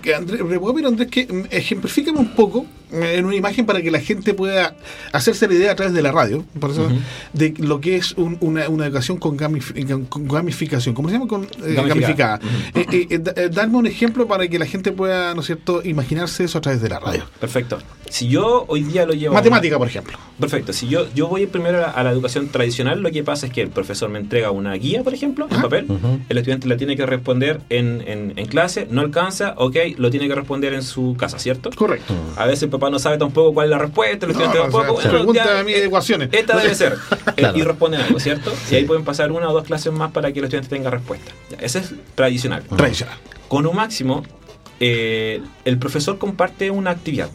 Andrés, 0.87 1.09
que 1.09 1.25
mm, 1.25 1.47
ejemplifícame 1.51 2.19
un 2.19 2.29
poco 2.33 2.65
en 2.93 3.25
una 3.25 3.35
imagen 3.35 3.65
para 3.65 3.81
que 3.81 3.91
la 3.91 3.99
gente 3.99 4.33
pueda 4.33 4.75
hacerse 5.11 5.47
la 5.47 5.53
idea 5.55 5.71
a 5.71 5.75
través 5.75 5.93
de 5.93 6.01
la 6.01 6.11
radio, 6.11 6.45
por 6.59 6.71
eso, 6.71 6.85
Ujú. 6.85 6.95
de 7.33 7.53
lo 7.57 7.81
que 7.81 7.95
es 7.95 8.13
un- 8.13 8.37
una, 8.41 8.69
una 8.69 8.85
educación 8.85 9.17
con, 9.17 9.37
gamif- 9.37 10.07
con 10.09 10.27
gamificación. 10.27 10.93
¿Cómo 10.95 11.09
se 11.09 11.13
llama? 11.15 11.27
Con, 11.27 11.43
eh, 11.43 11.73
Gamificada. 11.73 12.37
gamificada. 12.37 12.39
Eh, 12.75 12.85
eh, 12.91 13.07
eh, 13.09 13.19
da- 13.19 13.33
eh, 13.35 13.49
darme 13.49 13.77
un 13.77 13.87
ejemplo 13.87 14.27
para 14.27 14.47
que 14.47 14.59
la 14.59 14.65
gente 14.65 14.91
pueda, 14.91 15.33
¿no 15.33 15.41
es 15.41 15.47
cierto?, 15.47 15.81
imaginarse 15.83 16.43
eso 16.43 16.57
a 16.57 16.61
través 16.61 16.81
de 16.81 16.89
la 16.89 16.99
radio. 16.99 17.23
Perfecto. 17.39 17.79
Si 18.09 18.27
yo 18.27 18.65
hoy 18.67 18.83
día 18.83 19.05
lo 19.07 19.13
llevo... 19.13 19.33
Matemática, 19.33 19.77
por 19.79 19.87
ejemplo. 19.87 20.17
Perfecto. 20.39 20.71
Si 20.73 20.87
yo, 20.87 21.07
yo 21.15 21.27
voy 21.27 21.47
primero 21.47 21.79
a 21.79 21.81
la, 21.81 21.87
a 21.89 22.03
la 22.03 22.11
educación 22.11 22.49
tradicional, 22.49 23.01
lo 23.01 23.09
que 23.11 23.23
pasa 23.23 23.47
es 23.47 23.53
que 23.53 23.61
el 23.61 23.69
profesor 23.69 24.09
me 24.09 24.19
entrega 24.19 24.51
una 24.51 24.73
guía, 24.73 25.03
por 25.03 25.13
ejemplo, 25.15 25.47
en 25.49 25.53
Ajá. 25.53 25.63
papel. 25.63 25.87
El 26.29 26.37
estudiante 26.37 26.67
la 26.67 26.77
tiene 26.77 26.95
que 26.95 27.05
responder 27.07 27.61
en, 27.69 28.03
en- 28.07 28.33
en 28.35 28.45
clase, 28.45 28.87
no 28.91 29.01
alcanza, 29.01 29.55
ok, 29.57 29.75
lo 29.97 30.11
tiene 30.11 30.27
que 30.27 30.35
responder 30.35 30.73
en 30.73 30.83
su 30.83 31.15
casa, 31.17 31.39
¿cierto? 31.39 31.71
Correcto. 31.75 32.13
A 32.35 32.45
veces 32.45 32.63
el 32.63 32.69
papá 32.69 32.82
no 32.91 32.99
sabe 32.99 33.17
tampoco 33.17 33.53
cuál 33.53 33.65
es 33.67 33.71
la 33.71 33.77
respuesta, 33.79 34.25
el 34.25 34.33
No, 34.33 34.39
estudiante 34.39 34.59
o 34.59 34.61
tampoco. 34.63 35.01
sea, 35.01 35.11
bueno, 35.11 35.25
pregunta 35.25 35.59
a 35.59 35.63
mí 35.63 35.71
eh, 35.73 35.79
de 35.79 35.85
ecuaciones. 35.85 36.29
Esta 36.31 36.57
debe 36.57 36.75
ser. 36.75 36.93
Eh, 36.93 37.31
Claro. 37.35 37.57
y 37.57 37.61
responden 37.63 38.01
algo, 38.01 38.19
¿cierto? 38.19 38.51
Y 38.71 38.75
ahí 38.75 38.85
pueden 38.85 39.03
pasar 39.03 39.31
una 39.31 39.49
o 39.49 39.53
dos 39.53 39.63
clases 39.65 39.91
más 39.91 40.11
para 40.11 40.31
que 40.31 40.39
el 40.39 40.45
estudiante 40.45 40.69
tenga 40.75 40.89
respuesta. 40.89 41.31
Ya, 41.49 41.57
ese 41.57 41.79
es 41.79 41.93
tradicional. 42.15 42.63
Tradicional. 42.63 43.15
Con 43.47 43.65
un 43.67 43.75
máximo, 43.75 44.23
eh, 44.79 45.41
el 45.65 45.77
profesor 45.77 46.17
comparte 46.17 46.69
una 46.71 46.91
actividad. 46.91 47.29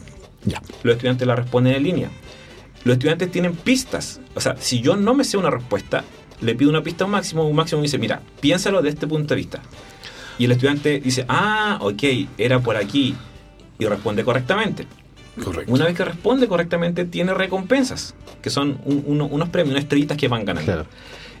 Ya. 0.45 0.61
Los 0.83 0.93
estudiantes 0.95 1.27
la 1.27 1.35
responden 1.35 1.73
en 1.75 1.83
línea. 1.83 2.09
Los 2.83 2.93
estudiantes 2.93 3.29
tienen 3.31 3.55
pistas. 3.55 4.21
O 4.35 4.41
sea, 4.41 4.55
si 4.57 4.79
yo 4.81 4.95
no 4.95 5.13
me 5.13 5.23
sé 5.23 5.37
una 5.37 5.49
respuesta, 5.49 6.03
le 6.41 6.55
pido 6.55 6.69
una 6.69 6.81
pista 6.81 7.03
a 7.03 7.07
un 7.07 7.11
máximo, 7.11 7.45
un 7.45 7.55
máximo 7.55 7.81
me 7.81 7.87
dice, 7.87 7.97
mira, 7.97 8.21
piénsalo 8.39 8.81
de 8.81 8.89
este 8.89 9.05
punto 9.07 9.33
de 9.33 9.35
vista. 9.35 9.61
Y 10.37 10.45
el 10.45 10.51
estudiante 10.53 10.99
dice, 11.01 11.25
ah, 11.27 11.77
ok, 11.81 12.03
era 12.37 12.59
por 12.59 12.77
aquí. 12.77 13.15
Y 13.77 13.85
responde 13.85 14.23
correctamente. 14.23 14.87
Correcto. 15.43 15.71
Una 15.73 15.85
vez 15.85 15.95
que 15.95 16.05
responde 16.05 16.47
correctamente, 16.47 17.05
tiene 17.05 17.33
recompensas, 17.33 18.15
que 18.41 18.49
son 18.49 18.79
un- 18.85 19.03
uno- 19.05 19.25
unos 19.27 19.49
premios, 19.49 19.71
unas 19.71 19.83
estrellitas 19.83 20.17
que 20.17 20.27
van 20.27 20.45
ganando. 20.45 20.65
Claro. 20.71 20.85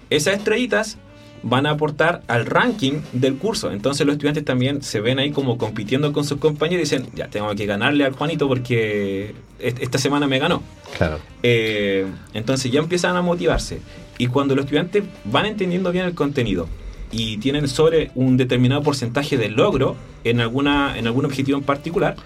Esas 0.09 0.35
estrellitas 0.37 0.97
van 1.41 1.65
a 1.65 1.69
aportar 1.71 2.21
al 2.27 2.45
ranking 2.45 2.99
del 3.13 3.35
curso. 3.35 3.71
Entonces 3.71 4.05
los 4.05 4.13
estudiantes 4.13 4.43
también 4.43 4.81
se 4.81 4.99
ven 4.99 5.19
ahí 5.19 5.31
como 5.31 5.57
compitiendo 5.57 6.11
con 6.11 6.25
sus 6.25 6.37
compañeros 6.37 6.91
y 6.91 6.95
dicen, 6.95 7.09
ya 7.15 7.27
tengo 7.29 7.53
que 7.55 7.65
ganarle 7.65 8.03
al 8.03 8.11
Juanito 8.11 8.47
porque 8.47 9.35
est- 9.59 9.81
esta 9.81 9.97
semana 9.97 10.27
me 10.27 10.37
ganó. 10.39 10.61
Claro. 10.97 11.19
Eh, 11.43 12.05
entonces 12.33 12.69
ya 12.71 12.79
empiezan 12.81 13.15
a 13.15 13.21
motivarse. 13.21 13.79
Y 14.17 14.27
cuando 14.27 14.53
los 14.55 14.65
estudiantes 14.65 15.03
van 15.23 15.45
entendiendo 15.45 15.93
bien 15.93 16.03
el 16.05 16.13
contenido 16.13 16.67
y 17.11 17.37
tienen 17.37 17.69
sobre 17.69 18.11
un 18.15 18.35
determinado 18.35 18.83
porcentaje 18.83 19.37
de 19.37 19.47
logro 19.47 19.95
en, 20.25 20.41
alguna, 20.41 20.97
en 20.97 21.07
algún 21.07 21.23
objetivo 21.23 21.57
en 21.57 21.63
particular, 21.63 22.17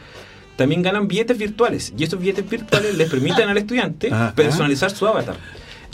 también 0.55 0.81
ganan 0.81 1.07
billetes 1.07 1.37
virtuales. 1.37 1.93
Y 1.97 2.03
estos 2.03 2.19
billetes 2.19 2.49
virtuales 2.49 2.95
les 2.97 3.09
permiten 3.09 3.49
al 3.49 3.57
estudiante 3.57 4.09
Ajá. 4.11 4.33
personalizar 4.35 4.91
su 4.91 5.07
avatar. 5.07 5.35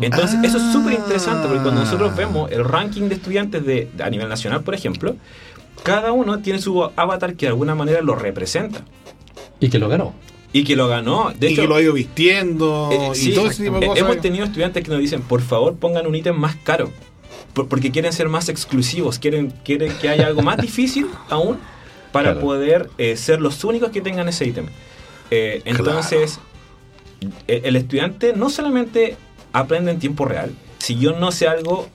Entonces, 0.02 0.40
eso 0.44 0.58
es 0.58 0.72
súper 0.72 0.94
interesante 0.94 1.48
porque 1.48 1.62
cuando 1.64 1.82
nosotros 1.82 2.12
Ah. 2.14 2.16
vemos 2.18 2.52
el 2.52 2.64
ranking 2.64 3.10
de 3.10 3.16
estudiantes 3.16 3.66
de, 3.66 3.90
a 4.02 4.10
nivel 4.10 4.30
nacional, 4.30 4.62
por 4.64 4.74
ejemplo, 4.74 5.16
cada 5.84 6.12
uno 6.14 6.40
tiene 6.40 6.60
su 6.60 6.82
avatar 6.96 7.36
que 7.36 7.46
de 7.46 7.50
alguna 7.50 7.76
manera 7.76 8.02
lo 8.02 8.16
representa. 8.16 8.82
Y 9.60 9.70
que 9.70 9.78
lo 9.80 9.90
ganó. 9.90 10.14
Y 10.54 10.64
que 10.64 10.76
lo 10.76 10.88
ganó. 10.88 11.32
De 11.38 11.50
y 11.50 11.54
hecho, 11.54 11.62
que 11.64 11.68
lo 11.68 11.76
ha 11.76 11.82
ido 11.82 11.94
vistiendo 11.94 12.90
eh, 12.92 13.12
y 13.16 13.34
todo 13.34 13.48
ese 13.48 13.64
tipo 13.66 13.80
de 13.80 13.86
eh, 13.86 13.90
cosas. 13.90 14.04
Hemos 14.04 14.22
tenido 14.22 14.46
estudiantes 14.46 14.84
que 14.84 14.90
nos 14.90 15.00
dicen, 15.00 15.22
por 15.22 15.42
favor, 15.42 15.76
pongan 15.76 16.08
un 16.08 16.16
ítem 16.16 16.36
más 16.36 16.56
caro. 16.56 16.90
Por- 17.54 17.68
porque 17.68 17.92
quieren 17.92 18.14
ser 18.14 18.30
más 18.30 18.48
exclusivos, 18.50 19.20
quieren, 19.20 19.54
quieren 19.66 19.92
que 20.02 20.08
haya 20.10 20.28
algo 20.28 20.42
más 20.42 20.58
difícil 20.58 21.08
aún 21.30 21.58
para 22.12 22.32
Claro. 22.32 22.42
poder 22.42 22.90
eh, 22.98 23.16
ser 23.18 23.42
los 23.42 23.64
únicos 23.64 23.92
que 23.92 24.02
tengan 24.02 24.28
ese 24.28 24.46
ítem. 24.46 24.68
Eh, 25.32 25.62
entonces, 25.66 26.40
el, 27.48 27.66
el 27.66 27.76
estudiante 27.76 28.34
no 28.36 28.50
solamente 28.50 29.16
aprende 29.54 29.92
en 29.92 30.00
tiempo 30.00 30.26
real, 30.26 30.52
si 30.80 30.98
yo 30.98 31.14
no 31.20 31.32
sé 31.32 31.48
algo, 31.48 31.88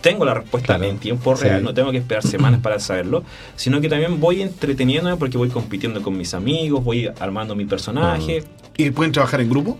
tengo 0.00 0.24
la 0.24 0.34
respuesta 0.34 0.76
en 0.76 0.98
tiempo 0.98 1.34
real, 1.34 1.62
no 1.62 1.72
tengo 1.72 1.90
que 1.92 1.98
esperar 1.98 2.22
semanas 2.22 2.60
para 2.62 2.78
saberlo, 2.80 3.22
sino 3.56 3.80
que 3.80 3.88
también 3.88 4.20
voy 4.20 4.42
entreteniéndome 4.42 5.16
porque 5.16 5.38
voy 5.38 5.48
compitiendo 5.50 6.02
con 6.02 6.16
mis 6.16 6.34
amigos, 6.34 6.82
voy 6.84 7.10
armando 7.20 7.54
mi 7.54 7.64
personaje. 7.64 8.44
¿Y 8.76 8.90
pueden 8.90 9.12
trabajar 9.12 9.40
en 9.40 9.48
grupo? 9.50 9.78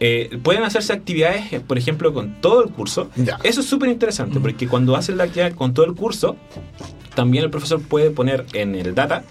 Eh, 0.00 0.38
pueden 0.42 0.62
hacerse 0.62 0.92
actividades, 0.92 1.52
eh, 1.52 1.60
por 1.60 1.78
ejemplo, 1.78 2.12
con 2.14 2.40
todo 2.40 2.62
el 2.62 2.70
curso. 2.70 3.10
Eso 3.42 3.60
es 3.60 3.66
súper 3.66 3.88
interesante, 3.88 4.38
porque 4.40 4.68
cuando 4.68 4.94
hacen 4.96 5.16
la 5.16 5.24
actividad 5.24 5.52
con 5.52 5.74
todo 5.74 5.86
el 5.86 5.94
curso, 5.94 6.36
también 7.14 7.44
el 7.44 7.50
profesor 7.50 7.82
puede 7.82 8.10
poner 8.10 8.46
en 8.52 8.74
el 8.74 8.94
data 8.94 9.24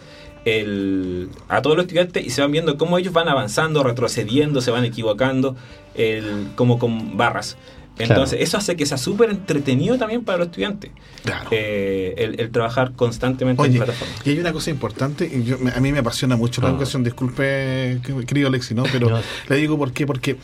el, 0.45 1.29
a 1.49 1.61
todos 1.61 1.75
los 1.75 1.85
estudiantes 1.85 2.25
y 2.25 2.29
se 2.29 2.41
van 2.41 2.51
viendo 2.51 2.77
cómo 2.77 2.97
ellos 2.97 3.13
van 3.13 3.27
avanzando, 3.27 3.83
retrocediendo, 3.83 4.61
se 4.61 4.71
van 4.71 4.85
equivocando, 4.85 5.55
el, 5.95 6.49
como 6.55 6.79
con 6.79 7.17
barras. 7.17 7.57
Entonces, 7.99 8.39
eso 8.41 8.57
hace 8.57 8.75
que 8.75 8.85
sea 8.85 8.97
súper 8.97 9.29
entretenido 9.29 9.97
también 9.97 10.23
para 10.23 10.39
los 10.39 10.47
estudiantes. 10.47 10.91
Claro. 11.23 11.49
Eh, 11.51 12.35
el, 12.37 12.49
trabajar 12.51 12.93
constantemente 12.93 13.63
en 13.65 13.75
plataforma. 13.75 14.13
Y 14.23 14.29
hay 14.31 14.39
una 14.39 14.53
cosa 14.53 14.69
importante, 14.69 15.25
y 15.25 15.69
a 15.69 15.79
mí 15.79 15.91
me 15.91 15.99
apasiona 15.99 16.35
mucho 16.35 16.61
la 16.61 16.67
ah. 16.67 16.71
educación, 16.71 17.03
disculpe, 17.03 17.99
querido 18.25 18.47
Alexi, 18.47 18.73
¿no? 18.73 18.83
Pero 18.91 19.21
le 19.49 19.55
digo 19.55 19.77
por 19.77 19.91
qué, 19.91 20.05
porque 20.05 20.37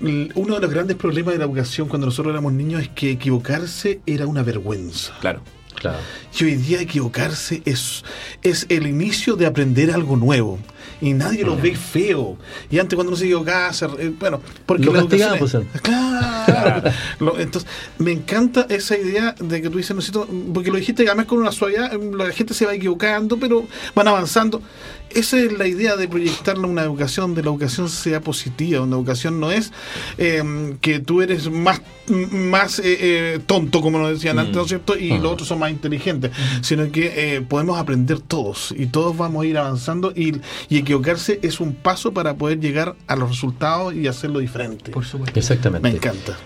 uno 0.00 0.54
de 0.54 0.60
los 0.60 0.70
grandes 0.70 0.96
problemas 0.96 1.34
de 1.34 1.38
la 1.38 1.44
educación 1.44 1.88
cuando 1.88 2.06
nosotros 2.06 2.32
éramos 2.32 2.52
niños 2.52 2.82
es 2.82 2.88
que 2.88 3.10
equivocarse 3.10 4.00
era 4.06 4.26
una 4.26 4.42
vergüenza. 4.42 5.14
Claro. 5.20 5.42
Claro. 5.74 5.98
Y 6.36 6.44
hoy 6.44 6.56
día 6.56 6.80
equivocarse 6.80 7.62
es, 7.64 8.04
es 8.42 8.66
el 8.68 8.86
inicio 8.86 9.36
de 9.36 9.46
aprender 9.46 9.92
algo 9.92 10.16
nuevo. 10.16 10.58
Y 11.00 11.12
nadie 11.12 11.44
lo 11.44 11.56
ve 11.56 11.76
feo. 11.76 12.36
Y 12.70 12.80
antes 12.80 12.96
cuando 12.96 13.12
no 13.12 13.16
se 13.16 13.26
equivocaba, 13.26 13.70
eh, 14.00 14.12
bueno, 14.18 14.40
porque 14.66 14.84
lo 14.84 14.92
la 14.92 15.38
pues, 15.38 15.56
Claro. 15.82 16.37
entonces, 17.38 17.70
me 17.98 18.12
encanta 18.12 18.66
esa 18.68 18.96
idea 18.96 19.34
de 19.38 19.62
que 19.62 19.70
tú 19.70 19.78
dices, 19.78 19.94
necesito, 19.94 20.28
porque 20.52 20.70
lo 20.70 20.76
dijiste 20.76 21.06
además 21.06 21.26
con 21.26 21.38
una 21.38 21.52
suavidad, 21.52 21.92
la 21.92 22.30
gente 22.32 22.54
se 22.54 22.66
va 22.66 22.74
equivocando, 22.74 23.38
pero 23.38 23.66
van 23.94 24.08
avanzando. 24.08 24.62
Esa 25.10 25.38
es 25.38 25.52
la 25.52 25.66
idea 25.66 25.96
de 25.96 26.06
proyectarle 26.06 26.66
una 26.66 26.82
educación, 26.82 27.34
de 27.34 27.42
la 27.42 27.48
educación 27.48 27.88
sea 27.88 28.20
positiva. 28.20 28.82
Una 28.82 28.96
educación 28.96 29.40
no 29.40 29.50
es 29.50 29.72
eh, 30.18 30.76
que 30.82 30.98
tú 30.98 31.22
eres 31.22 31.50
más, 31.50 31.80
más 32.08 32.78
eh, 32.84 33.40
tonto, 33.46 33.80
como 33.80 33.98
nos 33.98 34.10
decían 34.10 34.38
antes, 34.38 34.54
¿no 34.54 34.60
es 34.62 34.66
mm. 34.66 34.68
cierto? 34.68 34.98
Y 34.98 35.18
los 35.18 35.32
otros 35.32 35.48
son 35.48 35.60
más 35.60 35.70
inteligentes, 35.70 36.30
sino 36.60 36.92
que 36.92 37.42
podemos 37.48 37.78
aprender 37.78 38.20
todos 38.20 38.74
y 38.76 38.86
todos 38.86 39.16
vamos 39.16 39.44
a 39.44 39.46
ir 39.46 39.56
avanzando 39.56 40.12
y, 40.14 40.40
y 40.68 40.78
equivocarse 40.78 41.40
es 41.42 41.58
un 41.60 41.74
paso 41.74 42.12
para 42.12 42.34
poder 42.36 42.60
llegar 42.60 42.96
a 43.06 43.16
los 43.16 43.30
resultados 43.30 43.94
y 43.94 44.06
hacerlo 44.06 44.40
diferente. 44.40 44.90
Por 44.90 45.04
supuesto. 45.04 45.38
Exactamente. 45.38 45.88
Me 45.88 45.94
encanta. 45.94 46.36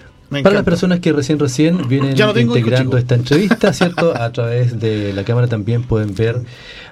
Para 0.43 0.55
las 0.55 0.65
personas 0.65 1.01
que 1.01 1.13
recién 1.13 1.39
recién 1.39 1.79
vienen 1.89 2.17
integrando 2.37 2.97
esta 2.97 3.15
entrevista, 3.17 3.73
¿cierto? 3.73 4.15
A 4.17 4.31
través 4.33 4.81
de 4.81 5.13
la 5.13 5.25
cámara 5.25 5.49
también 5.49 5.83
pueden 5.83 6.15
ver 6.15 6.43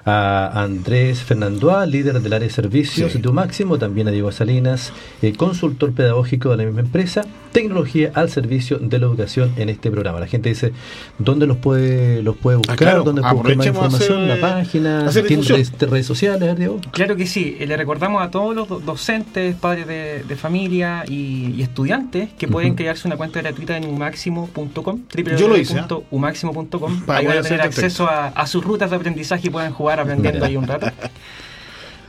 a 0.05 0.63
Andrés 0.63 1.19
Fernandoa, 1.19 1.85
líder 1.85 2.21
del 2.21 2.33
área 2.33 2.47
de 2.47 2.53
servicios 2.53 3.19
de 3.19 3.31
Máximo, 3.31 3.77
también 3.77 4.07
a 4.07 4.11
Diego 4.11 4.31
Salinas, 4.31 4.91
eh, 5.21 5.33
consultor 5.33 5.93
pedagógico 5.93 6.49
de 6.49 6.57
la 6.57 6.63
misma 6.63 6.81
empresa, 6.81 7.23
tecnología 7.51 8.11
al 8.13 8.29
servicio 8.29 8.77
de 8.79 8.99
la 8.99 9.05
educación 9.05 9.53
en 9.57 9.69
este 9.69 9.91
programa. 9.91 10.19
La 10.19 10.27
gente 10.27 10.49
dice, 10.49 10.73
¿dónde 11.17 11.47
los 11.47 11.57
puede 11.57 12.23
los 12.23 12.35
puede 12.37 12.57
ah, 12.57 12.61
buscar? 12.67 13.03
¿Dónde 13.03 13.21
puede 13.21 13.33
buscar 13.35 13.57
más 13.57 13.67
información? 13.67 14.27
¿La 14.27 14.39
página? 14.39 15.09
¿Tiene 15.09 15.43
redes, 15.43 16.05
sociales, 16.05 16.57
Diego? 16.57 16.79
Claro 16.91 17.15
que 17.15 17.27
sí. 17.27 17.57
Le 17.59 17.77
recordamos 17.77 18.21
a 18.23 18.31
todos 18.31 18.55
los 18.55 18.85
docentes, 18.85 19.55
padres 19.55 19.87
de, 19.87 20.35
familia 20.35 21.03
y, 21.07 21.61
estudiantes 21.61 22.29
que 22.37 22.47
pueden 22.47 22.73
crearse 22.73 23.07
una 23.07 23.17
cuenta 23.17 23.30
gratuita 23.39 23.77
en 23.77 23.85
umáximo.com, 23.85 25.01
www.umáximo.com. 25.15 27.03
Ahí 27.07 27.25
van 27.25 27.37
a 27.37 27.41
tener 27.41 27.61
acceso 27.61 28.09
a 28.09 28.47
sus 28.47 28.63
rutas 28.63 28.89
de 28.89 28.95
aprendizaje 28.95 29.47
y 29.47 29.49
pueden 29.49 29.71
jugar 29.71 29.99
aprendiendo 29.99 30.45
ahí 30.45 30.57
un 30.57 30.67
rato. 30.67 30.87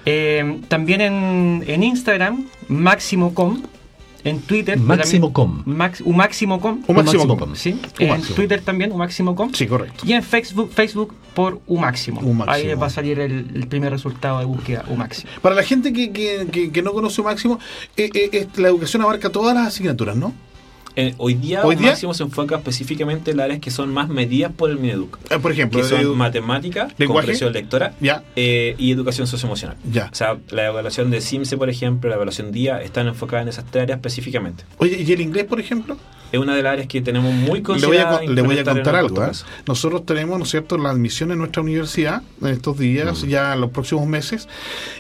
Eh, 0.05 0.61
también 0.69 1.01
en, 1.01 1.65
en 1.67 1.83
Instagram, 1.83 2.47
MáximoCom. 2.69 3.63
En 4.25 4.41
Twitter. 4.41 4.79
MáximoCom. 4.79 5.65
Max, 5.67 6.01
Umáximo.com. 6.01 6.85
Umáximo.com. 6.87 7.57
Sí. 7.57 7.81
En 7.99 8.23
Twitter 8.23 8.61
también, 8.61 8.93
Umáximo.com. 8.93 9.53
Sí, 9.53 9.67
correcto. 9.67 10.05
Y 10.07 10.13
en 10.13 10.23
Facebook, 10.23 10.71
Facebook 10.73 11.13
por 11.35 11.61
Umáximo. 11.67 12.21
Ahí 12.47 12.73
va 12.75 12.87
a 12.87 12.91
salir 12.91 13.19
el, 13.19 13.67
primer 13.69 13.91
resultado 13.91 14.39
de 14.39 14.45
búsqueda 14.45 14.85
Umáximo. 14.89 15.29
Para 15.41 15.57
la 15.57 15.65
gente 15.65 15.93
que, 15.93 16.13
que, 16.13 16.71
que, 16.71 16.83
no 16.83 16.93
conoce 16.93 17.21
Umáximo, 17.21 17.59
eh, 17.97 18.11
eh, 18.15 18.47
la 18.57 18.69
educación 18.69 19.03
abarca 19.03 19.31
todas 19.31 19.57
las 19.57 19.67
asignaturas, 19.67 20.15
¿no? 20.15 20.33
Eh, 20.95 21.15
hoy 21.19 21.35
día, 21.35 21.65
¿Hoy 21.65 21.77
Máximo 21.77 22.13
se 22.13 22.23
enfoca 22.23 22.57
específicamente 22.57 23.31
en 23.31 23.39
las 23.39 23.45
áreas 23.45 23.61
que 23.61 23.71
son 23.71 23.93
más 23.93 24.09
medidas 24.09 24.53
por 24.53 24.71
el 24.71 24.79
Mineduc. 24.79 25.19
Eh, 25.31 25.39
por 25.39 25.53
ejemplo, 25.53 25.81
que 25.81 25.87
son 25.87 26.17
matemática, 26.17 26.89
comprensión 27.07 27.53
lectora 27.53 27.95
ya. 28.01 28.23
Eh, 28.37 28.75
y 28.79 28.93
educación 28.93 29.27
socioemocional. 29.27 29.77
Ya. 29.91 30.09
O 30.13 30.15
sea, 30.15 30.39
la 30.51 30.67
evaluación 30.67 31.11
de 31.11 31.21
CIMSE, 31.21 31.57
por 31.57 31.71
ejemplo, 31.71 32.11
la 32.11 32.17
evaluación 32.17 32.53
DIA, 32.53 32.83
están 32.83 33.09
enfocadas 33.09 33.45
en 33.45 33.49
esas 33.49 33.65
tres 33.65 33.85
áreas 33.85 33.99
específicamente. 33.99 34.65
Oye, 34.79 35.03
¿y 35.03 35.13
el 35.13 35.21
inglés, 35.21 35.47
por 35.47 35.61
ejemplo? 35.61 35.97
es 36.33 36.41
una 36.41 36.57
de 36.57 36.63
las 36.63 36.73
áreas 36.73 36.89
que 36.89 37.03
tenemos 37.03 37.33
muy 37.35 37.61
considerada. 37.61 38.23
Le 38.23 38.41
voy 38.41 38.59
a, 38.59 38.65
contar 38.65 38.97
algo. 38.97 39.23
¿eh? 39.23 39.31
Nosotros 39.67 40.07
tenemos, 40.07 40.39
¿no 40.39 40.45
es 40.45 40.51
cierto?, 40.51 40.79
la 40.79 40.89
admisión 40.89 41.31
en 41.31 41.39
nuestra 41.39 41.61
universidad 41.61 42.23
en 42.41 42.49
estos 42.49 42.79
días, 42.79 43.23
mm. 43.23 43.29
ya 43.29 43.53
en 43.53 43.61
los 43.61 43.71
próximos 43.71 44.07
meses, 44.07 44.49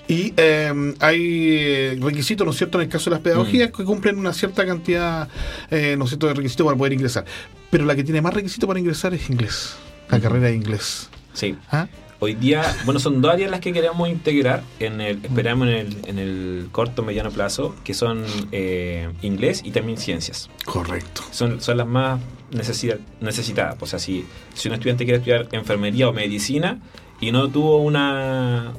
y 0.06 0.34
em, 0.36 0.94
hay 1.00 1.98
requisitos, 2.00 2.44
¿no 2.44 2.50
es 2.50 2.58
cierto?, 2.58 2.78
en 2.78 2.84
el 2.84 2.90
caso 2.90 3.08
de 3.08 3.16
las 3.16 3.20
pedagogías 3.20 3.70
mm. 3.70 3.72
que 3.72 3.84
cumplen 3.84 4.18
una 4.18 4.34
cierta 4.34 4.66
cantidad, 4.66 5.28
eh, 5.70 5.81
¿no 5.96 6.04
es 6.04 6.10
cierto?, 6.10 6.26
de 6.26 6.34
requisitos 6.34 6.64
para 6.64 6.76
poder 6.76 6.92
ingresar. 6.92 7.24
Pero 7.70 7.84
la 7.84 7.94
que 7.96 8.04
tiene 8.04 8.20
más 8.20 8.34
requisitos 8.34 8.66
para 8.66 8.80
ingresar 8.80 9.14
es 9.14 9.28
inglés, 9.30 9.76
la 10.08 10.20
carrera 10.20 10.48
de 10.48 10.54
inglés. 10.54 11.08
Sí. 11.32 11.56
¿Ah? 11.70 11.88
Hoy 12.24 12.34
día, 12.34 12.62
bueno, 12.84 13.00
son 13.00 13.20
dos 13.20 13.32
áreas 13.32 13.50
las 13.50 13.58
que 13.58 13.72
queremos 13.72 14.08
integrar, 14.08 14.62
en 14.78 15.00
el, 15.00 15.24
esperamos 15.24 15.66
en 15.66 15.74
el, 15.74 15.96
en 16.06 16.18
el 16.20 16.68
corto, 16.70 17.02
mediano 17.02 17.32
plazo, 17.32 17.74
que 17.82 17.94
son 17.94 18.24
eh, 18.52 19.10
inglés 19.22 19.60
y 19.64 19.72
también 19.72 19.98
ciencias. 19.98 20.48
Correcto. 20.64 21.22
Son, 21.32 21.60
son 21.60 21.78
las 21.78 21.86
más 21.88 22.20
necesitadas. 22.52 23.76
O 23.80 23.86
sea, 23.86 23.98
si, 23.98 24.24
si 24.54 24.68
un 24.68 24.74
estudiante 24.74 25.04
quiere 25.04 25.18
estudiar 25.18 25.48
enfermería 25.50 26.08
o 26.08 26.12
medicina 26.12 26.78
y 27.22 27.30
no 27.30 27.48
tuvo 27.48 27.78
una, 27.78 28.72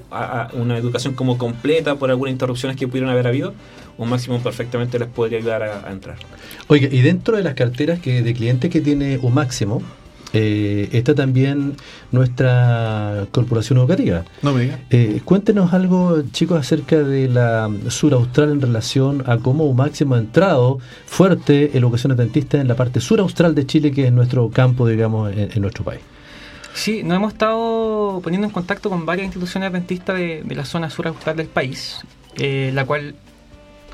una 0.51 0.77
educación 0.77 1.13
como 1.13 1.38
completa 1.38 1.95
por 1.95 2.12
algunas 2.12 2.34
interrupciones 2.34 2.77
que 2.77 2.89
pudieron 2.89 3.10
haber 3.10 3.25
habido, 3.25 3.53
un 3.97 4.10
máximo 4.10 4.39
perfectamente 4.39 4.99
les 4.99 5.08
podría 5.08 5.39
ayudar 5.39 5.63
a, 5.63 5.91
entrar. 5.91 6.17
Oye, 6.67 6.89
y 6.91 7.01
dentro 7.01 7.38
de 7.38 7.43
las 7.43 7.53
carteras 7.53 7.99
que 7.99 8.21
de 8.21 8.34
clientes 8.34 8.69
que 8.69 8.82
tiene 8.82 9.17
un 9.21 9.34
máximo, 9.34 9.82
eh, 10.34 10.89
está 10.91 11.15
también 11.15 11.77
nuestra 12.12 13.27
corporación 13.32 13.79
educativa. 13.79 14.25
No 14.41 14.51
me 14.51 14.63
diga. 14.63 14.79
Eh, 14.89 15.21
cuéntenos 15.23 15.71
algo, 15.71 16.21
chicos, 16.34 16.60
acerca 16.60 16.99
de 16.99 17.29
la 17.29 17.71
sur 17.88 18.13
austral 18.13 18.51
en 18.51 18.60
relación 18.60 19.23
a 19.25 19.38
cómo 19.38 19.71
máximo 19.73 20.15
ha 20.15 20.19
entrado 20.19 20.79
fuerte 21.06 21.71
en 21.71 21.77
educación 21.77 22.12
adventista 22.12 22.60
en 22.60 22.67
la 22.67 22.75
parte 22.75 22.99
sur 22.99 23.21
austral 23.21 23.56
de 23.56 23.65
Chile, 23.65 23.91
que 23.91 24.08
es 24.08 24.12
nuestro 24.12 24.49
campo, 24.49 24.86
digamos, 24.86 25.32
en, 25.34 25.62
nuestro 25.62 25.86
país. 25.86 26.01
Sí, 26.73 27.03
nos 27.03 27.17
hemos 27.17 27.33
estado 27.33 28.19
poniendo 28.23 28.47
en 28.47 28.53
contacto 28.53 28.89
con 28.89 29.05
varias 29.05 29.25
instituciones 29.25 29.69
adventistas 29.69 30.17
de, 30.17 30.43
la 30.49 30.65
zona 30.65 30.89
sur 30.89 31.07
austral 31.07 31.38
del 31.38 31.47
país, 31.47 32.01
eh, 32.38 32.71
la 32.73 32.86
cual 32.86 33.15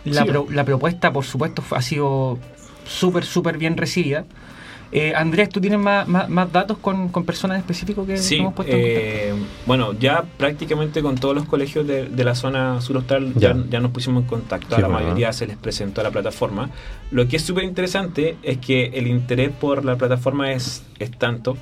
la, 0.05 0.25
la 0.49 0.63
propuesta, 0.63 1.11
por 1.11 1.25
supuesto, 1.25 1.63
ha 1.71 1.81
sido 1.81 2.39
súper, 2.85 3.25
súper 3.25 3.57
bien 3.57 3.77
recibida. 3.77 4.25
Eh, 4.91 5.13
Andrés, 5.15 5.49
¿tú 5.49 5.61
tienes 5.61 5.77
más, 5.79 6.07
más, 6.07 6.51
datos 6.51 6.79
con, 6.79 7.09
con, 7.09 7.23
personas 7.23 7.59
específicas 7.59 8.07
que 8.07 8.17
sí, 8.17 8.37
hemos 8.37 8.55
puesto 8.55 8.73
en 8.73 8.81
eh, 8.83 9.33
Bueno, 9.67 9.93
ya 9.93 10.23
prácticamente 10.37 11.03
con 11.03 11.15
todos 11.15 11.35
los 11.35 11.45
colegios 11.45 11.85
de, 11.85 12.09
la 12.23 12.33
zona 12.33 12.81
sur 12.81 13.05
ya. 13.35 13.55
ya, 13.69 13.79
nos 13.79 13.91
pusimos 13.91 14.23
en 14.23 14.29
contacto. 14.29 14.75
a 14.75 14.79
la 14.79 14.87
mayoría 14.87 15.31
se 15.31 15.45
les 15.45 15.57
presentó 15.57 16.01
a 16.01 16.05
la 16.05 16.11
plataforma. 16.11 16.71
Lo 17.11 17.27
que 17.27 17.35
es 17.35 17.43
súper 17.43 17.65
interesante 17.65 18.37
es 18.41 18.57
que 18.57 18.85
el 18.85 19.05
interés 19.05 19.51
por 19.51 19.85
la 19.85 19.95
plataforma 19.95 20.53
es, 20.53 20.83
es 20.97 21.11
tanto 21.11 21.55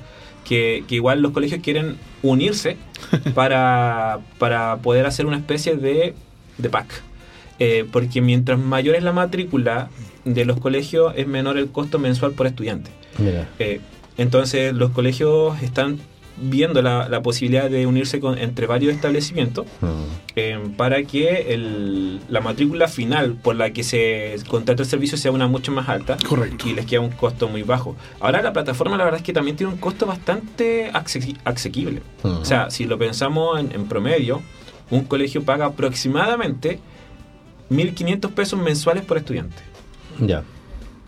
que, 0.48 0.84
igual 0.88 1.20
los 1.20 1.32
colegios 1.32 1.60
quieren 1.62 1.96
unirse 2.22 2.76
para, 3.34 4.20
para 4.38 4.78
poder 4.78 5.06
hacer 5.06 5.26
una 5.26 5.36
especie 5.36 5.76
de, 5.76 6.14
de 6.56 6.70
pack. 6.70 7.02
Eh, 7.58 7.84
porque 7.90 8.20
mientras 8.20 8.58
mayor 8.58 8.94
es 8.94 9.02
la 9.02 9.12
matrícula 9.12 9.90
de 10.24 10.44
los 10.44 10.60
colegios, 10.60 11.12
es 11.16 11.26
menor 11.26 11.58
el 11.58 11.68
costo 11.68 11.98
mensual 11.98 12.32
por 12.32 12.46
estudiante. 12.46 12.90
Eh, 13.58 13.80
entonces 14.16 14.72
los 14.74 14.90
colegios 14.90 15.60
están 15.62 15.98
viendo 16.40 16.82
la, 16.82 17.22
posibilidad 17.22 17.68
de 17.68 17.86
unirse 17.86 18.20
con, 18.20 18.38
entre 18.38 18.66
varios 18.66 18.94
establecimientos 18.94 19.66
ah. 19.82 19.92
eh, 20.36 20.58
para 20.76 21.02
que 21.02 22.18
la 22.28 22.40
matrícula 22.40 22.88
final 22.88 23.34
por 23.34 23.56
la 23.56 23.72
que 23.72 23.82
se 23.82 24.36
contrata 24.48 24.82
el 24.82 24.88
servicio 24.88 25.18
sea 25.18 25.32
una 25.32 25.46
mucho 25.46 25.72
más 25.72 25.88
alta 25.88 26.16
Correcto. 26.26 26.68
y 26.68 26.74
les 26.74 26.86
queda 26.86 27.00
un 27.00 27.10
costo 27.10 27.48
muy 27.48 27.62
bajo. 27.62 27.96
Ahora 28.20 28.42
la 28.42 28.52
plataforma 28.52 28.96
la 28.96 29.04
verdad 29.04 29.20
es 29.20 29.24
que 29.24 29.32
también 29.32 29.56
tiene 29.56 29.72
un 29.72 29.78
costo 29.78 30.06
bastante 30.06 30.90
asequible. 31.44 32.02
Ah. 32.22 32.38
O 32.40 32.44
sea, 32.44 32.70
si 32.70 32.84
lo 32.84 32.98
pensamos 32.98 33.58
en, 33.58 33.72
en 33.72 33.86
promedio, 33.86 34.42
un 34.90 35.04
colegio 35.04 35.42
paga 35.42 35.66
aproximadamente 35.66 36.80
1.500 37.70 38.30
pesos 38.30 38.58
mensuales 38.58 39.04
por 39.04 39.18
estudiante. 39.18 39.56
Ya. 40.20 40.42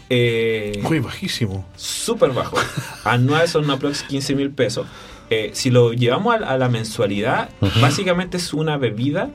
Eh, 0.09 0.81
Muy 0.83 0.99
bajísimo. 0.99 1.65
Súper 1.77 2.33
bajo. 2.33 2.57
Anual 3.05 3.49
son 3.49 3.71
aprox 3.71 4.03
15 4.03 4.35
mil 4.35 4.51
pesos. 4.51 4.87
Eh, 5.31 5.51
si 5.55 5.71
lo 5.71 5.93
llevamos 5.93 6.35
a, 6.43 6.59
la 6.59 6.69
mensualidad, 6.69 7.51
básicamente 7.81 8.37
es 8.37 8.53
una 8.53 8.77
bebida 8.77 9.31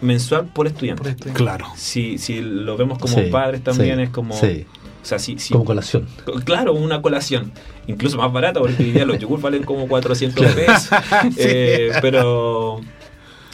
mensual 0.00 0.46
por 0.46 0.66
estudiante. 0.66 1.16
Claro. 1.32 1.66
Si, 1.76 2.18
si 2.18 2.40
lo 2.40 2.76
vemos 2.76 2.98
como 2.98 3.16
padres 3.30 3.64
también 3.64 4.00
es 4.00 4.10
como... 4.10 4.34
O 4.34 5.04
sea, 5.08 5.18
como 5.50 5.64
colación. 5.64 6.06
Claro, 6.44 6.74
una 6.74 7.00
colación. 7.00 7.52
Incluso 7.86 8.18
más 8.18 8.30
barata, 8.30 8.60
porque 8.60 8.82
hoy 8.82 8.92
día 8.92 9.06
los 9.06 9.18
yogur 9.18 9.40
valen 9.40 9.62
como 9.62 9.88
400 9.88 10.52
pesos. 10.52 10.90
Eh, 11.38 11.92
pero 12.02 12.80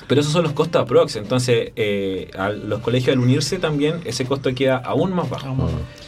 pero 0.06 0.20
esos 0.20 0.32
son 0.32 0.44
los 0.44 0.52
costos 0.52 0.82
aprox. 0.82 1.16
Entonces, 1.16 1.72
eh, 1.76 2.30
a 2.36 2.50
los 2.50 2.80
colegios 2.80 3.16
al 3.16 3.22
unirse 3.22 3.58
también, 3.58 4.00
ese 4.04 4.24
costo 4.24 4.54
queda 4.54 4.76
aún 4.76 5.14
más 5.14 5.30
bajo. 5.30 5.56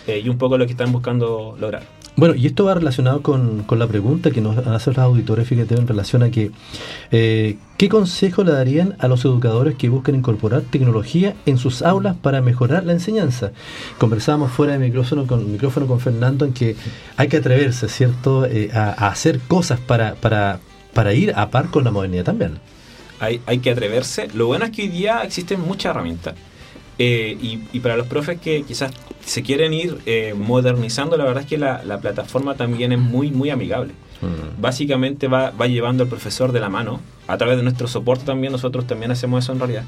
Eh, 0.06 0.20
y 0.24 0.28
un 0.28 0.38
poco 0.38 0.58
lo 0.58 0.66
que 0.66 0.72
están 0.72 0.92
buscando 0.92 1.56
lograr. 1.58 1.82
Bueno, 2.16 2.34
y 2.34 2.46
esto 2.46 2.64
va 2.64 2.74
relacionado 2.74 3.20
con, 3.20 3.62
con 3.64 3.78
la 3.78 3.86
pregunta 3.86 4.30
que 4.30 4.40
nos 4.40 4.56
hacen 4.66 4.94
los 4.94 5.04
auditores, 5.04 5.46
fíjate, 5.46 5.74
en 5.74 5.86
relación 5.86 6.22
a 6.22 6.30
que, 6.30 6.50
eh, 7.10 7.58
¿qué 7.76 7.88
consejo 7.90 8.42
le 8.42 8.52
darían 8.52 8.96
a 8.98 9.06
los 9.06 9.24
educadores 9.24 9.74
que 9.74 9.90
buscan 9.90 10.14
incorporar 10.14 10.62
tecnología 10.62 11.34
en 11.44 11.58
sus 11.58 11.82
aulas 11.82 12.16
para 12.16 12.40
mejorar 12.40 12.84
la 12.84 12.92
enseñanza? 12.92 13.52
Conversábamos 13.98 14.50
fuera 14.50 14.72
de 14.72 14.78
micrófono 14.78 15.26
con, 15.26 15.52
micrófono 15.52 15.86
con 15.86 16.00
Fernando 16.00 16.46
en 16.46 16.54
que 16.54 16.74
hay 17.18 17.28
que 17.28 17.36
atreverse, 17.36 17.88
¿cierto?, 17.88 18.46
a, 18.72 18.78
a, 18.78 19.08
hacer 19.08 19.38
cosas 19.40 19.78
para, 19.78 20.14
para, 20.14 20.60
para 20.94 21.12
ir 21.12 21.34
a 21.36 21.50
par 21.50 21.70
con 21.70 21.84
la 21.84 21.90
modernidad 21.90 22.24
también 22.24 22.58
hay, 23.20 23.40
hay 23.46 23.58
que 23.58 23.70
atreverse. 23.70 24.28
Lo 24.34 24.46
bueno 24.46 24.64
es 24.66 24.70
que 24.70 24.82
hoy 24.82 24.88
día 24.88 25.22
existen 25.22 25.60
muchas 25.60 25.90
herramientas. 25.90 26.34
Eh, 26.98 27.36
y, 27.72 27.80
para 27.80 27.96
los 27.96 28.06
profes 28.06 28.40
que 28.40 28.62
quizás 28.62 28.90
se 29.24 29.42
quieren 29.42 29.72
ir 29.74 29.98
eh, 30.06 30.34
modernizando, 30.36 31.16
la 31.16 31.24
verdad 31.24 31.42
es 31.42 31.48
que 31.48 31.58
la, 31.58 31.98
plataforma 32.00 32.54
también 32.54 32.92
es 32.92 32.98
muy, 32.98 33.30
muy 33.30 33.50
amigable. 33.50 33.92
Mm. 34.22 34.60
Básicamente 34.60 35.28
va, 35.28 35.50
va, 35.50 35.66
llevando 35.66 36.04
al 36.04 36.08
profesor 36.08 36.52
de 36.52 36.60
la 36.60 36.68
mano, 36.68 37.00
a 37.26 37.36
través 37.36 37.56
de 37.58 37.62
nuestro 37.62 37.86
soporte 37.86 38.24
también, 38.24 38.52
nosotros 38.52 38.86
también 38.86 39.10
hacemos 39.10 39.44
eso 39.44 39.52
en 39.52 39.58
realidad. 39.58 39.84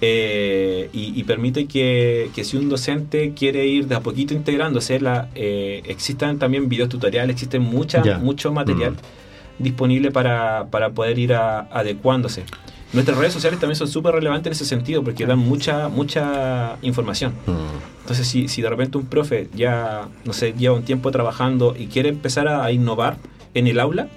Eh, 0.00 0.88
y, 0.92 1.22
permite 1.24 1.66
que, 1.66 2.30
que, 2.34 2.42
si 2.42 2.56
un 2.56 2.68
docente 2.68 3.34
quiere 3.34 3.66
ir 3.66 3.86
de 3.86 3.94
a 3.94 4.00
poquito 4.00 4.34
integrándose, 4.34 4.98
la, 5.00 5.28
existan 5.34 6.38
también 6.38 6.68
videos 6.68 6.88
tutoriales, 6.88 7.34
existe 7.34 7.58
mucha, 7.60 8.02
mucho 8.18 8.52
material. 8.52 8.92
Mm 8.92 9.22
disponible 9.58 10.10
para, 10.10 10.66
para 10.70 10.90
poder 10.90 11.18
ir 11.18 11.34
adecuándose. 11.34 12.44
Nuestras 12.92 13.16
redes 13.16 13.32
sociales 13.32 13.58
también 13.58 13.76
son 13.76 13.88
súper 13.88 14.14
relevantes 14.14 14.48
en 14.48 14.52
ese 14.52 14.64
sentido 14.66 15.02
porque 15.02 15.24
dan 15.24 15.38
mucha 15.38 15.88
mucha 15.88 16.76
información. 16.82 17.32
Mm. 17.46 18.02
Entonces, 18.02 18.26
si, 18.26 18.48
si 18.48 18.60
de 18.62 18.68
repente 18.68 18.98
un 18.98 19.06
profe 19.06 19.48
ya, 19.54 20.08
no 20.24 20.32
sé, 20.32 20.52
lleva 20.52 20.74
un 20.74 20.82
tiempo 20.82 21.10
trabajando 21.10 21.74
y 21.78 21.86
quiere 21.86 22.08
empezar 22.10 22.48
a, 22.48 22.70
innovar 22.72 23.16
en 23.54 23.66
el 23.66 23.78
aula, 23.78 24.08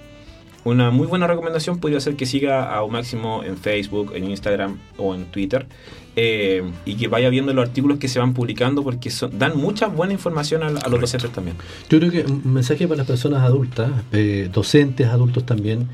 una 0.63 0.89
muy 0.89 1.05
buena 1.07 1.27
recomendación 1.27 1.79
podría 1.79 1.99
ser 1.99 2.15
que 2.15 2.25
siga 2.25 2.73
a 2.73 2.83
un 2.83 2.93
máximo 2.93 3.43
en 3.43 3.57
Facebook, 3.57 4.11
en 4.15 4.29
Instagram 4.29 4.79
o 4.97 5.13
en 5.13 5.25
Twitter 5.25 5.67
eh, 6.15 6.63
y 6.85 6.95
que 6.95 7.07
vaya 7.07 7.29
viendo 7.29 7.53
los 7.53 7.67
artículos 7.67 7.99
que 7.99 8.07
se 8.07 8.17
van 8.17 8.33
publicando 8.33 8.83
porque 8.83 9.11
dan 9.33 9.55
mucha 9.55 9.87
buena 9.87 10.13
información 10.13 10.63
a, 10.63 10.71
los 10.71 10.99
docentes 10.99 11.31
también. 11.31 11.55
Yo 11.87 11.99
creo 11.99 12.11
que 12.11 12.21
un 12.23 12.53
mensaje 12.53 12.87
para 12.87 12.97
las 12.97 13.07
personas 13.07 13.43
adultas, 13.43 13.91
eh, 14.11 14.49
docentes, 14.51 15.07
adultos 15.07 15.45
también, 15.45 15.89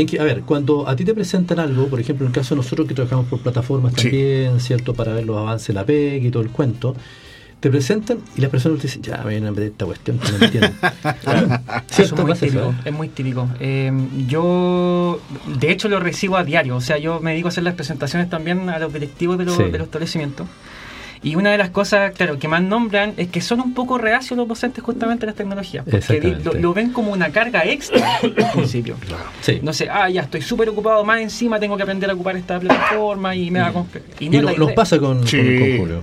en 0.00 0.06
que, 0.06 0.20
a 0.20 0.24
ver, 0.24 0.42
cuando 0.42 0.88
a 0.88 0.96
ti 0.96 1.04
te 1.04 1.14
presentan 1.14 1.58
algo, 1.58 1.88
por 1.88 2.00
ejemplo, 2.00 2.26
en 2.26 2.30
el 2.30 2.34
caso 2.34 2.54
de 2.54 2.62
nosotros 2.62 2.86
que 2.86 2.94
trabajamos 2.94 3.26
por 3.26 3.40
plataformas 3.40 3.94
también, 3.94 4.60
¿cierto? 4.60 4.94
Para 4.94 5.12
ver 5.12 5.24
los 5.24 5.36
avances 5.36 5.68
de 5.68 5.74
la 5.74 5.84
PEG 5.84 6.24
y 6.24 6.30
todo 6.30 6.42
el 6.42 6.50
cuento, 6.50 6.94
te 7.60 7.70
presentan 7.70 8.18
y 8.36 8.40
las 8.40 8.50
personas 8.50 8.78
te 8.78 8.86
dicen, 8.86 9.02
ya, 9.02 9.18
me 9.18 9.30
vienen 9.30 9.56
a 9.56 9.62
esta 9.62 9.84
cuestión 9.84 10.18
que 10.18 10.32
no 10.32 10.44
entiendo. 10.44 10.70
es 11.98 12.12
muy 12.12 12.34
típico. 12.34 12.74
Es 12.84 12.92
muy 12.92 13.08
típico. 13.08 13.48
yo, 14.26 15.20
de 15.58 15.70
hecho, 15.70 15.88
lo 15.88 16.00
recibo 16.00 16.36
a 16.36 16.44
diario. 16.44 16.76
O 16.76 16.80
sea, 16.80 16.98
yo 16.98 17.20
me 17.20 17.32
dedico 17.32 17.48
a 17.48 17.50
hacer 17.50 17.64
las 17.64 17.74
presentaciones 17.74 18.30
también 18.30 18.68
a 18.70 18.78
los 18.78 18.92
directivos 18.92 19.36
de, 19.36 19.44
los, 19.44 19.58
de 19.58 19.70
los 19.70 19.82
establecimientos. 19.82 20.46
Y 21.22 21.34
una 21.34 21.50
de 21.50 21.58
las 21.58 21.68
cosas, 21.68 22.12
claro, 22.12 22.38
que 22.38 22.48
más 22.48 22.62
nombran 22.62 23.12
es 23.18 23.28
que 23.28 23.42
son 23.42 23.60
un 23.60 23.74
poco 23.74 23.98
reacios 23.98 24.38
los 24.38 24.48
docentes 24.48 24.82
justamente 24.82 25.26
a 25.26 25.28
las 25.28 25.34
tecnologías. 25.34 25.84
Porque 25.84 26.38
lo, 26.58 26.72
ven 26.72 26.92
como 26.92 27.12
una 27.12 27.30
carga 27.30 27.64
extra 27.64 28.16
al 28.22 28.32
principio. 28.54 28.96
No 29.62 29.72
sé, 29.74 29.88
ah, 29.90 30.08
ya 30.08 30.22
estoy 30.22 30.40
súper 30.40 30.70
ocupado, 30.70 31.04
más 31.04 31.20
encima 31.20 31.60
tengo 31.60 31.76
que 31.76 31.82
aprender 31.82 32.08
a 32.08 32.14
ocupar 32.14 32.36
esta 32.36 32.58
plataforma 32.58 33.34
y 33.34 33.50
me 33.50 33.60
va 33.60 33.68
a... 33.68 33.84
Y, 34.18 34.30
no 34.30 34.52
nos 34.52 34.72
pasa 34.72 34.98
con, 34.98 35.26
Julio. 35.26 36.02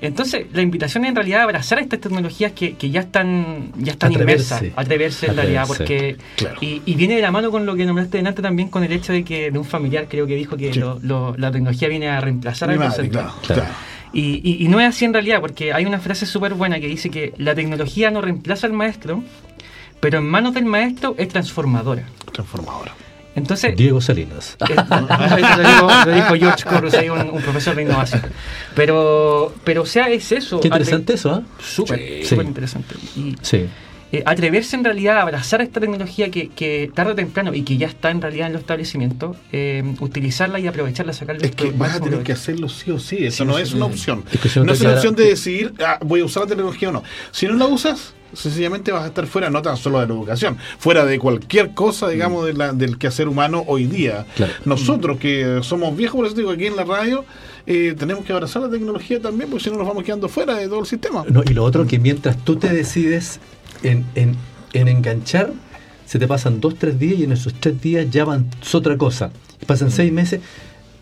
Entonces, 0.00 0.46
la 0.52 0.62
invitación 0.62 1.04
es 1.04 1.10
en 1.10 1.16
realidad 1.16 1.40
a 1.40 1.44
abrazar 1.44 1.78
estas 1.78 2.00
tecnologías 2.00 2.52
que, 2.52 2.76
que 2.76 2.90
ya 2.90 3.00
están 3.00 3.72
ya 3.76 3.92
están 3.92 4.12
inmersas, 4.12 4.64
atreverse 4.74 5.26
en 5.26 5.36
realidad, 5.36 5.64
porque... 5.66 6.16
Y, 6.60 6.94
viene 6.96 7.16
de 7.16 7.22
la 7.22 7.30
mano 7.30 7.50
con 7.50 7.66
lo 7.66 7.76
que 7.76 7.84
nombraste 7.84 8.16
delante 8.16 8.40
también, 8.40 8.70
con 8.70 8.82
el 8.82 8.90
hecho 8.90 9.12
de 9.12 9.22
que 9.22 9.50
de 9.50 9.58
un 9.58 9.66
familiar 9.66 10.06
creo 10.08 10.26
que 10.26 10.34
dijo 10.34 10.56
que 10.56 10.72
la 10.72 11.52
tecnología 11.52 11.88
viene 11.88 12.08
a 12.08 12.20
reemplazar 12.20 12.70
al 12.70 12.78
docente. 12.78 13.18
claro. 13.46 13.64
Y, 14.12 14.66
no 14.68 14.80
es 14.80 14.88
así 14.88 15.04
en 15.04 15.12
realidad, 15.12 15.40
porque 15.40 15.72
hay 15.72 15.84
una 15.84 15.98
frase 15.98 16.26
súper 16.26 16.54
buena 16.54 16.80
que 16.80 16.86
dice 16.86 17.10
que 17.10 17.34
la 17.36 17.54
tecnología 17.54 18.10
no 18.10 18.20
reemplaza 18.20 18.66
al 18.66 18.72
maestro, 18.72 19.22
pero 20.00 20.18
en 20.18 20.26
manos 20.26 20.54
del 20.54 20.64
maestro 20.64 21.14
es 21.18 21.28
transformadora. 21.28 22.04
Transformadora. 22.32 22.94
Entonces, 23.34 23.76
Diego 23.76 24.00
Salinas. 24.00 24.56
Eh, 24.66 24.74
lo, 26.06 26.14
dijo, 26.14 26.34
George 26.36 26.64
Corros, 26.64 26.94
un, 27.32 27.42
profesor 27.42 27.76
de 27.76 27.82
innovación. 27.82 28.22
Pero, 28.74 29.54
pero 29.62 29.82
o 29.82 29.86
sea, 29.86 30.08
es 30.08 30.32
eso. 30.32 30.58
Qué 30.60 30.68
interesante 30.68 31.14
eso, 31.14 31.38
¿eh? 31.38 31.42
Súper, 31.62 32.24
súper 32.24 32.46
interesante. 32.46 32.94
Y, 33.14 33.36
sí. 33.42 33.66
Eh, 34.12 34.22
atreverse 34.24 34.76
en 34.76 34.84
realidad 34.84 35.18
a 35.18 35.22
abrazar 35.22 35.60
esta 35.62 35.80
tecnología 35.80 36.30
que, 36.30 36.48
que, 36.48 36.88
tarde 36.94 37.12
o 37.12 37.14
temprano 37.16 37.52
y 37.54 37.62
que 37.62 37.76
ya 37.76 37.88
está 37.88 38.12
en 38.12 38.22
realidad 38.22 38.46
en 38.46 38.52
los 38.52 38.60
establecimientos, 38.60 39.36
eh, 39.50 39.82
utilizarla 39.98 40.60
y 40.60 40.68
aprovecharla, 40.68 41.12
sacarle 41.12 41.44
Es 41.44 41.56
que 41.56 41.72
vas 41.72 41.96
a 41.96 42.00
tener 42.00 42.22
que 42.22 42.32
hacerlo 42.32 42.68
sí 42.68 42.92
o 42.92 43.00
sí, 43.00 43.26
eso 43.26 43.44
no 43.44 43.58
es 43.58 43.74
una 43.74 43.86
opción. 43.86 44.24
no, 44.64 44.72
es 44.72 44.80
una 44.80 44.94
opción 44.94 45.16
de 45.16 45.24
decidir, 45.24 45.74
ah, 45.84 45.98
voy 46.04 46.20
a 46.20 46.24
usar 46.24 46.44
la 46.44 46.50
tecnología 46.50 46.90
o 46.90 46.92
no. 46.92 47.02
Si 47.32 47.46
no 47.46 47.54
la 47.54 47.66
usas, 47.66 48.14
sencillamente 48.32 48.92
vas 48.92 49.02
a 49.02 49.06
estar 49.08 49.26
fuera 49.26 49.50
no 49.50 49.60
tan 49.60 49.76
solo 49.76 49.98
de 49.98 50.06
la 50.06 50.14
educación, 50.14 50.56
fuera 50.78 51.04
de 51.04 51.18
cualquier 51.18 51.74
cosa, 51.74 52.08
digamos, 52.08 52.46
de 52.46 52.52
la, 52.52 52.72
del 52.72 52.98
quehacer 52.98 53.26
humano 53.26 53.64
hoy 53.66 53.86
día. 53.86 54.24
Nosotros 54.64 55.18
que 55.18 55.60
somos 55.62 55.96
viejos, 55.96 56.16
por 56.16 56.26
eso 56.26 56.36
digo, 56.36 56.50
aquí 56.50 56.66
en 56.66 56.76
la 56.76 56.84
radio, 56.84 57.24
eh, 57.66 57.96
tenemos 57.98 58.24
que 58.24 58.32
abrazar 58.32 58.62
la 58.62 58.70
tecnología 58.70 59.20
también, 59.20 59.50
porque 59.50 59.64
si 59.64 59.70
no 59.70 59.78
nos 59.78 59.88
vamos 59.88 60.04
quedando 60.04 60.28
fuera 60.28 60.54
de 60.54 60.68
todo 60.68 60.80
el 60.80 60.86
sistema. 60.86 61.24
No, 61.28 61.42
y 61.44 61.54
lo 61.54 61.64
otro 61.64 61.86
que 61.86 61.98
mientras 61.98 62.36
tú 62.44 62.56
te 62.56 62.68
decides 62.68 63.40
en, 63.82 64.04
en, 64.14 64.36
en 64.72 64.88
enganchar, 64.88 65.52
se 66.06 66.18
te 66.18 66.28
pasan 66.28 66.60
dos, 66.60 66.76
tres 66.76 66.98
días 66.98 67.18
y 67.20 67.24
en 67.24 67.32
esos 67.32 67.54
tres 67.54 67.80
días 67.80 68.06
ya 68.10 68.24
van 68.24 68.48
otra 68.72 68.96
cosa. 68.96 69.30
Pasan 69.66 69.90
seis 69.90 70.12
meses, 70.12 70.40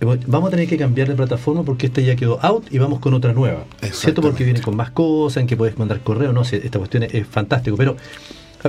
eh, 0.01 0.18
vamos 0.27 0.49
a 0.49 0.51
tener 0.51 0.68
que 0.68 0.77
cambiar 0.77 1.09
de 1.09 1.14
plataforma 1.14 1.62
porque 1.62 1.87
esta 1.87 2.01
ya 2.01 2.16
quedó 2.16 2.39
out 2.43 2.72
y 2.72 2.79
vamos 2.79 3.01
con 3.01 3.14
otra 3.14 3.33
nueva. 3.33 3.64
¿Cierto? 3.93 4.22
Porque 4.22 4.45
viene 4.45 4.61
con 4.61 4.75
más 4.77 4.91
cosas, 4.91 5.43
en 5.43 5.47
que 5.47 5.57
puedes 5.57 5.79
mandar 5.79 6.01
correo, 6.01 6.33
no 6.33 6.45
sé, 6.45 6.61
esta 6.64 6.79
cuestión 6.79 7.05
es, 7.05 7.27
fantástico, 7.27 7.77
pero 7.77 7.97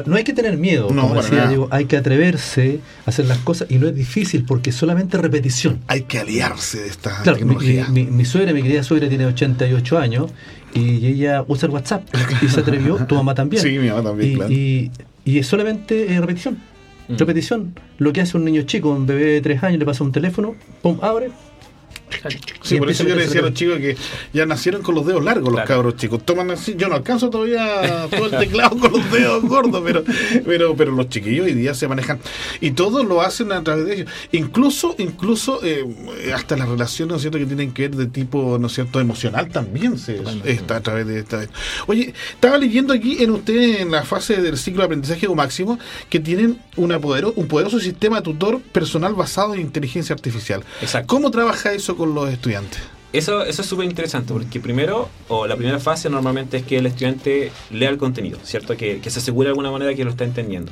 no 0.06 0.18
hay 0.18 0.26
que 0.26 0.34
tener 0.34 0.58
miedo, 0.58 0.88
como 0.88 1.16
decía 1.16 1.47
Diego, 1.47 1.70
hay 1.72 1.86
que 1.86 1.95
atreverse 1.95 2.82
a 3.06 3.12
hacer 3.12 3.28
las 3.28 3.38
cosas 3.38 3.72
y 3.72 3.78
no 3.78 3.88
es 3.88 3.95
difícil 3.95 4.43
porque 4.43 4.72
es 4.72 4.76
solamente 4.76 5.18
repetición. 5.18 5.80
Hay 5.88 6.01
que 6.01 6.20
aliarse 6.20 6.82
de 6.82 6.88
esta 6.89 7.22
claro, 7.22 7.38
tecnología. 7.38 7.88
Mi, 7.88 8.03
mi, 8.03 8.26
suegra, 8.26 8.51
mi 8.51 8.62
querida 8.62 8.84
suegra 8.84 9.08
tiene 9.08 9.26
88 9.26 9.97
años 9.97 10.32
y 10.76 11.07
ella 11.07 11.43
usa 11.47 11.67
el 11.67 11.73
WhatsApp 11.73 12.03
y 12.41 12.47
se 12.47 12.59
atrevió, 12.59 12.97
tu 13.07 13.15
mamá 13.15 13.34
también. 13.34 13.63
Sí, 13.63 13.80
mi 13.80 13.89
mamá 13.89 14.03
también, 14.03 14.32
y, 14.32 14.36
claro. 14.36 14.51
y, 14.51 14.91
y, 15.23 15.39
es 15.39 15.47
solamente 15.47 16.13
eh, 16.13 16.19
repetición. 16.19 16.57
Mm. 17.07 17.15
Repetición. 17.17 17.80
Lo 17.97 18.13
que 18.13 18.21
hace 18.21 18.38
un 18.38 18.45
niño 18.45 18.63
chico, 18.63 18.89
un 18.89 19.05
bebé 19.05 19.26
de 19.26 19.41
3 19.41 19.63
años, 19.63 19.80
le 19.80 19.86
pasa 19.86 20.03
un 20.03 20.11
teléfono, 20.11 20.55
pum, 20.82 20.99
abre, 21.01 21.32
Sí, 22.62 22.78
por 22.78 22.89
eso 22.89 23.03
yo 23.03 23.16
le 23.16 23.24
decía 23.24 23.41
a 23.41 23.43
los 23.43 23.53
chicos 23.53 23.78
que 23.78 23.95
ya 24.34 24.45
nacieron 24.45 24.82
con 24.82 24.95
los 24.95 25.06
dedos 25.06 25.24
largos 25.24 25.53
los 25.53 25.64
cabros 25.66 25.95
chicos. 25.95 26.24
Toman 26.26 26.51
así, 26.51 26.76
yo 26.78 26.88
no 26.88 26.95
alcanzo 26.95 27.30
todavía 27.30 28.08
todo 28.10 28.26
el 28.26 28.32
teclado 28.32 28.78
con 28.78 28.91
los 28.91 29.12
dedos 29.12 29.43
gordos, 29.43 29.82
pero, 29.86 30.03
pero, 30.45 30.76
pero 30.76 30.91
los 30.91 31.10
chiquillos 31.10 31.45
hoy 31.45 31.53
día 31.53 31.74
se 31.74 31.88
manejan. 31.88 32.20
Y 32.62 32.72
todos 32.72 33.06
lo 33.06 33.22
hacen 33.22 33.51
a 33.51 33.64
través 33.64 33.86
de 33.86 33.93
ellos. 33.93 34.12
Incluso, 34.32 34.95
incluso 34.97 35.60
eh, 35.64 35.86
hasta 36.34 36.58
las 36.58 36.68
relaciones, 36.68 37.10
¿no 37.12 37.16
es 37.18 37.22
cierto?, 37.22 37.38
que 37.38 37.45
tienen 37.45 37.74
que 37.74 37.84
ver 37.84 37.95
de 37.95 38.08
tipo, 38.08 38.58
¿no 38.60 38.68
es 38.68 38.74
cierto?, 38.74 38.99
emocional 38.99 39.49
también 39.49 39.97
se 39.97 40.22
está 40.45 40.78
a 40.78 40.82
través 40.82 41.08
de 41.08 41.20
esta. 41.20 41.45
Oye, 41.88 42.14
estaba 42.34 42.58
leyendo 42.58 42.93
aquí 42.93 43.24
en 43.24 43.32
usted 43.32 43.82
en 43.82 43.91
la 43.91 44.03
fase 44.03 44.41
del 44.41 44.58
ciclo 44.58 44.82
de 44.82 44.86
aprendizaje 44.86 45.28
o 45.28 45.36
máximo 45.36 45.78
que 46.10 46.20
tienen 46.20 46.60
una 46.76 46.99
podero, 46.99 47.34
un 47.36 47.47
poderoso 47.47 47.80
sistema 47.80 48.22
tutor 48.22 48.62
personal 48.62 49.14
basado 49.14 49.53
en 49.53 49.62
inteligencia 49.62 50.14
artificial. 50.14 50.64
Exacto. 50.82 51.08
¿Cómo 51.08 51.32
trabaja 51.32 51.74
eso 51.74 51.95
con 51.96 52.14
los 52.14 52.30
estudiantes? 52.30 52.82
Eso, 53.14 53.43
eso 53.43 53.62
es 53.62 53.68
súper 53.68 53.86
interesante 53.86 54.34
porque 54.34 54.60
primero, 54.60 55.08
o 55.30 55.48
la 55.48 55.56
primera 55.56 55.80
fase 55.80 56.10
normalmente 56.10 56.58
es 56.58 56.64
que 56.64 56.78
el 56.78 56.86
estudiante 56.86 57.52
lea 57.72 57.89
el 57.89 57.98
contenido, 57.98 58.39
¿cierto? 58.43 58.76
Que, 58.76 59.00
se 59.08 59.20
asegure 59.20 59.48
de 59.48 59.52
alguna 59.52 59.72
manera 59.72 59.93
que 59.93 60.04
lo 60.04 60.10
está 60.10 60.26
entendiendo. 60.26 60.72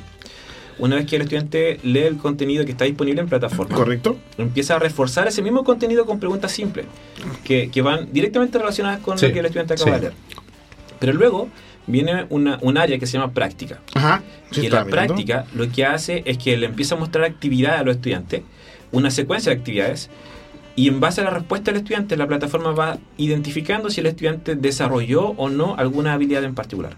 Una 0.78 0.96
vez 0.96 1.06
que 1.06 1.16
el 1.16 1.22
estudiante 1.22 1.80
lee 1.84 2.00
el 2.00 2.18
contenido 2.18 2.66
que 2.66 2.72
está 2.72 2.84
disponible 2.84 3.22
en 3.22 3.28
plataforma, 3.28 3.74
correcto, 3.74 4.18
empieza 4.36 4.76
a 4.76 4.78
reforzar 4.78 5.26
ese 5.26 5.40
mismo 5.40 5.64
contenido 5.64 6.04
con 6.04 6.20
preguntas 6.20 6.52
simples 6.52 6.84
que, 7.44 7.70
van 7.80 8.12
directamente 8.12 8.58
relacionadas 8.58 9.00
con 9.00 9.14
lo 9.14 9.32
que 9.32 9.38
el 9.38 9.46
estudiante 9.46 9.74
acaba 9.74 9.92
de 9.92 10.00
leer. 10.00 10.12
Pero 10.98 11.12
luego 11.14 11.48
viene 11.86 12.26
una, 12.28 12.58
un 12.60 12.76
área 12.76 12.98
que 12.98 13.06
se 13.06 13.16
llama 13.16 13.32
práctica. 13.32 13.80
Ajá. 13.94 14.22
y 14.52 14.68
la 14.68 14.84
práctica 14.84 15.46
lo 15.54 15.70
que 15.70 15.86
hace 15.86 16.22
es 16.26 16.36
que 16.38 16.56
le 16.56 16.66
empieza 16.66 16.94
a 16.94 16.98
mostrar 16.98 17.24
actividades 17.24 17.80
a 17.80 17.84
los 17.84 17.96
estudiantes, 17.96 18.42
una 18.92 19.10
secuencia 19.10 19.52
de 19.52 19.58
actividades, 19.58 20.10
y 20.76 20.88
en 20.88 21.00
base 21.00 21.20
a 21.20 21.24
la 21.24 21.30
respuesta 21.30 21.70
del 21.70 21.80
estudiante, 21.80 22.16
la 22.16 22.26
plataforma 22.26 22.72
va 22.72 22.98
identificando 23.16 23.90
si 23.90 24.00
el 24.00 24.06
estudiante 24.06 24.56
desarrolló 24.56 25.28
o 25.36 25.48
no 25.48 25.76
alguna 25.76 26.12
habilidad 26.12 26.44
en 26.44 26.54
particular. 26.54 26.96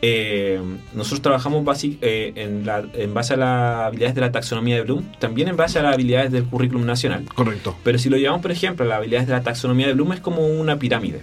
Eh, 0.00 0.60
nosotros 0.94 1.22
trabajamos 1.22 1.64
eh, 1.84 2.32
en, 2.36 2.64
en, 2.94 3.14
base 3.14 3.34
a 3.34 3.36
las 3.36 3.86
habilidades 3.86 4.14
de 4.14 4.20
la 4.20 4.30
taxonomía 4.30 4.76
de 4.76 4.82
Bloom, 4.82 5.04
también 5.18 5.48
en 5.48 5.56
base 5.56 5.78
a 5.78 5.82
las 5.82 5.94
habilidades 5.94 6.30
del 6.30 6.44
currículum 6.44 6.86
nacional. 6.86 7.24
Correcto. 7.34 7.76
Pero 7.82 7.98
si 7.98 8.08
lo 8.08 8.16
llevamos, 8.16 8.42
por 8.42 8.52
ejemplo, 8.52 8.84
a 8.84 8.88
las 8.88 8.98
habilidades 8.98 9.26
de 9.26 9.32
la 9.32 9.42
taxonomía 9.42 9.88
de 9.88 9.94
Bloom 9.94 10.12
es 10.12 10.20
como 10.20 10.46
una 10.46 10.78
pirámide, 10.78 11.22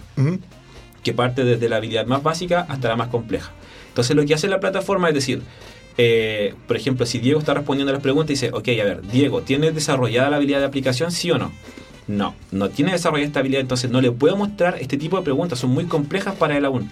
que 1.02 1.12
parte 1.14 1.44
desde 1.44 1.68
la 1.68 1.76
habilidad 1.76 2.06
más 2.06 2.22
básica 2.22 2.66
hasta 2.68 2.88
la 2.88 2.96
más 2.96 3.08
compleja. 3.08 3.52
Entonces 3.88 4.14
lo 4.14 4.26
que 4.26 4.34
hace 4.34 4.46
la 4.46 4.60
plataforma 4.60 5.08
es 5.08 5.14
decir, 5.14 5.42
eh, 5.98 6.54
por 6.66 6.76
ejemplo, 6.76 7.06
si 7.06 7.18
Diego 7.18 7.38
está 7.38 7.54
respondiendo 7.54 7.90
a 7.90 7.94
las 7.94 8.02
preguntas 8.02 8.30
y 8.30 8.34
dice, 8.34 8.50
ok, 8.52 8.68
a 8.80 8.84
ver, 8.84 9.02
Diego, 9.02 9.42
¿tienes 9.42 9.74
desarrollada 9.74 10.30
la 10.30 10.36
habilidad 10.36 10.60
de 10.60 10.66
aplicación, 10.66 11.10
sí 11.10 11.30
o 11.30 11.38
no? 11.38 11.52
No, 12.06 12.36
no 12.52 12.68
tiene 12.70 12.92
desarrollada 12.92 13.26
esta 13.26 13.40
habilidad, 13.40 13.62
entonces 13.62 13.90
no 13.90 14.00
le 14.00 14.12
puedo 14.12 14.36
mostrar 14.36 14.76
este 14.80 14.96
tipo 14.96 15.16
de 15.16 15.24
preguntas, 15.24 15.58
son 15.58 15.70
muy 15.70 15.86
complejas 15.86 16.36
para 16.36 16.56
él 16.56 16.64
aún. 16.64 16.90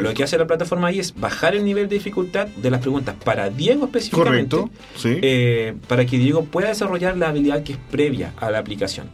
Lo 0.00 0.14
que 0.14 0.22
hace 0.22 0.38
la 0.38 0.46
plataforma 0.46 0.88
ahí 0.88 1.00
es 1.00 1.18
bajar 1.18 1.56
el 1.56 1.64
nivel 1.64 1.88
de 1.88 1.96
dificultad 1.96 2.46
de 2.46 2.70
las 2.70 2.80
preguntas 2.80 3.16
para 3.24 3.50
Diego 3.50 3.86
específicamente, 3.86 4.56
Correcto. 4.56 4.82
Sí. 4.96 5.18
Eh, 5.20 5.74
para 5.88 6.06
que 6.06 6.18
Diego 6.18 6.44
pueda 6.44 6.68
desarrollar 6.68 7.16
la 7.16 7.30
habilidad 7.30 7.64
que 7.64 7.72
es 7.72 7.78
previa 7.90 8.32
a 8.36 8.52
la 8.52 8.58
aplicación. 8.58 9.08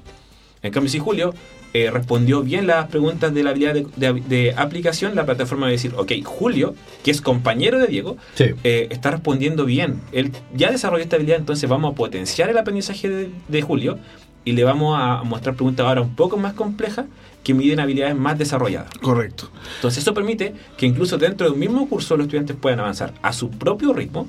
En 0.63 0.73
cambio, 0.73 0.91
si 0.91 0.99
Julio 0.99 1.33
eh, 1.75 1.91
respondió 1.91 2.43
bien 2.43 2.67
las 2.67 2.87
preguntas 2.89 3.35
de 3.35 3.43
la 3.43 3.51
habilidad 3.51 3.75
de, 3.75 4.55
aplicación, 4.57 5.15
la 5.15 5.27
plataforma 5.27 5.67
va 5.67 5.69
a 5.69 5.73
decir, 5.73 5.93
ok, 5.97 6.13
Julio, 6.25 6.75
que 7.03 7.11
es 7.11 7.21
compañero 7.21 7.79
de 7.79 7.87
Diego, 7.87 8.17
eh, 8.39 8.89
está 8.91 9.11
respondiendo 9.11 9.65
bien. 9.65 10.01
Él 10.13 10.33
ya 10.55 10.71
desarrolló 10.71 11.03
esta 11.03 11.17
habilidad, 11.17 11.39
entonces 11.39 11.69
vamos 11.69 11.93
a 11.93 11.95
potenciar 11.95 12.49
el 12.51 12.59
aprendizaje 12.59 13.31
de 13.49 13.63
Julio 13.63 13.99
y 14.45 14.53
le 14.53 14.65
vamos 14.65 14.99
a 14.99 15.23
mostrar 15.25 15.57
preguntas 15.57 15.85
ahora 15.87 16.01
un 16.01 16.15
poco 16.15 16.39
más 16.39 16.55
complejas 16.55 17.05
que 17.43 17.53
miden 17.53 17.81
habilidades 17.81 18.17
más 18.17 18.39
desarrolladas. 18.39 18.91
Correcto. 19.01 19.51
Entonces 19.77 20.03
eso 20.03 20.15
permite 20.15 20.55
que 20.77 20.87
incluso 20.87 21.19
dentro 21.19 21.47
de 21.47 21.53
un 21.53 21.59
mismo 21.59 21.87
curso 21.89 22.17
los 22.17 22.25
estudiantes 22.25 22.57
puedan 22.57 22.81
avanzar 22.81 23.13
a 23.21 23.33
su 23.33 23.51
propio 23.51 23.93
ritmo, 23.93 24.27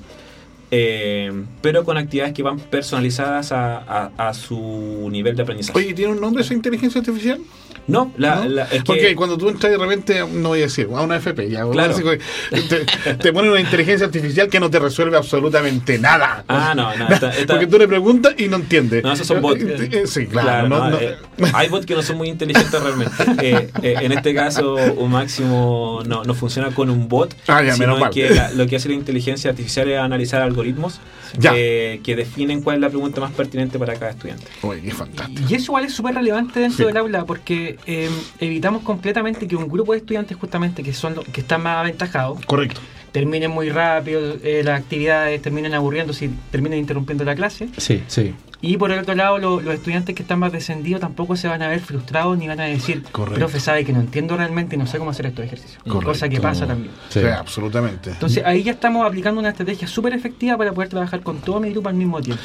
eh, 0.70 1.32
pero 1.62 1.84
con 1.84 1.96
actividades 1.96 2.32
que 2.32 2.42
van 2.42 2.58
personalizadas 2.58 3.52
a, 3.52 4.10
a, 4.16 4.34
su 4.34 5.08
nivel 5.10 5.36
de 5.36 5.42
aprendizaje. 5.42 5.78
Oye, 5.78 5.94
¿tiene 5.94 6.12
un 6.12 6.20
nombre 6.20 6.42
esa 6.42 6.54
inteligencia 6.54 7.00
artificial? 7.00 7.40
No, 7.86 8.12
la, 8.16 8.68
es 8.70 8.84
Porque 8.84 9.14
cuando 9.16 9.36
tú 9.36 9.48
entras 9.48 9.72
de 9.72 9.78
repente, 9.78 10.20
no 10.20 10.50
voy 10.50 10.60
a 10.60 10.62
decir, 10.62 10.88
a 10.94 11.00
una 11.00 11.16
FP, 11.16 11.50
ya, 11.50 11.64
te, 13.18 13.32
pone 13.32 13.50
una 13.50 13.60
inteligencia 13.60 14.06
artificial 14.06 14.48
que 14.48 14.60
no 14.60 14.70
te 14.70 14.78
resuelve 14.78 15.16
absolutamente 15.16 15.98
nada. 15.98 16.44
Ah, 16.46 16.72
no, 16.74 16.94
no. 16.96 17.06
Porque 17.46 17.66
tú 17.66 17.78
le 17.78 17.88
preguntas 17.88 18.34
y 18.38 18.48
no 18.48 18.56
entiende. 18.56 19.02
No, 19.02 19.12
esos 19.12 19.26
son 19.26 19.40
bots. 19.40 19.60
Eh, 19.62 19.88
eh, 19.92 20.02
sí, 20.06 20.26
claro. 20.26 20.98
Eh, 21.00 21.16
hay 21.52 21.68
bots 21.68 21.86
que 21.86 21.94
no 21.94 22.02
son 22.02 22.16
muy 22.16 22.28
inteligentes 22.28 22.80
realmente. 22.80 23.70
en 23.82 24.12
este 24.12 24.34
caso, 24.34 24.74
un 24.74 25.10
máximo 25.10 26.02
no, 26.06 26.22
no 26.24 26.34
funciona 26.34 26.70
con 26.70 26.90
un 26.90 27.08
bot, 27.08 27.34
ah, 27.48 27.62
ya, 27.62 27.74
sino 27.74 28.10
que 28.10 28.30
lo 28.54 28.66
que 28.66 28.76
hace 28.76 28.88
la 28.88 28.94
inteligencia 28.94 29.50
artificial 29.50 29.88
es 29.88 29.98
analizar 29.98 30.42
algoritmos 30.42 31.00
que 31.38 32.16
definen 32.16 32.62
cuál 32.62 32.76
es 32.76 32.82
la 32.82 32.88
pregunta 32.88 33.20
más 33.20 33.32
pertinente 33.32 33.78
para 33.78 33.94
cada 33.94 34.12
estudiante. 34.12 34.44
Uy, 34.62 34.80
qué 34.80 34.90
fantástico. 34.92 35.42
Y 35.48 35.54
eso 35.54 35.64
igual 35.64 35.84
es 35.84 35.94
súper 35.94 36.14
relevante 36.14 36.60
dentro 36.60 36.86
del 36.86 36.96
aula 36.96 37.24
porque 37.24 37.78
Em, 37.86 38.12
evitamos 38.38 38.82
completamente 38.82 39.46
que 39.48 39.56
un 39.56 39.68
grupo 39.68 39.92
de 39.92 39.98
estudiantes 39.98 40.36
justamente 40.36 40.82
que 40.82 40.92
son 40.92 41.14
los 41.14 41.24
que 41.24 41.40
están 41.40 41.62
más 41.62 41.78
aventajados 41.78 42.44
correcto. 42.46 42.80
terminen 43.12 43.50
muy 43.50 43.70
rápido 43.70 44.36
eh, 44.42 44.62
las 44.64 44.80
actividades 44.80 45.40
terminen 45.42 45.74
aburriendo 45.74 46.12
si 46.12 46.30
terminen 46.50 46.78
interrumpiendo 46.78 47.24
la 47.24 47.34
clase. 47.34 47.68
Sí 47.76 48.02
sí 48.06 48.34
y 48.62 48.76
por 48.76 48.92
el 48.92 48.98
otro 48.98 49.14
lado, 49.14 49.38
los 49.38 49.64
estudiantes 49.66 50.14
que 50.14 50.22
están 50.22 50.38
más 50.38 50.52
descendidos 50.52 51.00
tampoco 51.00 51.34
se 51.36 51.48
van 51.48 51.62
a 51.62 51.68
ver 51.68 51.80
frustrados 51.80 52.36
ni 52.36 52.46
van 52.46 52.60
a 52.60 52.64
decir, 52.64 53.02
profe, 53.02 53.58
sabe 53.58 53.84
que 53.84 53.92
no 53.92 54.00
entiendo 54.00 54.36
realmente 54.36 54.76
y 54.76 54.78
no 54.78 54.86
sé 54.86 54.98
cómo 54.98 55.10
hacer 55.10 55.26
estos 55.26 55.44
ejercicios. 55.44 55.82
Cosa 55.84 56.28
que 56.28 56.40
pasa 56.40 56.66
también. 56.66 56.92
Sí, 57.08 57.20
absolutamente. 57.20 58.10
Entonces 58.10 58.44
ahí 58.44 58.62
ya 58.62 58.72
estamos 58.72 59.06
aplicando 59.06 59.40
una 59.40 59.50
estrategia 59.50 59.88
súper 59.88 60.12
efectiva 60.12 60.58
para 60.58 60.72
poder 60.72 60.90
trabajar 60.90 61.22
con 61.22 61.38
todo 61.38 61.60
mi 61.60 61.70
grupo 61.70 61.88
al 61.88 61.94
mismo 61.94 62.20
tiempo. 62.20 62.42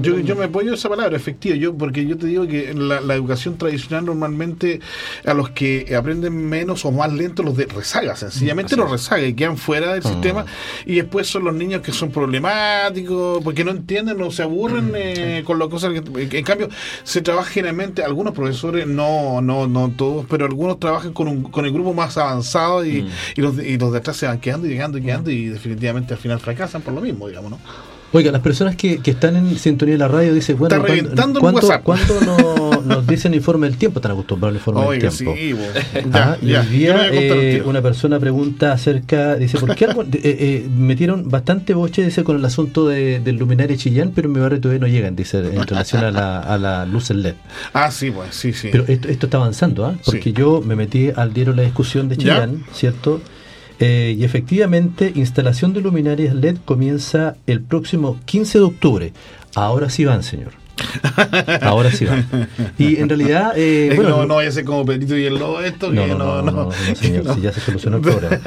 Yo, 0.00 0.36
me 0.36 0.44
apoyo 0.44 0.74
esa 0.74 0.88
palabra, 0.88 1.16
efectiva, 1.16 1.56
yo, 1.56 1.74
porque 1.74 2.06
yo 2.06 2.16
te 2.16 2.26
digo 2.26 2.46
que 2.46 2.72
la, 2.72 3.00
la, 3.00 3.14
educación 3.14 3.58
tradicional 3.58 4.06
normalmente 4.06 4.80
a 5.26 5.34
los 5.34 5.50
que 5.50 5.94
aprenden 5.96 6.48
menos 6.48 6.84
o 6.84 6.92
más 6.92 7.12
lento 7.12 7.42
los 7.42 7.56
de 7.56 7.66
rezaga, 7.66 8.16
sencillamente 8.16 8.76
los 8.76 8.90
rezaga 8.90 9.22
y 9.22 9.34
quedan 9.34 9.58
fuera 9.58 9.92
del 9.92 10.02
ah. 10.04 10.08
sistema 10.08 10.46
y 10.86 10.96
después 10.96 11.26
son 11.26 11.44
los 11.44 11.54
niños 11.54 11.82
que 11.82 11.92
son 11.92 12.10
problemáticos 12.10 13.42
porque 13.44 13.64
no 13.64 13.72
entienden 13.72 14.20
o 14.22 14.30
se 14.30 14.42
aburren. 14.42 14.90
Mm. 15.00 15.09
Eh, 15.09 15.09
con 15.44 15.58
las 15.58 15.68
cosas 15.68 15.92
que, 15.92 16.38
en 16.38 16.44
cambio 16.44 16.68
se 17.02 17.22
trabaja 17.22 17.50
generalmente 17.50 18.02
algunos 18.02 18.34
profesores 18.34 18.86
no 18.86 19.40
no 19.40 19.66
no 19.66 19.90
todos 19.96 20.26
pero 20.28 20.46
algunos 20.46 20.78
trabajan 20.78 21.12
con, 21.12 21.28
un, 21.28 21.42
con 21.44 21.64
el 21.64 21.72
grupo 21.72 21.94
más 21.94 22.16
avanzado 22.16 22.84
y, 22.84 23.02
mm. 23.02 23.08
y, 23.36 23.40
los, 23.40 23.58
y 23.58 23.78
los 23.78 23.92
de 23.92 23.98
atrás 23.98 24.16
se 24.16 24.26
van 24.26 24.40
quedando 24.40 24.66
y 24.66 24.70
llegando 24.70 24.98
y 24.98 25.02
quedando 25.02 25.30
y 25.30 25.46
definitivamente 25.46 26.14
al 26.14 26.20
final 26.20 26.40
fracasan 26.40 26.82
por 26.82 26.94
lo 26.94 27.00
mismo 27.00 27.28
digamos 27.28 27.50
no 27.50 27.58
Oiga, 28.12 28.32
las 28.32 28.40
personas 28.40 28.74
que, 28.74 28.98
que, 28.98 29.12
están 29.12 29.36
en 29.36 29.56
sintonía 29.56 29.94
de 29.94 29.98
la 29.98 30.08
radio 30.08 30.34
dicen, 30.34 30.58
bueno, 30.58 30.82
¿cuánto, 31.38 31.70
¿cuánto 31.84 32.20
no, 32.22 32.82
nos 32.82 33.06
dicen 33.06 33.34
informe 33.34 33.68
del 33.68 33.76
tiempo? 33.76 34.00
Están 34.00 34.12
acostumbrados 34.12 34.52
al 34.52 34.56
informe 34.56 34.98
del 34.98 34.98
tiempo. 34.98 35.34
Sí, 35.36 35.54
ah, 36.12 36.36
y 36.42 36.54
hoy 36.54 36.66
día 36.66 37.08
eh, 37.12 37.62
una 37.64 37.80
persona 37.80 38.18
pregunta 38.18 38.72
acerca, 38.72 39.36
dice, 39.36 39.58
¿por 39.58 39.76
qué 39.76 39.84
eh, 39.84 39.90
eh, 40.22 40.68
metieron 40.76 41.28
bastante 41.28 41.72
boche 41.72 42.02
dice, 42.02 42.24
con 42.24 42.36
el 42.36 42.44
asunto 42.44 42.88
de, 42.88 43.20
del 43.20 43.36
luminario 43.36 43.76
Chillán, 43.76 44.10
pero 44.12 44.26
en 44.26 44.32
mi 44.32 44.40
barrio 44.40 44.60
todavía 44.60 44.80
no 44.80 44.88
llegan, 44.88 45.14
dice, 45.14 45.38
en 45.38 45.64
relación 45.64 46.02
a 46.02 46.10
la, 46.10 46.40
a 46.40 46.58
la 46.58 46.86
luz 46.86 47.10
LED? 47.10 47.34
Ah, 47.72 47.92
sí, 47.92 48.10
pues, 48.10 48.34
sí, 48.34 48.52
sí. 48.52 48.70
Pero 48.72 48.84
esto, 48.88 49.08
esto 49.08 49.26
está 49.26 49.36
avanzando, 49.36 49.86
¿ah? 49.86 49.94
Porque 50.04 50.32
yo 50.32 50.62
me 50.64 50.74
metí 50.74 51.10
al 51.14 51.32
diario 51.32 51.54
La 51.54 51.62
Discusión 51.62 52.08
de 52.08 52.16
Chillán, 52.16 52.64
¿cierto?, 52.72 53.20
eh, 53.80 54.14
y 54.16 54.24
efectivamente, 54.24 55.10
instalación 55.14 55.72
de 55.72 55.80
luminarias 55.80 56.34
LED 56.34 56.58
comienza 56.64 57.36
el 57.46 57.62
próximo 57.62 58.18
15 58.26 58.58
de 58.58 58.64
octubre. 58.64 59.12
Ahora 59.54 59.88
sí 59.88 60.04
van, 60.04 60.22
señor. 60.22 60.59
Ahora 61.62 61.90
sí 61.90 62.04
van. 62.04 62.26
Y 62.78 62.96
en 62.96 63.08
realidad. 63.08 63.52
Eh, 63.56 63.92
bueno, 63.94 64.10
no, 64.10 64.26
no 64.26 64.34
vaya 64.36 64.48
a 64.48 64.52
ser 64.52 64.64
como 64.64 64.84
Pedrito 64.84 65.16
y 65.16 65.24
el 65.24 65.34
Lobo 65.38 65.60
esto. 65.60 65.90
No, 65.90 66.06
no, 66.06 66.16
no, 66.16 66.42
no, 66.42 66.52
no, 66.52 66.72
señor, 66.72 67.34
si 67.34 67.40
ya 67.40 67.52
se 67.52 67.60
solucionó 67.60 67.96
el 67.96 68.02
problema. 68.02 68.40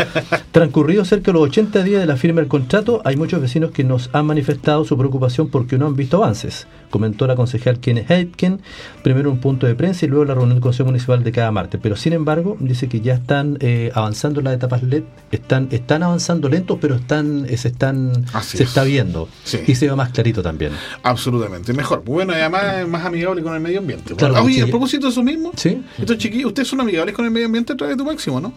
Transcurrido 0.51 1.05
cerca 1.05 1.31
de 1.31 1.34
los 1.34 1.43
80 1.43 1.84
días 1.84 2.01
de 2.01 2.07
la 2.07 2.17
firma 2.17 2.41
del 2.41 2.49
contrato, 2.49 3.01
hay 3.05 3.15
muchos 3.15 3.41
vecinos 3.41 3.71
que 3.71 3.84
nos 3.84 4.09
han 4.13 4.25
manifestado 4.25 4.86
su 4.86 4.97
preocupación 4.97 5.49
porque 5.49 5.77
no 5.77 5.88
han 5.88 5.95
visto 5.95 6.17
avances 6.17 6.67
comentó 6.93 7.25
la 7.25 7.36
concejal 7.36 7.79
Kenneth 7.79 8.11
Heitken, 8.11 8.61
primero 9.01 9.31
un 9.31 9.39
punto 9.39 9.65
de 9.65 9.73
prensa 9.73 10.05
y 10.05 10.09
luego 10.09 10.25
la 10.25 10.36
reunión 10.36 10.57
del 10.57 10.61
Consejo 10.61 10.86
Municipal 10.86 11.23
de 11.23 11.31
cada 11.31 11.49
martes. 11.49 11.79
Pero 11.81 11.95
sin 11.95 12.13
embargo, 12.13 12.55
dice 12.59 12.88
que 12.88 13.01
ya 13.01 13.15
están 13.15 13.57
eh, 13.61 13.89
avanzando 13.95 14.41
las 14.41 14.53
etapas 14.53 14.84
LED, 14.84 15.01
están, 15.31 15.69
están 15.71 16.03
avanzando 16.03 16.49
lentos, 16.49 16.77
pero 16.79 16.93
están, 16.93 17.47
eh, 17.49 17.57
se 17.57 17.69
están 17.69 18.27
se 18.43 18.61
está 18.61 18.84
viendo. 18.84 19.27
Y 19.65 19.73
se 19.73 19.89
ve 19.89 19.95
más 19.95 20.11
clarito 20.11 20.43
también. 20.43 20.73
Absolutamente, 21.01 21.73
mejor. 21.73 22.03
Bueno, 22.05 22.22
y 22.32 22.36
además 22.36 22.88
más 22.88 23.05
amigable 23.05 23.41
con 23.41 23.53
el 23.53 23.59
medio 23.59 23.80
ambiente. 23.80 24.13
oye, 24.41 24.61
a 24.61 24.67
propósito 24.67 25.07
de 25.07 25.11
eso 25.11 25.24
mismo, 25.24 25.51
¿Sí? 25.55 25.82
estos 25.97 26.17
chiquillos, 26.17 26.47
ustedes 26.47 26.67
son 26.67 26.82
amigables 26.82 27.13
con 27.13 27.26
el 27.26 27.32
medio 27.32 27.47
ambiente 27.47 27.74
a 27.74 27.78
través 27.78 27.97
de 27.97 28.03
tu 28.03 28.07
máximo, 28.07 28.39
¿no? 28.39 28.53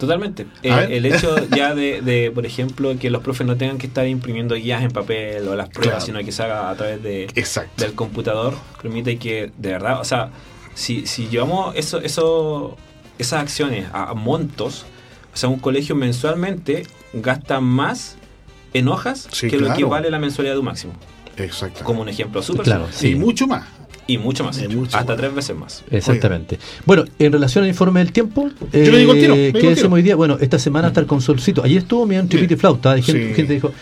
Totalmente. 0.00 0.46
Eh, 0.62 0.86
el 0.90 1.04
hecho 1.04 1.36
ya 1.54 1.74
de, 1.74 2.32
por 2.34 2.46
ejemplo, 2.46 2.98
que 2.98 3.10
los 3.10 3.22
profes 3.22 3.46
no 3.46 3.56
tengan 3.56 3.76
que 3.76 3.86
estar 3.86 4.08
imprimiendo 4.08 4.54
guías 4.54 4.82
en 4.82 4.90
papel 4.90 5.46
o 5.46 5.54
las 5.54 5.68
pruebas, 5.68 6.06
sino 6.06 6.18
que 6.20 6.32
se 6.32 6.42
haga 6.42 6.70
a 6.70 6.74
través 6.74 7.02
de, 7.02 7.28
del 7.76 7.92
computador, 7.92 8.54
permite 8.80 9.18
que, 9.18 9.52
de 9.58 9.72
verdad, 9.72 10.00
o 10.00 10.04
sea, 10.04 10.30
si, 10.74 11.06
si 11.06 11.28
llevamos 11.28 11.76
eso, 11.76 12.00
eso, 12.00 12.78
esas 13.18 13.42
acciones 13.42 13.88
a, 13.92 14.14
montos, 14.14 14.86
o 15.34 15.36
sea, 15.36 15.50
un 15.50 15.58
colegio 15.58 15.94
mensualmente 15.94 16.84
gasta 17.12 17.60
más 17.60 18.16
en 18.72 18.88
hojas 18.88 19.28
que 19.38 19.58
lo 19.58 19.74
que 19.74 19.84
vale 19.84 20.10
la 20.10 20.18
mensualidad 20.18 20.54
de 20.54 20.60
un 20.60 20.64
máximo. 20.64 20.94
Exacto. 21.44 21.84
Como 21.84 22.02
un 22.02 22.08
ejemplo 22.08 22.42
súper 22.42 22.64
claro, 22.64 22.88
Y 23.02 23.14
mucho 23.14 23.46
más. 23.46 23.64
Y 24.06 24.18
mucho 24.18 24.42
más. 24.42 24.58
hasta 24.92 25.16
tres 25.16 25.32
veces 25.32 25.56
más. 25.56 25.84
Exactamente. 25.90 26.58
Bueno, 26.84 27.04
en 27.18 27.32
relación 27.32 27.62
al 27.64 27.70
informe 27.70 28.00
del 28.00 28.12
tiempo, 28.12 28.50
Yo 28.72 28.96
digo 28.96 29.12
el 29.12 29.20
tiro, 29.20 29.34
eh, 29.34 29.52
¿qué 29.52 29.68
decimos 29.70 29.92
hoy 29.92 30.02
día? 30.02 30.16
Bueno, 30.16 30.36
esta 30.40 30.58
semana 30.58 30.88
estar 30.88 31.06
con 31.06 31.20
solcito. 31.20 31.62
Ayer 31.62 31.78
estuvo 31.78 32.06
mirando 32.06 32.30
tripito 32.30 32.54
y 32.54 32.56
flauta. 32.56 32.92
Hay 32.92 33.02
gente, 33.02 33.34
gente 33.34 33.54
dijo, 33.54 33.72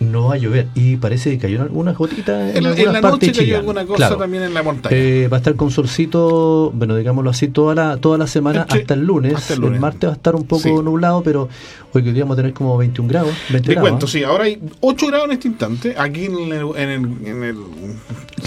no 0.00 0.28
va 0.28 0.34
a 0.34 0.36
llover. 0.38 0.68
Y 0.74 0.96
parece 0.96 1.30
que 1.30 1.38
cayó 1.38 1.62
algunas 1.62 1.96
gotitas 1.96 2.54
en, 2.54 2.58
en 2.58 2.66
algunas 2.66 2.92
la 2.92 3.00
partes 3.00 3.28
noche 3.28 3.40
cayó 3.40 3.56
alguna 3.56 3.84
cosa 3.84 4.16
también 4.16 4.44
en 4.44 4.54
la 4.54 4.62
montaña. 4.62 4.96
Eh, 4.96 5.28
va 5.28 5.36
a 5.36 5.40
estar 5.40 5.56
con 5.56 5.70
solcito 5.70 6.70
bueno 6.74 6.96
digámoslo 6.96 7.30
así 7.30 7.48
toda 7.48 7.74
la 7.74 7.96
toda 7.96 8.18
la 8.18 8.26
semana 8.26 8.66
hasta, 8.68 8.94
el 8.94 9.04
lunes. 9.04 9.50
el 9.50 9.60
martes 9.80 10.08
va 10.08 10.12
a 10.12 10.16
estar 10.16 10.34
un 10.34 10.44
poco 10.44 10.82
nublado 10.82 11.22
pero 11.22 11.48
hoy 11.92 12.02
que 12.02 12.12
vamos 12.20 12.34
a 12.34 12.36
tener 12.36 12.52
como 12.52 12.76
21 12.76 13.08
grados 13.08 13.34
20 13.50 13.74
te 13.74 13.80
cuento 13.80 14.06
sí 14.06 14.22
ahora 14.22 14.44
hay 14.44 14.60
8 14.80 15.06
grados 15.08 15.26
en 15.26 15.32
este 15.32 15.48
instante 15.48 15.94
aquí 15.96 16.26
en 16.26 16.52
el, 16.52 16.76
en 16.76 17.44
el, 17.44 17.56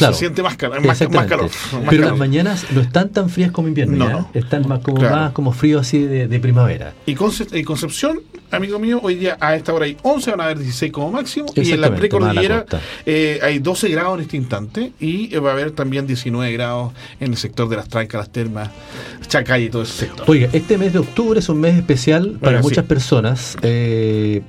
se 0.10 0.14
siente 0.14 0.42
más, 0.42 0.56
calor, 0.56 0.86
más, 0.86 1.00
calor. 1.00 1.50
Pero 1.90 2.06
las 2.06 2.18
mañanas 2.18 2.66
no 2.72 2.82
están 2.82 3.10
tan 3.10 3.30
frías 3.30 3.52
como 3.52 3.68
invierno, 3.68 3.98
no, 3.98 4.10
no. 4.10 4.30
están 4.34 4.68
más 4.68 4.80
como, 4.80 5.02
más 5.02 5.32
como 5.32 5.52
frío 5.52 5.80
así 5.80 6.00
de, 6.04 6.40
primavera. 6.40 6.94
Y, 7.06 7.16
Concepción, 7.16 8.22
amigo 8.52 8.80
mío, 8.80 9.00
hoy 9.02 9.16
día 9.16 9.38
a 9.40 9.56
esta 9.56 9.74
hora 9.74 9.86
hay 9.86 9.98
11, 10.02 10.32
van 10.32 10.42
a 10.42 10.44
haber 10.46 10.60
16 10.60 10.92
como 10.92 11.12
máximo, 11.12 11.48
y 11.56 11.72
en 11.72 11.82
la 11.82 11.96
precordillera 11.96 12.66
eh, 13.06 13.40
hay 13.42 13.60
12 13.60 13.90
grados 13.90 14.16
en 14.16 14.22
este 14.22 14.38
instante, 14.38 14.92
y 15.00 15.36
va 15.38 15.52
a 15.52 15.54
haber 15.54 15.72
también 15.72 16.08
19 16.08 16.52
grados 16.54 16.94
en 17.20 17.32
el 17.32 17.38
sector 17.38 17.70
de 17.70 17.78
las 17.78 17.88
trancas, 17.88 18.20
las 18.20 18.30
termas, 18.30 18.70
Chacay 19.28 19.66
y 19.66 19.70
todo 19.70 19.84
ese 19.84 19.94
sector. 19.94 20.26
Oiga, 20.30 20.50
este 20.54 20.78
mes 20.78 20.94
de 20.94 21.00
octubre 21.00 21.40
es 21.40 21.50
un 21.50 21.60
mes 21.60 21.76
especial 21.76 22.38
para 22.42 22.62
muchas 22.62 22.86
personas. 22.86 23.58
Eh, 23.62 24.42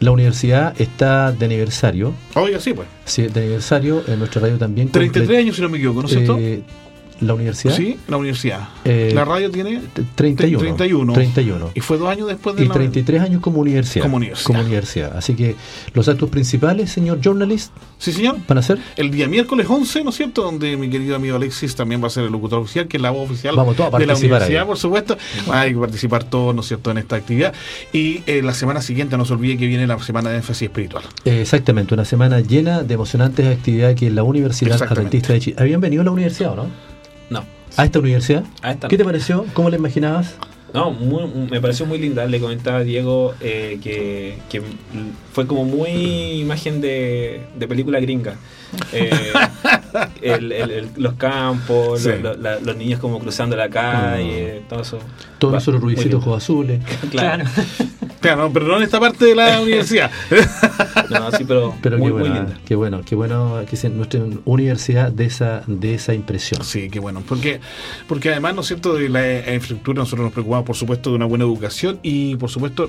la 0.00 0.12
universidad 0.12 0.80
está 0.80 1.32
de 1.32 1.44
aniversario. 1.44 2.14
Oiga, 2.34 2.60
sí, 2.60 2.72
pues. 2.72 2.86
Sí, 3.04 3.22
de 3.22 3.40
aniversario. 3.40 4.04
En 4.06 4.20
nuestra 4.20 4.42
radio 4.42 4.56
también. 4.56 4.90
33 4.90 5.38
años, 5.40 5.56
si 5.56 5.62
no 5.62 5.68
me 5.68 5.78
equivoco, 5.78 6.02
¿no 6.02 6.08
es 6.08 6.14
cierto? 6.14 6.38
¿La 7.20 7.34
universidad? 7.34 7.74
Sí, 7.74 7.98
la 8.06 8.16
universidad. 8.16 8.68
Eh, 8.84 9.12
la 9.14 9.24
radio 9.24 9.50
tiene 9.50 9.80
31, 10.14 10.58
31. 10.58 11.12
31. 11.12 11.70
Y 11.74 11.80
fue 11.80 11.98
dos 11.98 12.08
años 12.08 12.28
después 12.28 12.56
de 12.56 12.64
Y 12.64 12.68
33 12.68 13.22
años 13.22 13.40
como 13.40 13.60
universidad. 13.60 14.04
Como 14.04 14.16
universidad. 14.16 14.46
Como 14.46 14.60
universidad. 14.60 15.16
Así 15.16 15.34
que 15.34 15.56
los 15.94 16.08
actos 16.08 16.30
principales, 16.30 16.90
señor 16.90 17.20
journalist. 17.20 17.72
Sí, 17.98 18.12
señor. 18.12 18.36
¿Van 18.46 18.58
a 18.58 18.62
ser? 18.62 18.78
El 18.96 19.10
día 19.10 19.26
miércoles 19.26 19.66
11, 19.68 20.04
¿no 20.04 20.10
es 20.10 20.16
cierto? 20.16 20.42
Donde 20.42 20.76
mi 20.76 20.88
querido 20.88 21.16
amigo 21.16 21.36
Alexis 21.36 21.74
también 21.74 22.02
va 22.02 22.06
a 22.06 22.10
ser 22.10 22.24
el 22.24 22.32
locutor 22.32 22.60
oficial, 22.60 22.86
que 22.86 22.96
es 22.98 23.02
la 23.02 23.10
voz 23.10 23.28
oficial 23.30 23.56
Vamos 23.56 23.76
de 23.76 24.06
la 24.06 24.14
universidad, 24.14 24.66
por 24.66 24.76
supuesto. 24.76 25.16
Hay 25.50 25.72
que 25.72 25.80
participar 25.80 26.24
todos, 26.24 26.54
¿no 26.54 26.60
es 26.60 26.68
cierto?, 26.68 26.90
en 26.90 26.98
esta 26.98 27.16
actividad. 27.16 27.52
Y 27.92 28.22
eh, 28.26 28.42
la 28.42 28.54
semana 28.54 28.80
siguiente, 28.82 29.16
no 29.16 29.24
se 29.24 29.32
olvide 29.32 29.56
que 29.56 29.66
viene 29.66 29.86
la 29.86 29.98
semana 29.98 30.30
de 30.30 30.36
énfasis 30.36 30.62
espiritual. 30.62 31.04
exactamente, 31.24 31.94
una 31.94 32.04
semana 32.04 32.40
llena 32.40 32.82
de 32.82 32.94
emocionantes 32.94 33.46
actividades 33.46 33.96
que 33.96 34.10
la 34.10 34.22
Universidad 34.22 34.80
Adventista 34.82 35.32
de 35.32 35.40
Chile. 35.40 35.56
¿Habían 35.58 35.80
venido 35.80 36.02
a 36.02 36.04
la 36.04 36.10
universidad 36.10 36.52
o 36.52 36.56
no? 36.56 36.97
No. 37.30 37.44
¿A 37.76 37.84
esta 37.84 37.98
universidad? 37.98 38.44
¿Qué 38.88 38.96
te 38.96 39.04
pareció? 39.04 39.44
¿Cómo 39.54 39.70
la 39.70 39.76
imaginabas? 39.76 40.36
No, 40.74 40.90
me 40.92 41.60
pareció 41.60 41.86
muy 41.86 41.98
linda. 41.98 42.26
Le 42.26 42.40
comentaba 42.40 42.78
a 42.78 42.84
Diego 42.84 43.34
eh, 43.40 43.78
que, 43.82 44.62
fue 45.32 45.46
como 45.46 45.64
muy 45.64 45.90
imagen 46.40 46.80
de, 46.80 47.46
de 47.56 47.68
película 47.68 48.00
gringa. 48.00 48.36
Eh, 48.92 49.10
los 50.96 51.14
campos, 51.14 52.06
los 52.06 52.76
niños 52.76 53.00
como 53.00 53.18
cruzando 53.18 53.56
la 53.56 53.70
calle, 53.70 54.62
mm. 54.62 54.68
todo 54.68 54.82
eso. 54.82 54.98
Todos 55.38 55.62
esos 55.62 55.80
ruidicitos 55.80 56.22
ojos 56.22 56.42
azules. 56.42 56.80
claro. 57.10 57.44
claro, 57.44 57.88
pero 58.20 58.66
no 58.66 58.76
en 58.76 58.82
esta 58.82 59.00
parte 59.00 59.24
de 59.24 59.34
la 59.34 59.60
universidad. 59.62 60.10
no, 61.10 61.30
sí, 61.32 61.44
pero, 61.46 61.74
muy, 61.98 62.12
qué, 62.12 62.28
linda. 62.28 62.58
qué 62.64 62.74
bueno, 62.74 63.00
qué 63.04 63.14
bueno 63.14 63.62
que 63.68 63.76
sea 63.76 63.90
nuestra 63.90 64.20
universidad 64.44 65.12
de 65.12 65.24
esa, 65.24 65.62
de 65.66 65.94
esa 65.94 66.14
impresión. 66.14 66.64
Sí, 66.64 66.88
qué 66.90 67.00
bueno. 67.00 67.22
Porque, 67.26 67.60
porque 68.06 68.30
además, 68.30 68.54
¿no 68.54 68.60
es 68.62 68.66
cierto?, 68.66 68.94
de 68.94 69.08
la 69.08 69.38
infraestructura 69.38 70.00
nosotros 70.00 70.24
nos 70.24 70.32
preocupamos, 70.32 70.66
por 70.66 70.76
supuesto, 70.76 71.10
de 71.10 71.16
una 71.16 71.26
buena 71.26 71.44
educación 71.44 71.98
y, 72.02 72.36
por 72.36 72.50
supuesto, 72.50 72.88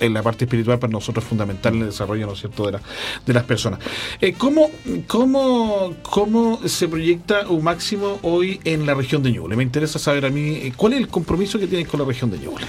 en 0.00 0.14
la 0.14 0.22
parte 0.22 0.44
espiritual 0.44 0.78
para 0.78 0.92
nosotros 0.92 1.24
es 1.24 1.28
fundamental 1.28 1.74
en 1.74 1.80
el 1.82 1.86
desarrollo, 1.86 2.26
¿no 2.26 2.32
es 2.32 2.40
cierto?, 2.40 2.66
de, 2.66 2.72
la, 2.72 2.80
de 3.26 3.32
las 3.32 3.44
personas. 3.44 3.80
Eh, 4.20 4.34
¿cómo, 4.36 4.70
¿cómo, 5.06 5.94
¿Cómo 6.02 6.60
se 6.66 6.88
proyecta 6.88 7.48
un 7.48 7.64
máximo 7.64 8.18
hoy 8.22 8.60
en 8.64 8.86
la 8.86 8.94
región 8.94 9.22
de 9.22 9.32
Ñuble? 9.32 9.56
Me 9.56 9.62
interesa 9.62 9.98
saber 9.98 10.26
a 10.26 10.30
mí 10.30 10.56
eh, 10.56 10.72
cuál 10.76 10.94
es 10.94 11.00
el 11.00 11.08
compromiso 11.08 11.58
que 11.58 11.66
tienes 11.66 11.88
con 11.88 12.00
la 12.00 12.06
región 12.06 12.30
de 12.30 12.38
Ñuble. 12.38 12.66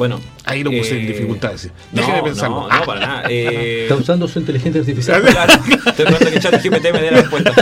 Bueno, 0.00 0.18
ahí 0.46 0.64
lo 0.64 0.70
puse 0.70 0.98
en 0.98 1.04
eh, 1.04 1.08
dificultades. 1.08 1.70
Déjeme 1.92 2.16
no, 2.16 2.24
pensarlo. 2.24 2.68
No, 2.70 2.74
no, 2.74 2.84
para 2.86 3.00
nada. 3.00 3.24
Eh, 3.28 3.82
Está 3.82 3.96
usando 3.96 4.26
su 4.26 4.38
inteligencia 4.38 4.80
artificial. 4.80 5.22
Claro, 5.30 5.52
estoy 5.52 6.06
esperando 6.06 6.30
que 6.30 6.68
GPT 6.70 6.92
me 6.94 7.02
dé 7.02 7.10
la 7.10 7.20
respuesta. 7.20 7.52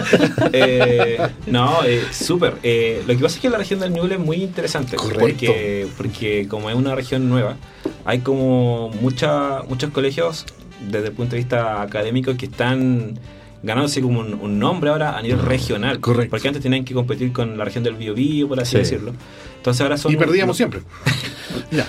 Eh, 0.52 1.18
no, 1.48 1.82
eh, 1.84 2.04
súper. 2.12 2.54
Eh, 2.62 3.02
lo 3.08 3.16
que 3.16 3.22
pasa 3.24 3.34
es 3.34 3.42
que 3.42 3.50
la 3.50 3.58
región 3.58 3.80
del 3.80 3.92
Ñuble 3.92 4.14
es 4.14 4.20
muy 4.20 4.36
interesante. 4.36 4.94
Correcto. 4.94 5.18
Porque, 5.18 5.88
porque 5.96 6.46
como 6.48 6.70
es 6.70 6.76
una 6.76 6.94
región 6.94 7.28
nueva, 7.28 7.56
hay 8.04 8.20
como 8.20 8.90
mucha, 9.00 9.62
muchos 9.68 9.90
colegios 9.90 10.46
desde 10.88 11.08
el 11.08 11.14
punto 11.14 11.32
de 11.32 11.38
vista 11.38 11.82
académico 11.82 12.36
que 12.36 12.46
están 12.46 13.18
ganándose 13.64 14.00
como 14.00 14.20
un, 14.20 14.58
nombre 14.60 14.90
ahora 14.90 15.18
a 15.18 15.22
nivel 15.22 15.40
regional. 15.40 15.98
Correcto. 15.98 16.30
Porque 16.30 16.46
antes 16.46 16.62
tenían 16.62 16.84
que 16.84 16.94
competir 16.94 17.32
con 17.32 17.58
la 17.58 17.64
región 17.64 17.82
del 17.82 17.94
Biobío, 17.94 18.46
por 18.46 18.60
así 18.60 18.76
decirlo. 18.76 19.12
Entonces 19.56 19.80
ahora 19.80 19.96
son... 19.96 20.12
Y 20.12 20.16
perdíamos 20.16 20.56
siempre. 20.56 20.82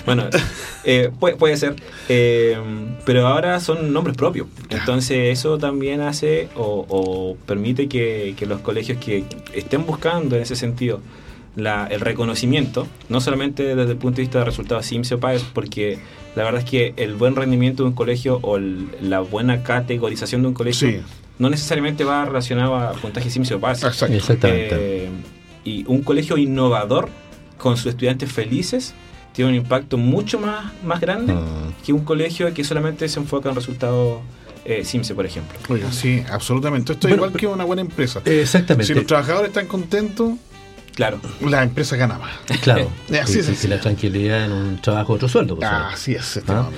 bueno, 0.06 0.24
eh, 0.84 1.10
puede, 1.18 1.56
ser. 1.56 1.76
Eh, 2.08 2.56
pero 3.04 3.26
ahora 3.26 3.60
son 3.60 3.92
nombres 3.92 4.16
propios. 4.16 4.46
Entonces 4.68 5.38
eso 5.38 5.58
también 5.58 6.00
hace 6.00 6.48
o, 6.56 7.36
permite 7.46 7.88
que, 7.88 8.34
los 8.46 8.60
colegios 8.60 8.98
que 8.98 9.24
estén 9.54 9.86
buscando 9.86 10.36
en 10.36 10.42
ese 10.42 10.56
sentido 10.56 11.00
el 11.56 12.00
reconocimiento, 12.00 12.86
no 13.08 13.20
solamente 13.20 13.74
desde 13.74 13.92
el 13.92 13.98
punto 13.98 14.16
de 14.16 14.22
vista 14.22 14.38
de 14.38 14.44
resultados 14.44 14.86
SIMS 14.86 15.12
o 15.12 15.20
PAES, 15.20 15.42
porque 15.52 15.98
la 16.36 16.44
verdad 16.44 16.62
es 16.62 16.70
que 16.70 16.94
el 16.96 17.14
buen 17.16 17.36
rendimiento 17.36 17.82
de 17.82 17.90
un 17.90 17.94
colegio 17.94 18.38
o 18.42 18.58
la 18.58 19.20
buena 19.20 19.62
categorización 19.62 20.42
de 20.42 20.48
un 20.48 20.54
colegio 20.54 21.02
no 21.38 21.50
necesariamente 21.50 22.04
va 22.04 22.24
relacionado 22.24 22.76
a 22.76 22.92
puntaje 22.92 23.30
SIMS 23.30 23.52
o 23.52 23.60
PAES. 23.60 23.84
Exactamente. 23.84 24.76
Eh, 25.04 25.08
y 25.64 25.84
un 25.86 26.02
colegio 26.02 26.38
innovador 26.38 27.08
con 27.58 27.76
sus 27.76 27.86
estudiantes 27.86 28.32
felices 28.32 28.94
tiene 29.32 29.50
un 29.50 29.56
impacto 29.56 29.96
mucho 29.96 30.38
más, 30.38 30.72
más 30.82 31.00
grande 31.00 31.34
mm. 31.34 31.84
que 31.84 31.92
un 31.92 32.04
colegio 32.04 32.52
que 32.52 32.64
solamente 32.64 33.08
se 33.08 33.20
enfoca 33.20 33.48
en 33.48 33.54
resultados 33.54 34.20
eh, 34.64 34.84
SIMSE, 34.84 35.14
por 35.14 35.26
ejemplo. 35.26 35.58
Oiga, 35.68 35.90
sí, 35.92 36.22
absolutamente. 36.30 36.92
Esto 36.92 37.08
es 37.08 37.14
igual 37.14 37.32
que 37.32 37.46
una 37.46 37.64
buena 37.64 37.82
empresa. 37.82 38.20
Exactamente. 38.24 38.86
Si 38.86 38.94
los 38.94 39.06
trabajadores 39.06 39.48
están 39.48 39.66
contentos, 39.66 40.34
Claro. 40.94 41.18
La 41.40 41.62
empresa 41.62 41.96
gana 41.96 42.18
más. 42.18 42.32
Claro. 42.60 42.90
así 43.22 43.38
es. 43.38 43.64
Y, 43.64 43.68
la 43.68 43.80
tranquilidad 43.80 44.44
en 44.44 44.52
un 44.52 44.82
trabajo, 44.82 45.14
otro 45.14 45.28
sueldo. 45.28 45.56
Pues, 45.56 45.70
así 45.70 46.14
es. 46.14 46.40
¿Ah? 46.48 46.68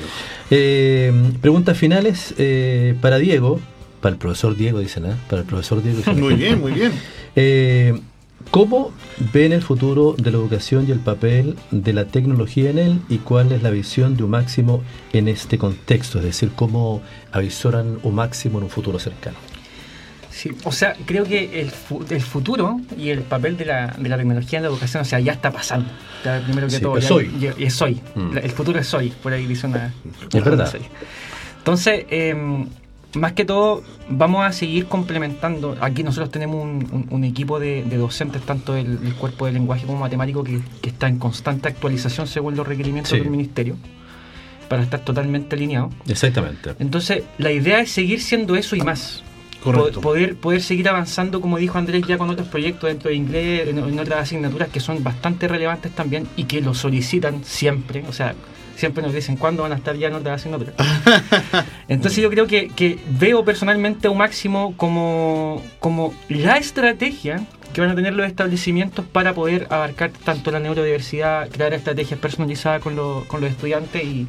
Eh, 0.50 1.12
preguntas 1.40 1.76
finales 1.76 2.34
eh, 2.38 2.94
para 3.00 3.18
Diego, 3.18 3.58
para 4.00 4.12
el 4.12 4.18
profesor 4.18 4.54
Diego, 4.54 4.78
dicen, 4.78 5.06
¿eh? 5.06 5.14
Para 5.28 5.42
el 5.42 5.48
profesor 5.48 5.82
Diego. 5.82 6.02
muy 6.14 6.34
bien, 6.34 6.60
muy 6.60 6.72
bien. 6.72 6.92
¿Cómo 8.50 8.92
ven 9.32 9.52
el 9.52 9.62
futuro 9.62 10.14
de 10.18 10.30
la 10.30 10.36
educación 10.38 10.86
y 10.88 10.90
el 10.90 11.00
papel 11.00 11.56
de 11.70 11.92
la 11.92 12.06
tecnología 12.06 12.70
en 12.70 12.78
él 12.78 13.00
y 13.08 13.18
cuál 13.18 13.52
es 13.52 13.62
la 13.62 13.70
visión 13.70 14.16
de 14.16 14.24
un 14.24 14.30
máximo 14.30 14.82
en 15.12 15.28
este 15.28 15.58
contexto? 15.58 16.18
Es 16.18 16.24
decir, 16.24 16.50
¿cómo 16.54 17.02
avisoran 17.30 17.98
un 18.02 18.14
máximo 18.14 18.58
en 18.58 18.64
un 18.64 18.70
futuro 18.70 18.98
cercano? 18.98 19.36
Sí, 20.30 20.50
o 20.64 20.72
sea, 20.72 20.96
creo 21.04 21.24
que 21.24 21.60
el, 21.60 21.70
el 22.10 22.20
futuro 22.22 22.80
y 22.96 23.10
el 23.10 23.20
papel 23.20 23.56
de 23.56 23.66
la, 23.66 23.94
de 23.98 24.08
la, 24.08 24.16
tecnología 24.16 24.58
en 24.58 24.64
la 24.64 24.70
educación, 24.70 25.02
o 25.02 25.04
sea, 25.04 25.20
ya 25.20 25.32
está 25.32 25.50
pasando. 25.50 25.90
primero 26.44 26.68
que 26.68 26.80
todo, 26.80 26.96
es 26.96 27.10
hoy. 27.10 27.54
es 27.58 27.82
hoy. 27.82 28.00
Mm. 28.14 28.38
El 28.38 28.50
futuro 28.50 28.78
es 28.78 28.92
hoy, 28.94 29.12
por 29.22 29.32
ahí 29.32 29.46
dice 29.46 29.66
una. 29.66 29.92
Es 30.32 30.44
verdad. 30.44 30.74
Entonces, 31.58 32.06
eh, 32.08 32.66
más 33.14 33.32
que 33.32 33.44
todo, 33.44 33.82
vamos 34.08 34.44
a 34.44 34.52
seguir 34.52 34.86
complementando. 34.86 35.76
Aquí 35.80 36.02
nosotros 36.02 36.30
tenemos 36.30 36.62
un, 36.62 37.24
equipo 37.24 37.58
de, 37.58 37.82
docentes, 37.84 38.42
tanto 38.42 38.74
del, 38.74 39.14
cuerpo 39.14 39.46
de 39.46 39.52
lenguaje 39.52 39.86
como 39.86 39.98
matemático, 39.98 40.42
que, 40.42 40.60
está 40.82 41.08
en 41.08 41.18
constante 41.18 41.68
actualización 41.68 42.26
según 42.26 42.56
los 42.56 42.66
requerimientos 42.66 43.12
del 43.12 43.30
ministerio, 43.30 43.76
para 44.68 44.82
estar 44.82 45.00
totalmente 45.00 45.56
alineado. 45.56 45.90
Exactamente. 46.08 46.74
Entonces, 46.78 47.24
la 47.38 47.52
idea 47.52 47.80
es 47.80 47.90
seguir 47.90 48.20
siendo 48.20 48.56
eso 48.56 48.76
y 48.76 48.80
más. 48.80 49.22
Correcto. 49.62 50.00
Poder, 50.00 50.34
poder 50.36 50.60
seguir 50.60 50.88
avanzando, 50.88 51.40
como 51.40 51.56
dijo 51.58 51.78
Andrés, 51.78 52.04
ya 52.08 52.18
con 52.18 52.28
otros 52.30 52.48
proyectos 52.48 52.88
dentro 52.88 53.10
de 53.10 53.14
inglés, 53.14 53.68
en 53.68 53.98
otras 53.98 54.20
asignaturas 54.20 54.68
que 54.70 54.80
son 54.80 55.04
bastante 55.04 55.46
relevantes 55.46 55.92
también 55.92 56.26
y 56.36 56.44
que 56.44 56.60
lo 56.60 56.74
solicitan 56.74 57.44
siempre. 57.44 58.04
O 58.08 58.12
sea, 58.12 58.34
siempre 58.76 59.02
nos 59.02 59.12
dicen 59.12 59.36
cuándo 59.36 59.62
van 59.62 59.72
a 59.72 59.76
estar 59.76 59.96
ya 59.96 60.08
en 60.08 60.14
otra 60.14 60.34
asignatura. 60.34 60.72
Entonces 61.88 62.22
yo 62.22 62.30
creo 62.30 62.46
que, 62.46 62.98
veo 63.18 63.44
personalmente 63.44 64.08
un 64.08 64.18
máximo 64.18 64.74
como, 64.76 65.62
como 65.78 66.14
la 66.28 66.56
estrategia 66.56 67.46
que 67.72 67.80
van 67.80 67.90
a 67.90 67.94
tener 67.94 68.14
los 68.14 68.26
establecimientos 68.26 69.04
para 69.04 69.34
poder 69.34 69.66
abarcar 69.70 70.10
tanto 70.24 70.50
la 70.50 70.60
neurodiversidad, 70.60 71.48
crear 71.50 71.72
estrategias 71.74 72.18
personalizadas 72.20 72.82
con, 72.82 72.94
con 73.26 73.40
los 73.40 73.50
estudiantes 73.50 74.04
y, 74.04 74.26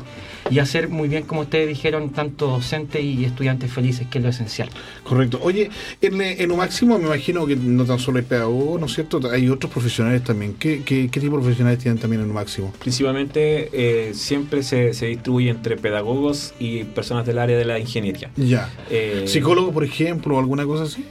y 0.50 0.60
hacer 0.60 0.90
muy 0.90 1.08
bien, 1.08 1.24
como 1.24 1.42
ustedes 1.42 1.68
dijeron, 1.68 2.12
tanto 2.12 2.48
docentes 2.48 3.04
y 3.04 3.26
estudiantes 3.26 3.72
felices, 3.72 4.08
que 4.10 4.20
es 4.20 4.24
lo 4.24 4.30
esencial. 4.30 4.70
Correcto. 5.04 5.40
Oye, 5.42 5.70
en, 6.02 6.22
en 6.22 6.52
un 6.52 6.58
máximo 6.58 6.98
me 6.98 7.06
imagino 7.06 7.46
que 7.46 7.56
no 7.56 7.86
tan 7.86 8.00
solo 8.00 8.20
hay 8.20 8.26
pedagogos, 8.26 8.80
¿no 8.80 8.86
es 8.86 8.94
cierto? 8.94 9.20
Hay 9.32 9.50
otros 9.50 9.72
profesionales 9.72 10.24
también. 10.24 10.54
¿Qué, 10.54 10.84
qué, 10.84 11.10
qué 11.10 11.20
tipo 11.20 11.36
de 11.36 11.42
profesionales 11.42 11.80
tienen 11.80 12.00
también 12.00 12.22
en 12.22 12.30
un 12.30 12.36
máximo? 12.36 12.74
Principalmente 12.80 13.70
eh, 13.74 14.14
siempre 14.14 14.64
se, 14.64 14.94
se, 14.94 15.08
distribuye 15.08 15.50
entre 15.50 15.78
pedagogos 15.78 16.54
y 16.60 16.84
personas 16.84 17.26
del 17.26 17.40
área 17.40 17.58
de 17.58 17.66
la 17.66 17.80
ingeniería. 17.80 18.32
Ya. 18.36 18.70
Eh, 18.90 19.24
¿Psicólogos, 19.28 19.74
por 19.74 19.84
ejemplo, 19.84 20.36
o 20.36 20.40
alguna 20.40 20.66
cosa 20.66 20.84
así? 20.84 21.06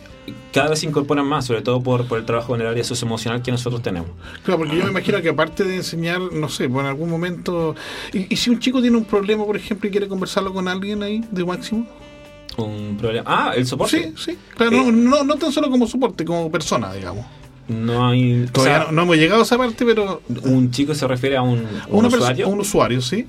Cada 0.53 0.71
vez 0.71 0.81
se 0.81 0.87
incorporan 0.87 1.27
más, 1.27 1.47
sobre 1.47 1.63
todo 1.63 1.83
por, 1.83 2.07
por 2.07 2.19
el 2.19 2.25
trabajo 2.25 2.55
en 2.55 2.61
el 2.61 2.67
área 2.69 2.85
socioemocional 2.85 3.43
que 3.43 3.51
nosotros 3.51 3.83
tenemos. 3.83 4.11
Claro, 4.45 4.59
porque 4.59 4.77
yo 4.77 4.85
me 4.85 4.91
imagino 4.91 5.21
que 5.21 5.31
aparte 5.31 5.65
de 5.65 5.77
enseñar, 5.77 6.21
no 6.21 6.49
sé, 6.49 6.69
pues 6.69 6.85
en 6.85 6.89
algún 6.89 7.11
momento... 7.11 7.75
¿Y, 8.13 8.37
si 8.37 8.51
un 8.51 8.61
chico 8.61 8.81
tiene 8.81 8.97
un 8.97 9.05
problema, 9.05 9.45
por 9.45 9.57
ejemplo, 9.57 9.89
y 9.89 9.91
quiere 9.91 10.09
conversarlo 10.09 10.53
con 10.53 10.69
alguien 10.69 11.03
ahí 11.03 11.25
de 11.31 11.45
máximo? 11.45 11.87
Un 12.57 12.97
problema. 12.99 13.25
Ah, 13.27 13.53
el 13.57 13.67
soporte. 13.67 14.13
Sí, 14.17 14.33
sí. 14.33 14.39
Claro, 14.57 14.71
no, 14.71 14.93
no, 14.93 15.25
no 15.25 15.37
tan 15.37 15.51
solo 15.51 15.71
como 15.71 15.87
soporte, 15.87 16.25
como 16.25 16.51
persona, 16.51 16.93
digamos. 16.93 17.25
No 17.69 18.09
hay. 18.09 18.47
Todavía 18.53 18.77
o 18.77 18.83
sea, 18.83 18.87
no, 18.87 18.93
no 18.93 19.03
hemos 19.03 19.17
llegado 19.17 19.41
a 19.41 19.45
esa 19.45 19.57
parte, 19.57 19.87
pero. 19.87 20.21
Un 20.45 20.71
chico 20.71 20.95
se 20.95 21.07
refiere 21.07 21.37
a 21.37 21.43
un, 21.43 21.67
usuario. 21.89 22.49
un 22.49 22.61
usuario, 22.61 23.01
sí. 23.01 23.27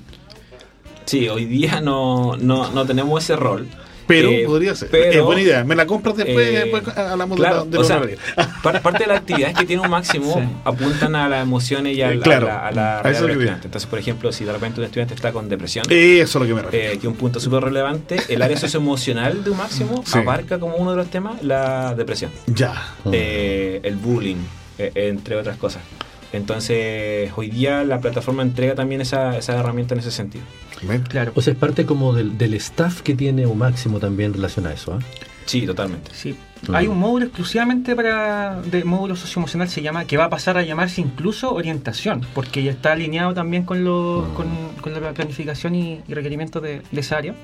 Sí, 1.06 1.28
hoy 1.28 1.46
día 1.46 1.80
no, 1.80 2.36
no, 2.36 2.70
no 2.70 2.84
tenemos 2.84 3.22
ese 3.22 3.36
rol. 3.36 3.66
Pero 4.06 4.28
Eh, 4.30 4.44
podría 4.46 4.74
ser. 4.74 4.88
pero- 4.90 5.10
es 5.12 5.22
buena 5.22 5.40
idea. 5.40 5.64
Me 5.64 5.74
la 5.74 5.86
compras 5.86 6.16
después, 6.16 6.46
Eh, 6.48 6.68
después 6.70 6.96
hablamos 6.96 7.38
claro, 7.38 7.64
de 7.64 7.64
la, 7.64 7.70
de 7.70 7.78
o 7.78 7.80
la 7.82 7.86
sea, 7.86 7.96
horaria. 7.98 8.16
par- 8.62 8.82
parte 8.82 9.04
de 9.04 9.06
las 9.08 9.18
actividades 9.18 9.56
que 9.56 9.64
tiene 9.66 9.82
un 9.82 9.90
máximo 9.90 10.34
Sí. 10.34 10.40
apuntan 10.64 11.14
a 11.16 11.28
las 11.28 11.42
emociones 11.42 11.96
y 11.96 12.02
a 12.02 12.10
Eh, 12.12 12.16
la, 12.16 12.22
claro, 12.22 12.46
a 12.46 12.50
la, 12.50 12.66
a 12.68 12.72
la 12.72 12.98
a 13.00 13.10
eso 13.10 13.26
estudiante. 13.28 13.66
Entonces, 13.66 13.88
por 13.88 13.98
ejemplo, 13.98 14.30
si 14.32 14.44
de 14.44 14.52
repente 14.52 14.80
un 14.80 14.86
estudiante 14.86 15.14
está 15.14 15.32
con 15.32 15.48
depresión, 15.48 15.84
Eso 15.88 16.22
es 16.22 16.34
lo 16.34 16.46
que 16.46 16.54
me 16.54 16.62
refiero. 16.62 16.86
eh, 16.86 16.92
que 16.92 16.98
es 16.98 17.04
un 17.04 17.14
punto 17.16 17.40
súper 17.40 17.64
relevante, 17.64 18.16
el 18.28 18.42
área 18.42 18.56
socioemocional 18.58 19.42
de 19.44 19.50
un 19.50 19.56
máximo 19.58 20.02
Sí. 20.06 20.18
abarca 20.18 20.58
como 20.58 20.76
uno 20.76 20.90
de 20.90 20.96
los 20.98 21.08
temas 21.08 21.42
la 21.42 21.94
depresión, 21.94 22.30
ya. 22.46 22.94
eh, 23.12 23.80
el 23.82 23.96
bullying, 23.96 24.36
eh, 24.78 24.92
entre 24.94 25.36
otras 25.36 25.56
cosas. 25.56 25.82
Entonces, 26.36 27.30
hoy 27.36 27.50
día 27.50 27.84
la 27.84 28.00
plataforma 28.00 28.42
entrega 28.42 28.74
también 28.74 29.00
esa, 29.00 29.36
esa 29.38 29.58
herramienta 29.58 29.94
en 29.94 30.00
ese 30.00 30.10
sentido. 30.10 30.44
Claro. 31.08 31.32
O 31.34 31.40
sea, 31.40 31.52
es 31.54 31.58
parte 31.58 31.86
como 31.86 32.12
del, 32.12 32.36
del 32.36 32.54
staff 32.54 33.00
que 33.02 33.14
tiene 33.14 33.46
un 33.46 33.58
máximo 33.58 33.98
también 34.00 34.28
en 34.30 34.34
relación 34.34 34.66
a 34.66 34.72
eso. 34.72 34.94
¿ah? 34.94 34.98
Sí, 35.46 35.66
totalmente. 35.66 36.10
Sí. 36.14 36.34
Mm. 36.68 36.74
Hay 36.74 36.86
un 36.88 36.98
módulo 36.98 37.26
exclusivamente 37.26 37.94
para 37.94 38.60
de 38.62 38.84
módulo 38.84 39.16
socioemocional 39.16 39.68
se 39.68 39.82
llama 39.82 40.04
que 40.06 40.16
va 40.16 40.24
a 40.24 40.30
pasar 40.30 40.56
a 40.58 40.62
llamarse 40.62 41.00
incluso 41.00 41.52
orientación, 41.54 42.22
porque 42.34 42.62
ya 42.62 42.70
está 42.70 42.92
alineado 42.92 43.34
también 43.34 43.64
con 43.64 43.84
lo, 43.84 44.28
Mm. 44.30 44.34
con, 44.34 44.48
con 44.80 45.02
la 45.02 45.12
planificación 45.12 45.74
y, 45.74 46.00
y 46.06 46.14
requerimientos 46.14 46.62
de, 46.62 46.82
de 46.90 47.00
esa 47.00 47.16
área. 47.18 47.34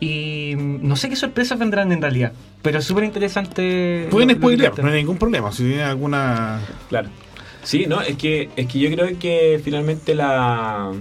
Y 0.00 0.54
mm, 0.56 0.86
no 0.86 0.96
sé 0.96 1.08
qué 1.08 1.16
sorpresas 1.16 1.58
vendrán 1.58 1.92
en 1.92 2.02
realidad, 2.02 2.32
pero 2.60 2.78
es 2.80 2.84
súper 2.84 3.04
interesante. 3.04 4.08
Pueden 4.10 4.30
spoilear, 4.36 4.78
no 4.82 4.88
hay 4.88 4.94
ningún 5.00 5.16
problema. 5.18 5.52
Si 5.52 5.62
tienen 5.64 5.80
alguna. 5.86 6.60
Claro. 6.88 7.08
Sí, 7.62 7.86
no, 7.86 8.00
es 8.00 8.16
que, 8.16 8.48
es 8.56 8.66
que 8.66 8.78
yo 8.78 8.90
creo 8.90 9.18
que 9.18 9.60
finalmente 9.62 10.14
la 10.14 10.92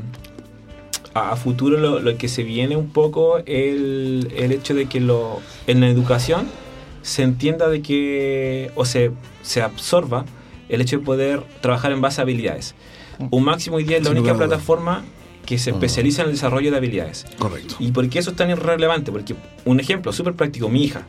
a, 1.13 1.31
a 1.31 1.35
futuro 1.35 1.77
lo, 1.77 1.99
lo 1.99 2.17
que 2.17 2.27
se 2.27 2.43
viene 2.43 2.77
un 2.77 2.89
poco 2.89 3.39
el, 3.39 4.31
el 4.35 4.51
hecho 4.51 4.73
de 4.75 4.85
que 4.85 4.99
lo 4.99 5.41
en 5.67 5.81
la 5.81 5.89
educación 5.89 6.47
se 7.01 7.23
entienda 7.23 7.67
de 7.67 7.81
que 7.81 8.71
o 8.75 8.85
se, 8.85 9.11
se 9.41 9.61
absorba 9.61 10.25
el 10.69 10.81
hecho 10.81 10.99
de 10.99 11.03
poder 11.03 11.41
trabajar 11.61 11.91
en 11.91 11.99
base 12.01 12.21
a 12.21 12.23
habilidades. 12.23 12.75
Un 13.31 13.43
máximo 13.43 13.75
hoy 13.77 13.83
día 13.83 13.97
es 13.97 14.03
la 14.03 14.11
única 14.11 14.35
plataforma 14.35 15.03
que 15.45 15.57
se 15.57 15.71
Mm. 15.71 15.75
especializa 15.75 16.21
en 16.21 16.27
el 16.29 16.33
desarrollo 16.35 16.71
de 16.71 16.77
habilidades. 16.77 17.25
Correcto. 17.39 17.75
¿Y 17.79 17.91
por 17.91 18.07
qué 18.09 18.19
eso 18.19 18.29
es 18.31 18.35
tan 18.35 18.49
irrelevante? 18.51 19.11
Porque 19.11 19.35
un 19.65 19.79
ejemplo 19.79 20.13
súper 20.13 20.33
práctico, 20.35 20.69
mi 20.69 20.83
hija. 20.83 21.03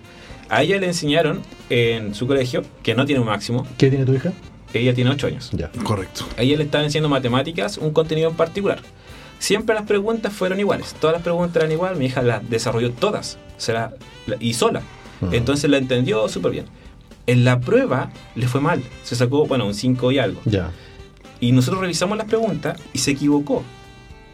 A 0.49 0.63
ella 0.63 0.79
le 0.79 0.87
enseñaron 0.87 1.43
en 1.71 2.15
su 2.15 2.27
colegio, 2.27 2.63
que 2.83 2.95
no 2.95 3.05
tiene 3.07 3.21
un 3.21 3.27
máximo, 3.27 3.67
¿Qué 3.79 3.89
tiene 3.89 4.05
tu 4.05 4.15
hija? 4.15 4.33
Ella 4.81 4.95
tiene 4.95 5.11
8 5.11 5.27
años. 5.27 5.51
Ya. 5.53 5.71
Correcto. 5.85 6.25
A 6.37 6.43
ella 6.43 6.57
le 6.57 6.65
estaban 6.65 6.85
enseñando 6.87 7.09
matemáticas, 7.09 7.79
un 7.79 7.93
contenido 7.93 8.31
en 8.31 8.37
particular. 8.37 8.81
Siempre 9.39 9.75
las 9.75 9.85
preguntas 9.87 10.33
fueron 10.33 10.61
iguales. 10.61 10.95
Todas 11.01 11.15
las 11.15 11.23
preguntas 11.23 11.57
eran 11.57 11.73
igual. 11.73 11.97
Mi 11.97 12.07
hija 12.07 12.23
las 12.23 12.49
desarrolló 12.49 12.93
todas. 12.93 13.39
Se 13.57 13.73
la- 13.73 13.93
la- 14.27 14.37
y 14.41 14.55
sola. 14.55 14.83
Mm. 15.21 15.35
Entonces 15.35 15.69
la 15.71 15.79
entendió 15.79 16.29
súper 16.29 16.53
bien. 16.53 16.67
En 17.27 17.45
la 17.45 17.61
prueba 17.61 18.11
le 18.35 18.47
fue 18.49 18.61
mal. 18.61 18.83
Se 19.03 19.17
sacó, 19.17 19.47
bueno, 19.47 19.67
un 19.67 19.75
5 19.75 20.13
y 20.13 20.19
algo. 20.19 20.41
Ya. 20.45 20.71
Y 21.41 21.53
nosotros 21.53 21.81
revisamos 21.81 22.17
las 22.19 22.27
preguntas 22.29 22.81
y 22.93 22.99
se 22.99 23.13
equivocó. 23.13 23.65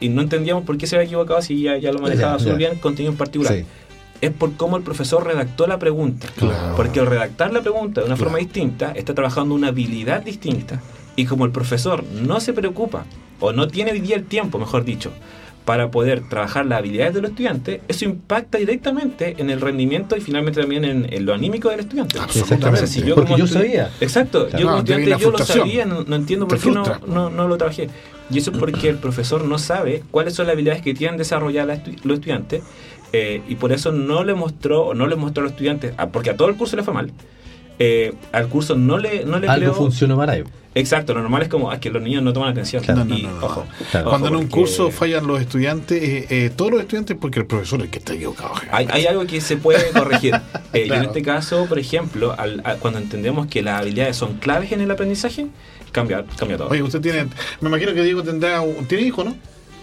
Y 0.01 0.11
no 0.11 0.21
entendíamos 0.23 0.65
por 0.65 0.77
qué 0.79 0.87
se 0.87 0.97
había 0.97 1.07
equivocado 1.07 1.41
si 1.43 1.61
ya, 1.63 1.77
ya 1.79 1.91
lo 1.91 1.99
manejaba 2.01 2.39
súper 2.39 2.57
bien, 2.57 2.77
contenido 2.77 3.11
en 3.13 3.19
particular. 3.19 3.55
Sí. 3.55 3.65
Es 4.21 4.33
por 4.33 4.55
cómo 4.57 4.77
el 4.77 4.83
profesor 4.83 5.25
redactó 5.27 5.67
la 5.67 5.79
pregunta. 5.79 6.27
Claro. 6.37 6.75
Porque 6.77 7.01
al 7.01 7.07
redactar 7.07 7.53
la 7.53 7.61
pregunta 7.63 8.01
de 8.01 8.07
una 8.07 8.17
Claro. 8.17 8.31
forma 8.31 8.39
distinta, 8.39 8.93
está 8.97 9.15
trabajando 9.15 9.55
una 9.55 9.69
habilidad 9.69 10.23
distinta. 10.23 10.81
Y 11.17 11.25
como 11.25 11.45
el 11.45 11.53
profesor 11.53 12.03
no 12.05 12.41
se 12.41 12.53
preocupa, 12.53 13.05
o 13.41 13.53
no 13.53 13.69
tiene 13.69 13.93
hoy 13.93 14.01
día 14.01 14.17
el 14.17 14.25
tiempo, 14.25 14.59
mejor 14.59 14.85
dicho, 14.85 15.13
para 15.65 15.91
poder 15.91 16.29
trabajar 16.29 16.65
las 16.67 16.79
habilidades 16.79 17.15
de 17.15 17.21
los 17.21 17.31
estudiantes, 17.31 17.81
eso 17.89 18.05
impacta 18.07 18.57
directamente 18.59 19.35
en 19.39 19.51
el 19.51 19.61
rendimiento 19.61 20.17
y 20.17 20.21
finalmente 20.21 20.61
también 20.61 20.85
en, 20.85 21.13
en 21.13 21.27
lo 21.27 21.35
anímico 21.35 21.69
del 21.69 21.81
estudiante. 21.81 22.19
Absolutamente. 22.19 22.87
Si 22.87 23.03
yo 23.03 23.15
Porque 23.15 23.33
como 23.33 23.39
yo 23.39 23.47
sabía. 23.47 23.91
Exacto, 24.01 24.47
Claro. 24.49 24.59
yo 24.59 24.67
como 24.67 24.79
estudiante 24.79 25.17
yo 25.23 25.31
lo 25.31 25.39
sabía, 25.39 25.85
no, 25.85 26.05
no 26.05 26.17
entiendo 26.17 26.47
Te 26.47 26.57
por 26.57 26.65
qué 26.65 26.71
no, 26.71 26.85
no, 27.07 27.31
no 27.31 27.47
lo 27.49 27.57
trabajé. 27.59 27.89
Y 28.31 28.39
eso 28.39 28.51
es 28.51 28.59
porque 28.59 28.89
el 28.89 28.97
profesor 28.97 29.45
no 29.45 29.59
sabe 29.59 30.03
cuáles 30.11 30.35
son 30.35 30.47
las 30.47 30.55
habilidades 30.55 30.83
que 30.83 30.95
tienen 30.95 31.17
desarrolladas 31.19 31.81
estu- 31.81 31.99
los 32.03 32.15
estudiantes 32.19 32.63
eh, 33.13 33.43
y 33.49 33.55
por 33.57 33.73
eso 33.73 33.93
no 33.93 34.25
le 34.25 34.35
mostró 34.35 34.87
o 34.87 34.95
no 34.95 35.07
les 35.07 35.19
mostró 35.19 35.43
a 35.43 35.45
los 35.45 35.53
estudiantes, 35.53 35.95
ah, 35.97 36.09
porque 36.09 36.31
a 36.31 36.37
todo 36.37 36.49
el 36.49 36.57
curso 36.57 36.77
le 36.77 36.83
fue 36.83 36.95
mal. 36.95 37.13
eh, 37.81 38.13
al 38.33 38.49
curso 38.49 38.75
no 38.75 38.99
le, 38.99 39.25
no 39.25 39.39
le 39.39 39.47
Algo 39.49 39.67
creó- 39.67 39.75
funcionó 39.75 40.17
mal 40.17 40.29
ahí. 40.31 40.43
Exacto, 40.75 41.15
lo 41.15 41.21
normal 41.23 41.43
es 41.43 41.49
como 41.49 41.71
ah, 41.71 41.79
que 41.81 41.91
los 41.91 42.03
niños 42.03 42.23
no 42.23 42.33
toman 42.33 42.51
atención. 42.51 42.83
Claro. 42.83 43.01
No, 43.05 43.07
no, 43.07 43.19
Y, 43.19 43.23
no, 43.23 43.31
no, 43.41 43.47
ojo, 43.47 43.65
Claro. 43.91 44.07
ojo, 44.09 44.11
Cuando 44.11 44.29
en 44.29 44.35
un 44.35 44.41
porque 44.49 44.55
curso 44.61 44.91
fallan 44.91 45.27
los 45.27 45.41
estudiantes, 45.41 46.03
eh, 46.03 46.27
eh, 46.29 46.51
todos 46.55 46.71
los 46.73 46.81
estudiantes, 46.81 47.17
porque 47.21 47.41
el 47.41 47.47
profesor 47.47 47.79
es 47.81 47.85
el 47.87 47.91
que 47.91 47.99
está 47.99 48.15
equivocado. 48.15 48.53
Hay, 48.71 48.87
hay 48.91 49.07
algo 49.07 49.27
que 49.27 49.41
se 49.41 49.57
puede 49.57 49.91
corregir. 49.93 50.35
Eh, 50.75 50.87
y 50.87 50.93
en 50.93 51.03
este 51.05 51.23
caso, 51.23 51.65
por 51.67 51.79
ejemplo, 51.79 52.35
al- 52.37 52.61
a- 52.63 52.75
cuando 52.75 52.99
entendemos 52.99 53.47
que 53.47 53.63
las 53.63 53.81
habilidades 53.81 54.17
son 54.17 54.35
claves 54.35 54.71
en 54.73 54.83
el 54.83 54.91
aprendizaje, 54.91 55.47
cambia, 55.93 56.25
cambia 56.39 56.59
todo. 56.59 56.69
Oye, 56.69 56.83
usted 56.83 57.01
tiene. 57.01 57.25
Me 57.63 57.69
imagino 57.71 57.95
que 57.95 58.03
Diego 58.03 58.23
tendrá. 58.23 58.61
Un, 58.61 58.85
¿Tiene 58.87 59.05
hijo, 59.07 59.25
no? 59.25 59.35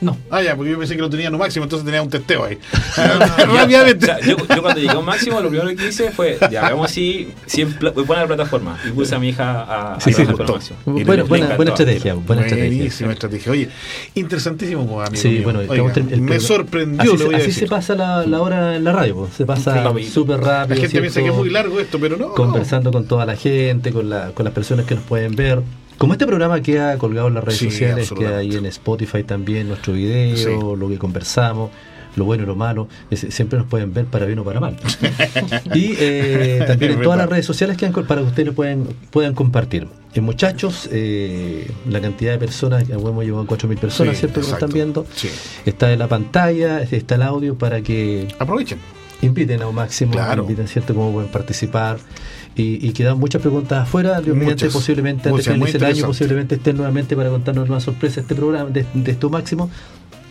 No. 0.01 0.17
Ah, 0.29 0.41
ya, 0.41 0.55
porque 0.55 0.71
yo 0.71 0.77
pensé 0.79 0.95
que 0.95 1.01
lo 1.01 1.09
tenía 1.09 1.27
en 1.27 1.33
un 1.33 1.39
máximo, 1.39 1.63
entonces 1.63 1.85
tenía 1.85 2.01
un 2.01 2.09
testeo 2.09 2.43
ahí. 2.43 2.57
Yo- 2.97 3.45
Rápidamente. 3.55 4.07
yo, 4.27 4.35
yo 4.37 4.61
cuando 4.61 4.79
llegué 4.79 4.89
a 4.93 4.97
un 4.99 5.05
máximo, 5.05 5.39
lo 5.41 5.49
primero 5.49 5.75
que 5.75 5.87
hice 5.87 6.11
fue, 6.11 6.37
ya, 6.51 6.61
veamos 6.63 6.91
si, 6.91 7.29
si 7.45 7.63
voy 7.63 7.89
a 7.89 7.91
poner 7.93 8.21
la 8.23 8.27
plataforma. 8.27 8.77
Y 8.87 8.91
puse 8.91 9.15
a 9.15 9.19
mi 9.19 9.29
hija 9.29 9.61
a, 9.63 9.95
a 9.95 10.01
Sí, 10.01 10.11
sí, 10.13 10.25
con 10.25 10.45
máximo. 10.45 10.77
Le- 10.85 11.03
Buena, 11.05 11.23
le 11.23 11.29
buena, 11.57 11.71
estrategia. 11.71 12.13
Buena 12.15 12.41
estrategia. 12.43 12.75
Buenísima 12.77 13.13
estrategia. 13.13 13.51
Oye, 13.51 13.69
interesantísimo, 14.15 14.85
pues, 14.87 15.07
amigo. 15.07 15.21
Sí, 15.21 15.29
mío. 15.29 15.43
bueno, 15.43 15.59
Oiga, 15.67 15.93
el 16.11 16.21
me 16.21 16.39
sorprendió, 16.39 17.13
Así, 17.13 17.23
voy 17.23 17.35
a 17.35 17.37
así 17.37 17.47
decir. 17.47 17.63
se 17.63 17.67
pasa 17.67 17.95
la, 17.95 18.25
la 18.25 18.41
hora 18.41 18.75
en 18.75 18.83
la 18.83 18.91
radio, 18.91 19.15
po. 19.15 19.29
se 19.35 19.45
pasa 19.45 19.83
súper 20.11 20.39
rápido. 20.41 20.75
La 20.75 20.81
gente 20.81 20.99
piensa 21.01 21.21
que 21.21 21.27
es 21.27 21.33
muy 21.33 21.49
largo 21.49 21.79
esto, 21.79 21.99
pero 21.99 22.17
no. 22.17 22.33
Conversando 22.33 22.91
con 22.91 23.05
toda 23.07 23.25
la 23.25 23.35
gente, 23.35 23.91
con, 23.91 24.09
la, 24.09 24.31
con 24.31 24.43
las 24.45 24.53
personas 24.53 24.85
que 24.85 24.95
nos 24.95 25.03
pueden 25.03 25.35
ver. 25.35 25.61
Como 25.97 26.13
este 26.13 26.25
programa 26.27 26.61
queda 26.61 26.97
colgado 26.97 27.27
en 27.29 27.35
las 27.35 27.43
redes 27.43 27.59
Sí, 27.59 27.69
sociales, 27.71 28.11
queda 28.11 28.37
ahí 28.39 28.55
en 28.55 28.65
Spotify 28.65 29.23
también 29.23 29.67
nuestro 29.67 29.93
video, 29.93 30.35
Sí. 30.35 30.49
lo 30.77 30.89
que 30.89 30.97
conversamos, 30.97 31.69
lo 32.17 32.25
bueno 32.25 32.43
y 32.43 32.45
lo 32.47 32.55
malo, 32.55 32.87
es- 33.09 33.25
siempre 33.29 33.57
nos 33.59 33.67
pueden 33.67 33.93
ver 33.93 34.05
para 34.05 34.25
bien 34.25 34.39
o 34.39 34.43
para 34.43 34.59
mal. 34.59 34.75
y 35.73 35.95
eh, 35.99 36.63
también 36.67 36.93
en 36.93 37.01
todas 37.01 37.17
las 37.17 37.29
redes 37.29 37.45
sociales 37.45 37.77
quedan 37.77 37.93
para 37.93 38.21
que 38.21 38.27
ustedes 38.27 38.53
puedan, 38.53 38.85
puedan 39.09 39.33
compartir. 39.33 39.87
Eh, 40.13 40.21
muchachos, 40.21 40.87
eh, 40.91 41.69
la 41.89 41.99
cantidad 42.01 42.33
de 42.33 42.39
personas, 42.39 42.89
hemos 42.89 43.23
llevado 43.23 43.45
4.000 43.45 43.77
personas, 43.77 44.15
Sí, 44.15 44.19
¿cierto? 44.21 44.41
Que 44.41 44.47
están 44.47 44.69
viendo. 44.71 45.05
Está 45.65 45.91
en 45.91 45.99
la 45.99 46.07
pantalla, 46.07 46.81
está 46.81 47.15
el 47.15 47.21
audio 47.21 47.57
para 47.57 47.81
que 47.81 48.27
Aprovechen. 48.39 48.79
inviten 49.21 49.61
a 49.61 49.67
un 49.67 49.75
máximo, 49.75 50.11
Claro. 50.13 50.43
inviten 50.43 50.67
cierto 50.67 50.93
cómo 50.93 51.11
pueden 51.13 51.31
participar 51.31 51.97
y, 52.55 52.87
y 52.87 52.93
quedan 52.93 53.19
muchas 53.19 53.41
preguntas 53.41 53.83
afuera, 53.83 54.21
Dios 54.21 54.35
mediante 54.35 54.69
posiblemente 54.69 55.29
antes 55.29 55.31
muchas, 55.31 55.45
de 55.45 55.53
finalice 55.53 55.77
el 55.77 55.85
año, 55.85 56.05
posiblemente 56.07 56.55
estén 56.55 56.77
nuevamente 56.77 57.15
para 57.15 57.29
contarnos 57.29 57.69
una 57.69 57.79
sorpresa 57.79 58.15
de 58.15 58.21
este 58.21 58.35
programa, 58.35 58.69
de, 58.69 58.85
de 58.93 59.11
este 59.11 59.27
máximo. 59.27 59.69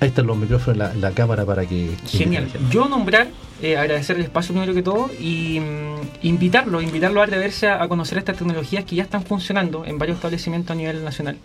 Ahí 0.00 0.08
están 0.08 0.26
los 0.26 0.36
micrófonos, 0.36 0.76
la, 0.76 0.92
la 0.94 1.12
cámara 1.12 1.44
para 1.44 1.64
que 1.66 1.90
Genial. 2.06 2.48
Yo 2.70 2.88
nombrar, 2.88 3.28
eh, 3.62 3.76
agradecer 3.76 4.16
el 4.16 4.22
espacio 4.22 4.52
primero 4.52 4.74
que 4.74 4.82
todo 4.82 5.08
y 5.20 5.60
mm, 5.60 6.26
invitarlo, 6.26 6.82
invitarlo 6.82 7.20
a 7.20 7.24
atreverse 7.24 7.68
a, 7.68 7.82
a 7.82 7.88
conocer 7.88 8.18
estas 8.18 8.36
tecnologías 8.36 8.84
que 8.84 8.96
ya 8.96 9.04
están 9.04 9.22
funcionando 9.22 9.84
en 9.84 9.98
varios 9.98 10.16
establecimientos 10.16 10.72
a 10.72 10.74
nivel 10.74 11.04
nacional 11.04 11.36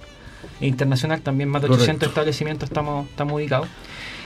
e 0.62 0.68
internacional 0.68 1.22
también, 1.22 1.50
más 1.50 1.62
de 1.62 1.68
800 1.68 1.88
Correcto. 1.88 2.06
establecimientos 2.08 2.70
estamos, 2.70 3.08
estamos 3.10 3.34
ubicados. 3.34 3.68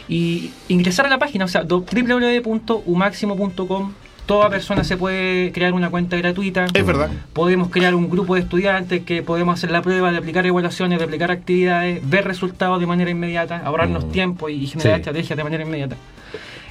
Y 0.08 0.51
ingresar 0.68 1.06
a 1.06 1.10
la 1.10 1.20
página, 1.20 1.45
o 1.45 1.47
sea, 1.47 1.64
www.umaximo.com. 1.64 3.93
Toda 4.26 4.49
persona 4.49 4.84
se 4.86 4.95
puede 4.95 5.51
crear 5.51 5.74
una 5.74 5.89
cuenta 5.89 6.15
gratuita. 6.15 6.65
Es 6.74 6.86
verdad. 6.86 7.09
Podemos 7.34 7.69
crear 7.69 7.93
un 7.93 8.09
grupo 8.09 8.36
de 8.36 8.41
estudiantes 8.41 9.03
que 9.03 9.21
podemos 9.21 9.55
hacer 9.55 9.69
la 9.71 9.82
prueba 9.82 10.11
de 10.11 10.17
aplicar 10.17 10.45
evaluaciones, 10.45 10.97
de 10.99 11.05
aplicar 11.05 11.30
actividades, 11.30 11.99
ver 12.09 12.26
resultados 12.26 12.80
de 12.80 12.86
manera 12.86 13.11
inmediata, 13.11 13.61
ahorrarnos 13.65 14.05
Mm. 14.05 14.11
tiempo 14.11 14.47
y 14.49 14.65
generar 14.67 14.95
Sí. 14.95 14.99
estrategias 15.01 15.36
de 15.38 15.43
manera 15.43 15.63
inmediata. 15.63 15.97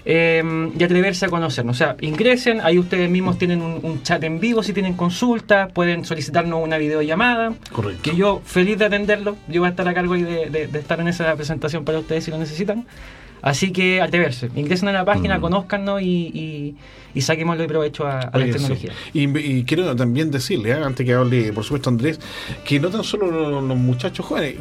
Eh, 0.05 0.42
y 0.76 0.82
atreverse 0.82 1.26
a 1.26 1.28
conocernos. 1.28 1.76
O 1.76 1.78
sea, 1.78 1.94
ingresen, 2.00 2.61
ahí 2.62 2.76
ustedes 2.78 3.09
mismos 3.09 3.38
tienen 3.38 3.62
un, 3.62 3.78
un 3.84 4.03
chat 4.03 4.20
en 4.24 4.40
vivo 4.40 4.62
si 4.64 4.72
tienen 4.72 4.94
consultas, 4.94 5.70
pueden 5.72 6.05
solicitarnos 6.05 6.61
una 6.61 6.76
videollamada, 6.78 7.53
Correcto. 7.70 8.03
que 8.03 8.16
yo 8.16 8.40
feliz 8.44 8.78
de 8.78 8.86
atenderlo, 8.86 9.36
yo 9.46 9.61
voy 9.61 9.68
a 9.68 9.70
estar 9.70 9.86
a 9.86 9.94
cargo 9.94 10.14
de- 10.14 10.50
de 10.50 10.78
estar 10.78 10.98
en 10.98 11.07
esa 11.07 11.32
presentación 11.36 11.84
para 11.84 12.00
ustedes 12.00 12.24
si 12.24 12.30
lo 12.32 12.38
necesitan. 12.38 12.84
Así 13.43 13.72
que 13.72 14.01
atreverse, 14.01 14.51
ingresen 14.55 14.88
a 14.88 14.93
la 14.93 15.05
página, 15.05 15.36
Mm. 15.38 15.40
conózcanos 15.43 16.01
y, 16.01 16.07
y, 16.32 16.76
y 17.14 17.20
saquémosle 17.20 17.66
provecho 17.66 18.07
a, 18.07 18.20
a 18.20 18.24
las 18.24 18.34
Oye, 18.36 18.47
sí. 18.47 18.59
tecnologías. 18.59 18.95
Y, 19.12 19.38
y 19.38 19.64
quiero 19.64 19.95
también 19.97 20.30
decirle, 20.30 20.70
¿eh? 20.70 20.74
antes 20.74 21.05
que 21.05 21.12
hable, 21.12 21.53
por 21.53 21.64
supuesto, 21.64 21.90
Andrés, 21.90 22.20
que 22.64 22.78
no 22.80 22.88
tan 22.88 23.03
solo 23.05 23.30
los, 23.30 23.64
los 23.64 23.76
muchachos 23.76 24.24
jóvenes. 24.24 24.55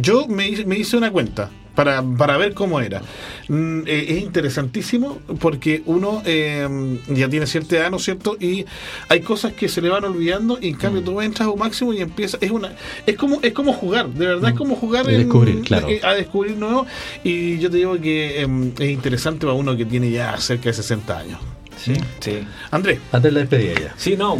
Yo 0.00 0.26
me, 0.28 0.50
me 0.66 0.76
hice 0.78 0.96
una 0.98 1.10
cuenta 1.10 1.48
para, 1.74 2.02
para 2.02 2.36
ver 2.36 2.54
cómo 2.54 2.80
era. 2.80 3.02
Mm, 3.48 3.80
eh, 3.86 4.06
es 4.08 4.22
interesantísimo 4.22 5.18
porque 5.40 5.82
uno 5.86 6.22
eh, 6.24 6.98
ya 7.08 7.28
tiene 7.28 7.46
cierta 7.46 7.76
edad, 7.76 7.90
¿no 7.90 7.96
es 7.96 8.04
cierto? 8.04 8.36
Y 8.38 8.64
hay 9.08 9.20
cosas 9.20 9.52
que 9.52 9.68
se 9.68 9.80
le 9.80 9.88
van 9.88 10.04
olvidando 10.04 10.58
y 10.60 10.68
en 10.68 10.76
cambio 10.76 11.02
mm. 11.02 11.04
tú 11.04 11.20
entras 11.20 11.48
a 11.48 11.50
un 11.50 11.58
máximo 11.58 11.92
y 11.92 12.00
empieza 12.00 12.38
es 12.40 12.50
una 12.50 12.72
es 13.06 13.16
como 13.16 13.40
es 13.42 13.52
como 13.52 13.72
jugar, 13.72 14.08
de 14.08 14.26
verdad 14.26 14.50
es 14.50 14.54
mm. 14.54 14.58
como 14.58 14.76
jugar 14.76 15.08
a 15.08 15.10
descubrir, 15.12 15.62
claro. 15.62 15.88
Eh, 15.88 16.00
a 16.02 16.14
descubrir 16.14 16.56
nuevo 16.56 16.86
y 17.24 17.58
yo 17.58 17.70
te 17.70 17.78
digo 17.78 17.98
que 18.00 18.40
em, 18.40 18.72
es 18.78 18.90
interesante 18.90 19.46
para 19.46 19.54
uno 19.54 19.76
que 19.76 19.84
tiene 19.84 20.10
ya 20.10 20.36
cerca 20.38 20.64
de 20.64 20.74
60 20.74 21.18
años. 21.18 21.51
Sí, 21.76 21.94
sí. 22.20 22.46
Andrés. 22.70 23.00
Antes 23.10 23.32
la 23.32 23.40
despedida 23.40 23.74
ya. 23.74 23.94
Sí, 23.96 24.16
no, 24.16 24.36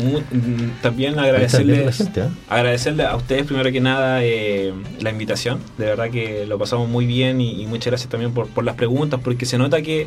también 0.81 1.19
agradecerle 1.19 1.87
¿eh? 1.87 2.29
agradecerle 2.49 3.05
a 3.05 3.17
ustedes 3.17 3.47
primero 3.47 3.71
que 3.73 3.81
nada 3.81 4.23
eh, 4.23 4.73
la 5.01 5.11
invitación. 5.11 5.61
De 5.79 5.87
verdad 5.87 6.11
que 6.11 6.47
lo 6.47 6.59
pasamos 6.59 6.89
muy 6.89 7.07
bien 7.07 7.41
y, 7.41 7.67
muchas 7.67 7.87
gracias 7.87 8.11
también 8.11 8.33
por, 8.33 8.49
por, 8.49 8.65
las 8.65 8.77
preguntas, 8.77 9.21
porque 9.23 9.47
se 9.47 9.59
nota 9.59 9.83
que, 9.83 10.07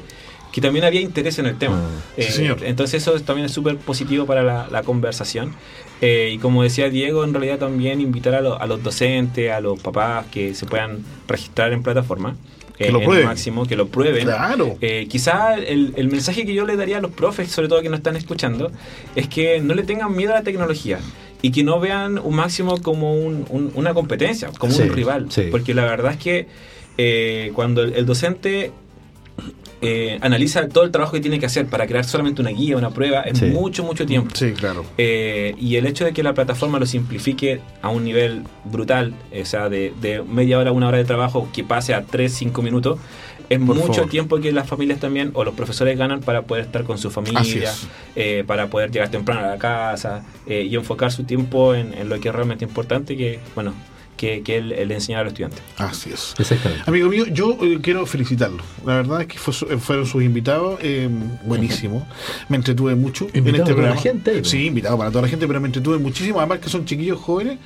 que 0.52 0.62
también 0.62 0.86
había 0.86 1.02
interés 1.02 1.40
en 1.40 1.48
el 1.48 1.58
tema. 1.58 1.82
Ah, 1.84 2.02
eh, 2.18 2.56
entonces 2.62 3.02
eso 3.02 3.20
también 3.22 3.48
es 3.48 3.52
súper 3.52 3.78
positivo 3.78 4.26
para 4.26 4.44
la, 4.70 4.84
conversación. 4.84 5.54
y 6.02 6.38
como 6.38 6.64
decía 6.64 6.90
Diego, 6.90 7.24
en 7.24 7.34
realidad 7.34 7.58
también 7.58 8.00
invitar 8.02 8.36
a, 8.36 8.38
a 8.38 8.66
los 8.68 8.82
docentes, 8.84 9.52
a 9.52 9.60
los 9.60 9.80
papás 9.80 10.28
que 10.32 10.54
se 10.54 10.66
puedan 10.66 11.04
registrar 11.28 11.74
en 11.74 11.84
plataforma 11.84 12.36
que 12.78 12.92
lo 12.92 13.02
prueben. 13.02 13.26
máximo, 13.26 13.66
que 13.66 13.76
lo 13.76 13.88
prueben. 13.88 14.24
Claro. 14.24 14.78
Eh, 14.82 15.08
quizá 15.10 15.56
el, 15.56 15.94
el, 15.96 16.08
mensaje 16.10 16.46
que 16.46 16.54
yo 16.54 16.66
le 16.66 16.76
daría 16.76 16.98
a 16.98 17.02
los 17.02 17.12
profes, 17.12 17.52
sobre 17.52 17.68
todo 17.68 17.82
que 17.82 17.90
nos 17.90 18.00
están 18.00 18.16
escuchando, 18.16 18.72
es 19.16 19.28
que 19.28 19.60
no 19.62 19.74
le 19.74 19.84
tengan 19.84 20.16
miedo 20.16 20.34
a 20.34 20.36
la 20.36 20.44
tecnología 20.44 21.00
y 21.42 21.52
que 21.52 21.64
no 21.64 21.80
vean 21.80 22.18
un 22.18 22.36
máximo 22.36 22.82
como 22.82 23.14
un, 23.14 23.72
una 23.76 23.94
competencia, 23.94 24.50
como 24.58 24.76
un 24.76 24.90
rival. 24.90 25.28
Porque 25.52 25.74
la 25.74 25.86
verdad 25.86 26.14
es 26.14 26.18
que 26.18 26.48
eh, 26.98 27.52
cuando 27.54 27.84
el 27.84 28.06
docente 28.06 28.72
eh, 29.82 30.18
analiza 30.22 30.68
todo 30.70 30.84
el 30.84 30.92
trabajo 30.92 31.14
que 31.14 31.20
tiene 31.20 31.40
que 31.40 31.46
hacer 31.46 31.68
para 31.68 31.86
crear 31.86 32.06
solamente 32.06 32.42
una 32.42 32.52
guía, 32.52 32.78
una 32.78 32.92
prueba, 32.92 33.22
es 33.22 33.42
mucho, 33.42 33.84
mucho 33.84 34.06
tiempo. 34.06 34.34
Sí, 34.34 34.54
claro. 34.54 34.86
Eh, 34.98 35.54
y 35.58 35.76
el 35.76 35.86
hecho 35.86 36.06
de 36.06 36.14
que 36.14 36.24
la 36.24 36.34
plataforma 36.34 36.80
lo 36.80 36.86
simplifique 36.86 37.62
a 37.82 37.90
un 37.90 38.04
nivel 38.04 38.44
brutal, 38.64 39.14
o 39.40 39.46
sea, 39.46 39.70
de, 39.70 40.24
media 40.28 40.60
hora 40.60 40.70
a 40.70 40.74
una 40.74 40.88
hora 40.88 40.98
de 40.98 41.06
trabajo 41.06 41.50
que 41.54 41.64
pase 41.64 41.94
a 41.94 42.04
3, 42.04 42.34
5 42.34 42.62
minutos, 42.62 43.00
es 43.48 43.60
mucho 43.60 44.06
tiempo 44.06 44.40
que 44.40 44.52
las 44.52 44.68
familias 44.68 45.00
también 45.00 45.30
o 45.36 45.44
los 45.44 45.54
profesores 45.54 45.96
ganan 46.00 46.22
para 46.22 46.44
poder 46.44 46.66
estar 46.66 46.84
con 46.84 46.98
su 46.98 47.12
familia, 47.12 47.72
eh, 48.16 48.44
para 48.48 48.68
poder 48.68 48.90
llegar 48.90 49.10
temprano 49.10 49.42
a 49.42 49.48
la 49.50 49.58
casa 49.58 50.24
y 50.48 50.74
enfocar 50.76 51.12
su 51.12 51.26
tiempo 51.26 51.76
en, 51.76 51.94
en, 51.94 52.10
lo 52.10 52.20
que 52.20 52.30
es 52.30 52.36
realmente 52.36 52.66
importante, 52.66 53.16
que, 53.16 53.40
bueno, 53.54 53.74
que, 54.18 54.42
que 54.42 54.58
él, 54.58 54.72
él, 54.72 54.92
enseñaba 54.92 55.22
a 55.22 55.24
los 55.26 55.34
estudiantes. 55.34 55.62
Así 55.78 56.12
es. 56.12 56.36
Amigo 56.86 57.10
mío, 57.10 57.26
yo 57.28 57.58
eh, 57.62 57.80
quiero 57.82 58.06
felicitarlo. 58.06 58.64
La 58.86 58.96
verdad 58.96 59.22
es 59.22 59.28
que 59.28 59.38
fue, 59.38 59.54
fueron 59.78 60.06
sus 60.06 60.24
invitados, 60.24 60.80
eh, 60.82 61.10
buenísimo. 61.44 62.08
Me 62.50 62.58
entretuve 62.58 62.96
mucho 62.96 63.28
en 63.34 63.48
este 63.48 63.64
programa. 63.64 63.76
Para 63.76 63.96
la 63.96 64.02
gente, 64.02 64.44
sí, 64.44 64.68
invitado 64.68 64.98
para 64.98 65.12
toda 65.12 65.24
la 65.24 65.28
gente, 65.28 65.48
pero 65.48 65.60
me 65.60 65.68
entretuve 65.68 65.98
muchísimo. 65.98 66.40
Además 66.40 66.60
que 66.60 66.70
son 66.70 66.86
chiquillos 66.86 67.20
jóvenes 67.20 67.60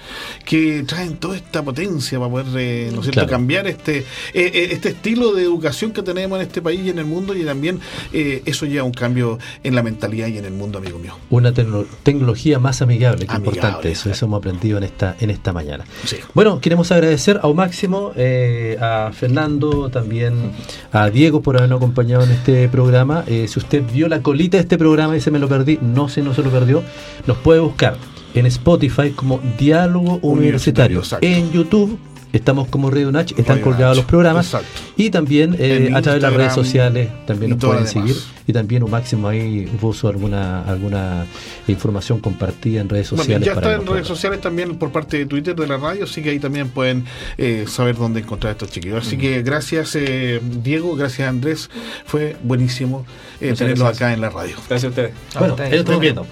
que 0.45 0.83
traen 0.83 1.17
toda 1.17 1.35
esta 1.35 1.63
potencia 1.63 2.19
para 2.19 2.31
poder, 2.31 2.47
eh, 2.57 2.91
¿no 2.93 3.03
cierto?, 3.03 3.27
cambiar 3.27 3.67
este, 3.67 4.05
este 4.33 4.89
estilo 4.89 5.33
de 5.33 5.43
educación 5.43 5.91
que 5.91 6.01
tenemos 6.01 6.39
en 6.39 6.47
este 6.47 6.61
país 6.61 6.81
y 6.83 6.89
en 6.89 6.99
el 6.99 7.05
mundo 7.05 7.35
y 7.35 7.43
también 7.43 7.79
eso 8.11 8.65
lleva 8.65 8.83
un 8.83 8.93
cambio 8.93 9.37
en 9.63 9.75
la 9.75 9.83
mentalidad 9.83 10.27
y 10.27 10.37
en 10.37 10.45
el 10.45 10.53
mundo, 10.53 10.79
amigo 10.79 10.99
mío. 10.99 11.15
Una 11.29 11.53
tecnología 11.53 12.59
más 12.59 12.81
amigable, 12.81 13.27
que 13.27 13.35
importante. 13.35 13.91
Eso, 13.91 14.09
eso 14.09 14.25
hemos 14.25 14.39
aprendido 14.39 14.77
en 14.77 14.83
esta, 14.83 15.15
en 15.19 15.29
esta 15.29 15.53
mañana. 15.53 15.85
Sí. 16.05 16.17
Bueno, 16.39 16.61
queremos 16.61 16.89
agradecer 16.93 17.41
a 17.43 17.49
máximo, 17.49 18.13
eh, 18.15 18.77
a 18.79 19.11
Fernando, 19.11 19.89
también 19.89 20.53
a 20.93 21.09
Diego 21.09 21.41
por 21.41 21.57
habernos 21.57 21.75
acompañado 21.75 22.23
en 22.23 22.31
este 22.31 22.69
programa. 22.69 23.25
Eh, 23.27 23.49
si 23.49 23.59
usted 23.59 23.83
vio 23.91 24.07
la 24.07 24.21
colita 24.21 24.55
de 24.55 24.61
este 24.61 24.77
programa 24.77 25.17
y 25.17 25.19
se 25.19 25.31
me 25.31 25.39
lo 25.39 25.49
perdí, 25.49 25.79
no 25.81 26.07
sé, 26.07 26.21
no 26.21 26.33
se 26.33 26.41
lo 26.41 26.49
perdió, 26.49 26.81
nos 27.27 27.35
puede 27.39 27.59
buscar 27.59 27.97
en 28.33 28.45
Spotify 28.45 29.09
como 29.11 29.41
Diálogo 29.57 30.19
Universitario, 30.21 31.01
en 31.19 31.51
YouTube 31.51 31.99
Estamos 32.31 32.67
como 32.67 32.91
Radio 32.91 33.11
Nach, 33.11 33.31
están 33.37 33.59
colgados 33.59 33.97
los 33.97 34.05
programas. 34.05 34.55
Y 34.95 35.09
también 35.09 35.55
eh, 35.57 35.91
a 35.93 36.01
través 36.01 36.21
de 36.21 36.27
las 36.27 36.37
redes 36.37 36.53
sociales 36.53 37.09
también 37.25 37.51
nos 37.51 37.59
pueden 37.59 37.87
seguir. 37.87 38.15
Y 38.45 38.53
también 38.53 38.83
un 38.83 38.91
máximo 38.91 39.27
ahí 39.27 39.65
puso 39.79 40.07
alguna 40.07 40.63
alguna 40.63 41.25
información 41.67 42.19
compartida 42.19 42.81
en 42.81 42.89
redes 42.89 43.07
sociales. 43.07 43.45
ya 43.45 43.53
está 43.53 43.73
en 43.73 43.85
redes 43.85 44.07
sociales 44.07 44.41
también 44.41 44.75
por 44.77 44.91
parte 44.91 45.17
de 45.17 45.25
Twitter 45.25 45.55
de 45.55 45.67
la 45.67 45.77
radio, 45.77 46.03
así 46.03 46.21
que 46.21 46.29
ahí 46.29 46.39
también 46.39 46.69
pueden 46.69 47.05
eh, 47.37 47.65
saber 47.67 47.95
dónde 47.95 48.19
encontrar 48.19 48.49
a 48.49 48.51
estos 48.53 48.71
chiquillos. 48.71 49.07
Así 49.07 49.17
que 49.17 49.41
gracias 49.41 49.95
eh, 49.95 50.39
Diego, 50.63 50.95
gracias 50.95 51.27
Andrés, 51.27 51.69
fue 52.05 52.35
buenísimo 52.43 53.05
tenerlos 53.39 53.95
acá 53.95 54.13
en 54.13 54.21
la 54.21 54.29
radio. 54.29 54.55
Gracias 54.67 54.85
a 54.85 54.87
ustedes. 54.89 55.13
Bueno, 55.37 55.55
estamos 55.57 56.01
viendo. 56.01 56.27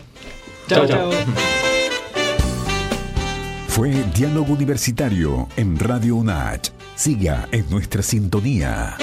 chao. 0.68 0.88
chao. 0.88 1.12
Fue 3.78 3.92
Diálogo 4.16 4.54
Universitario 4.54 5.48
en 5.56 5.78
Radio 5.78 6.16
UNACH. 6.16 6.72
Siga 6.96 7.48
en 7.52 7.70
nuestra 7.70 8.02
sintonía. 8.02 8.98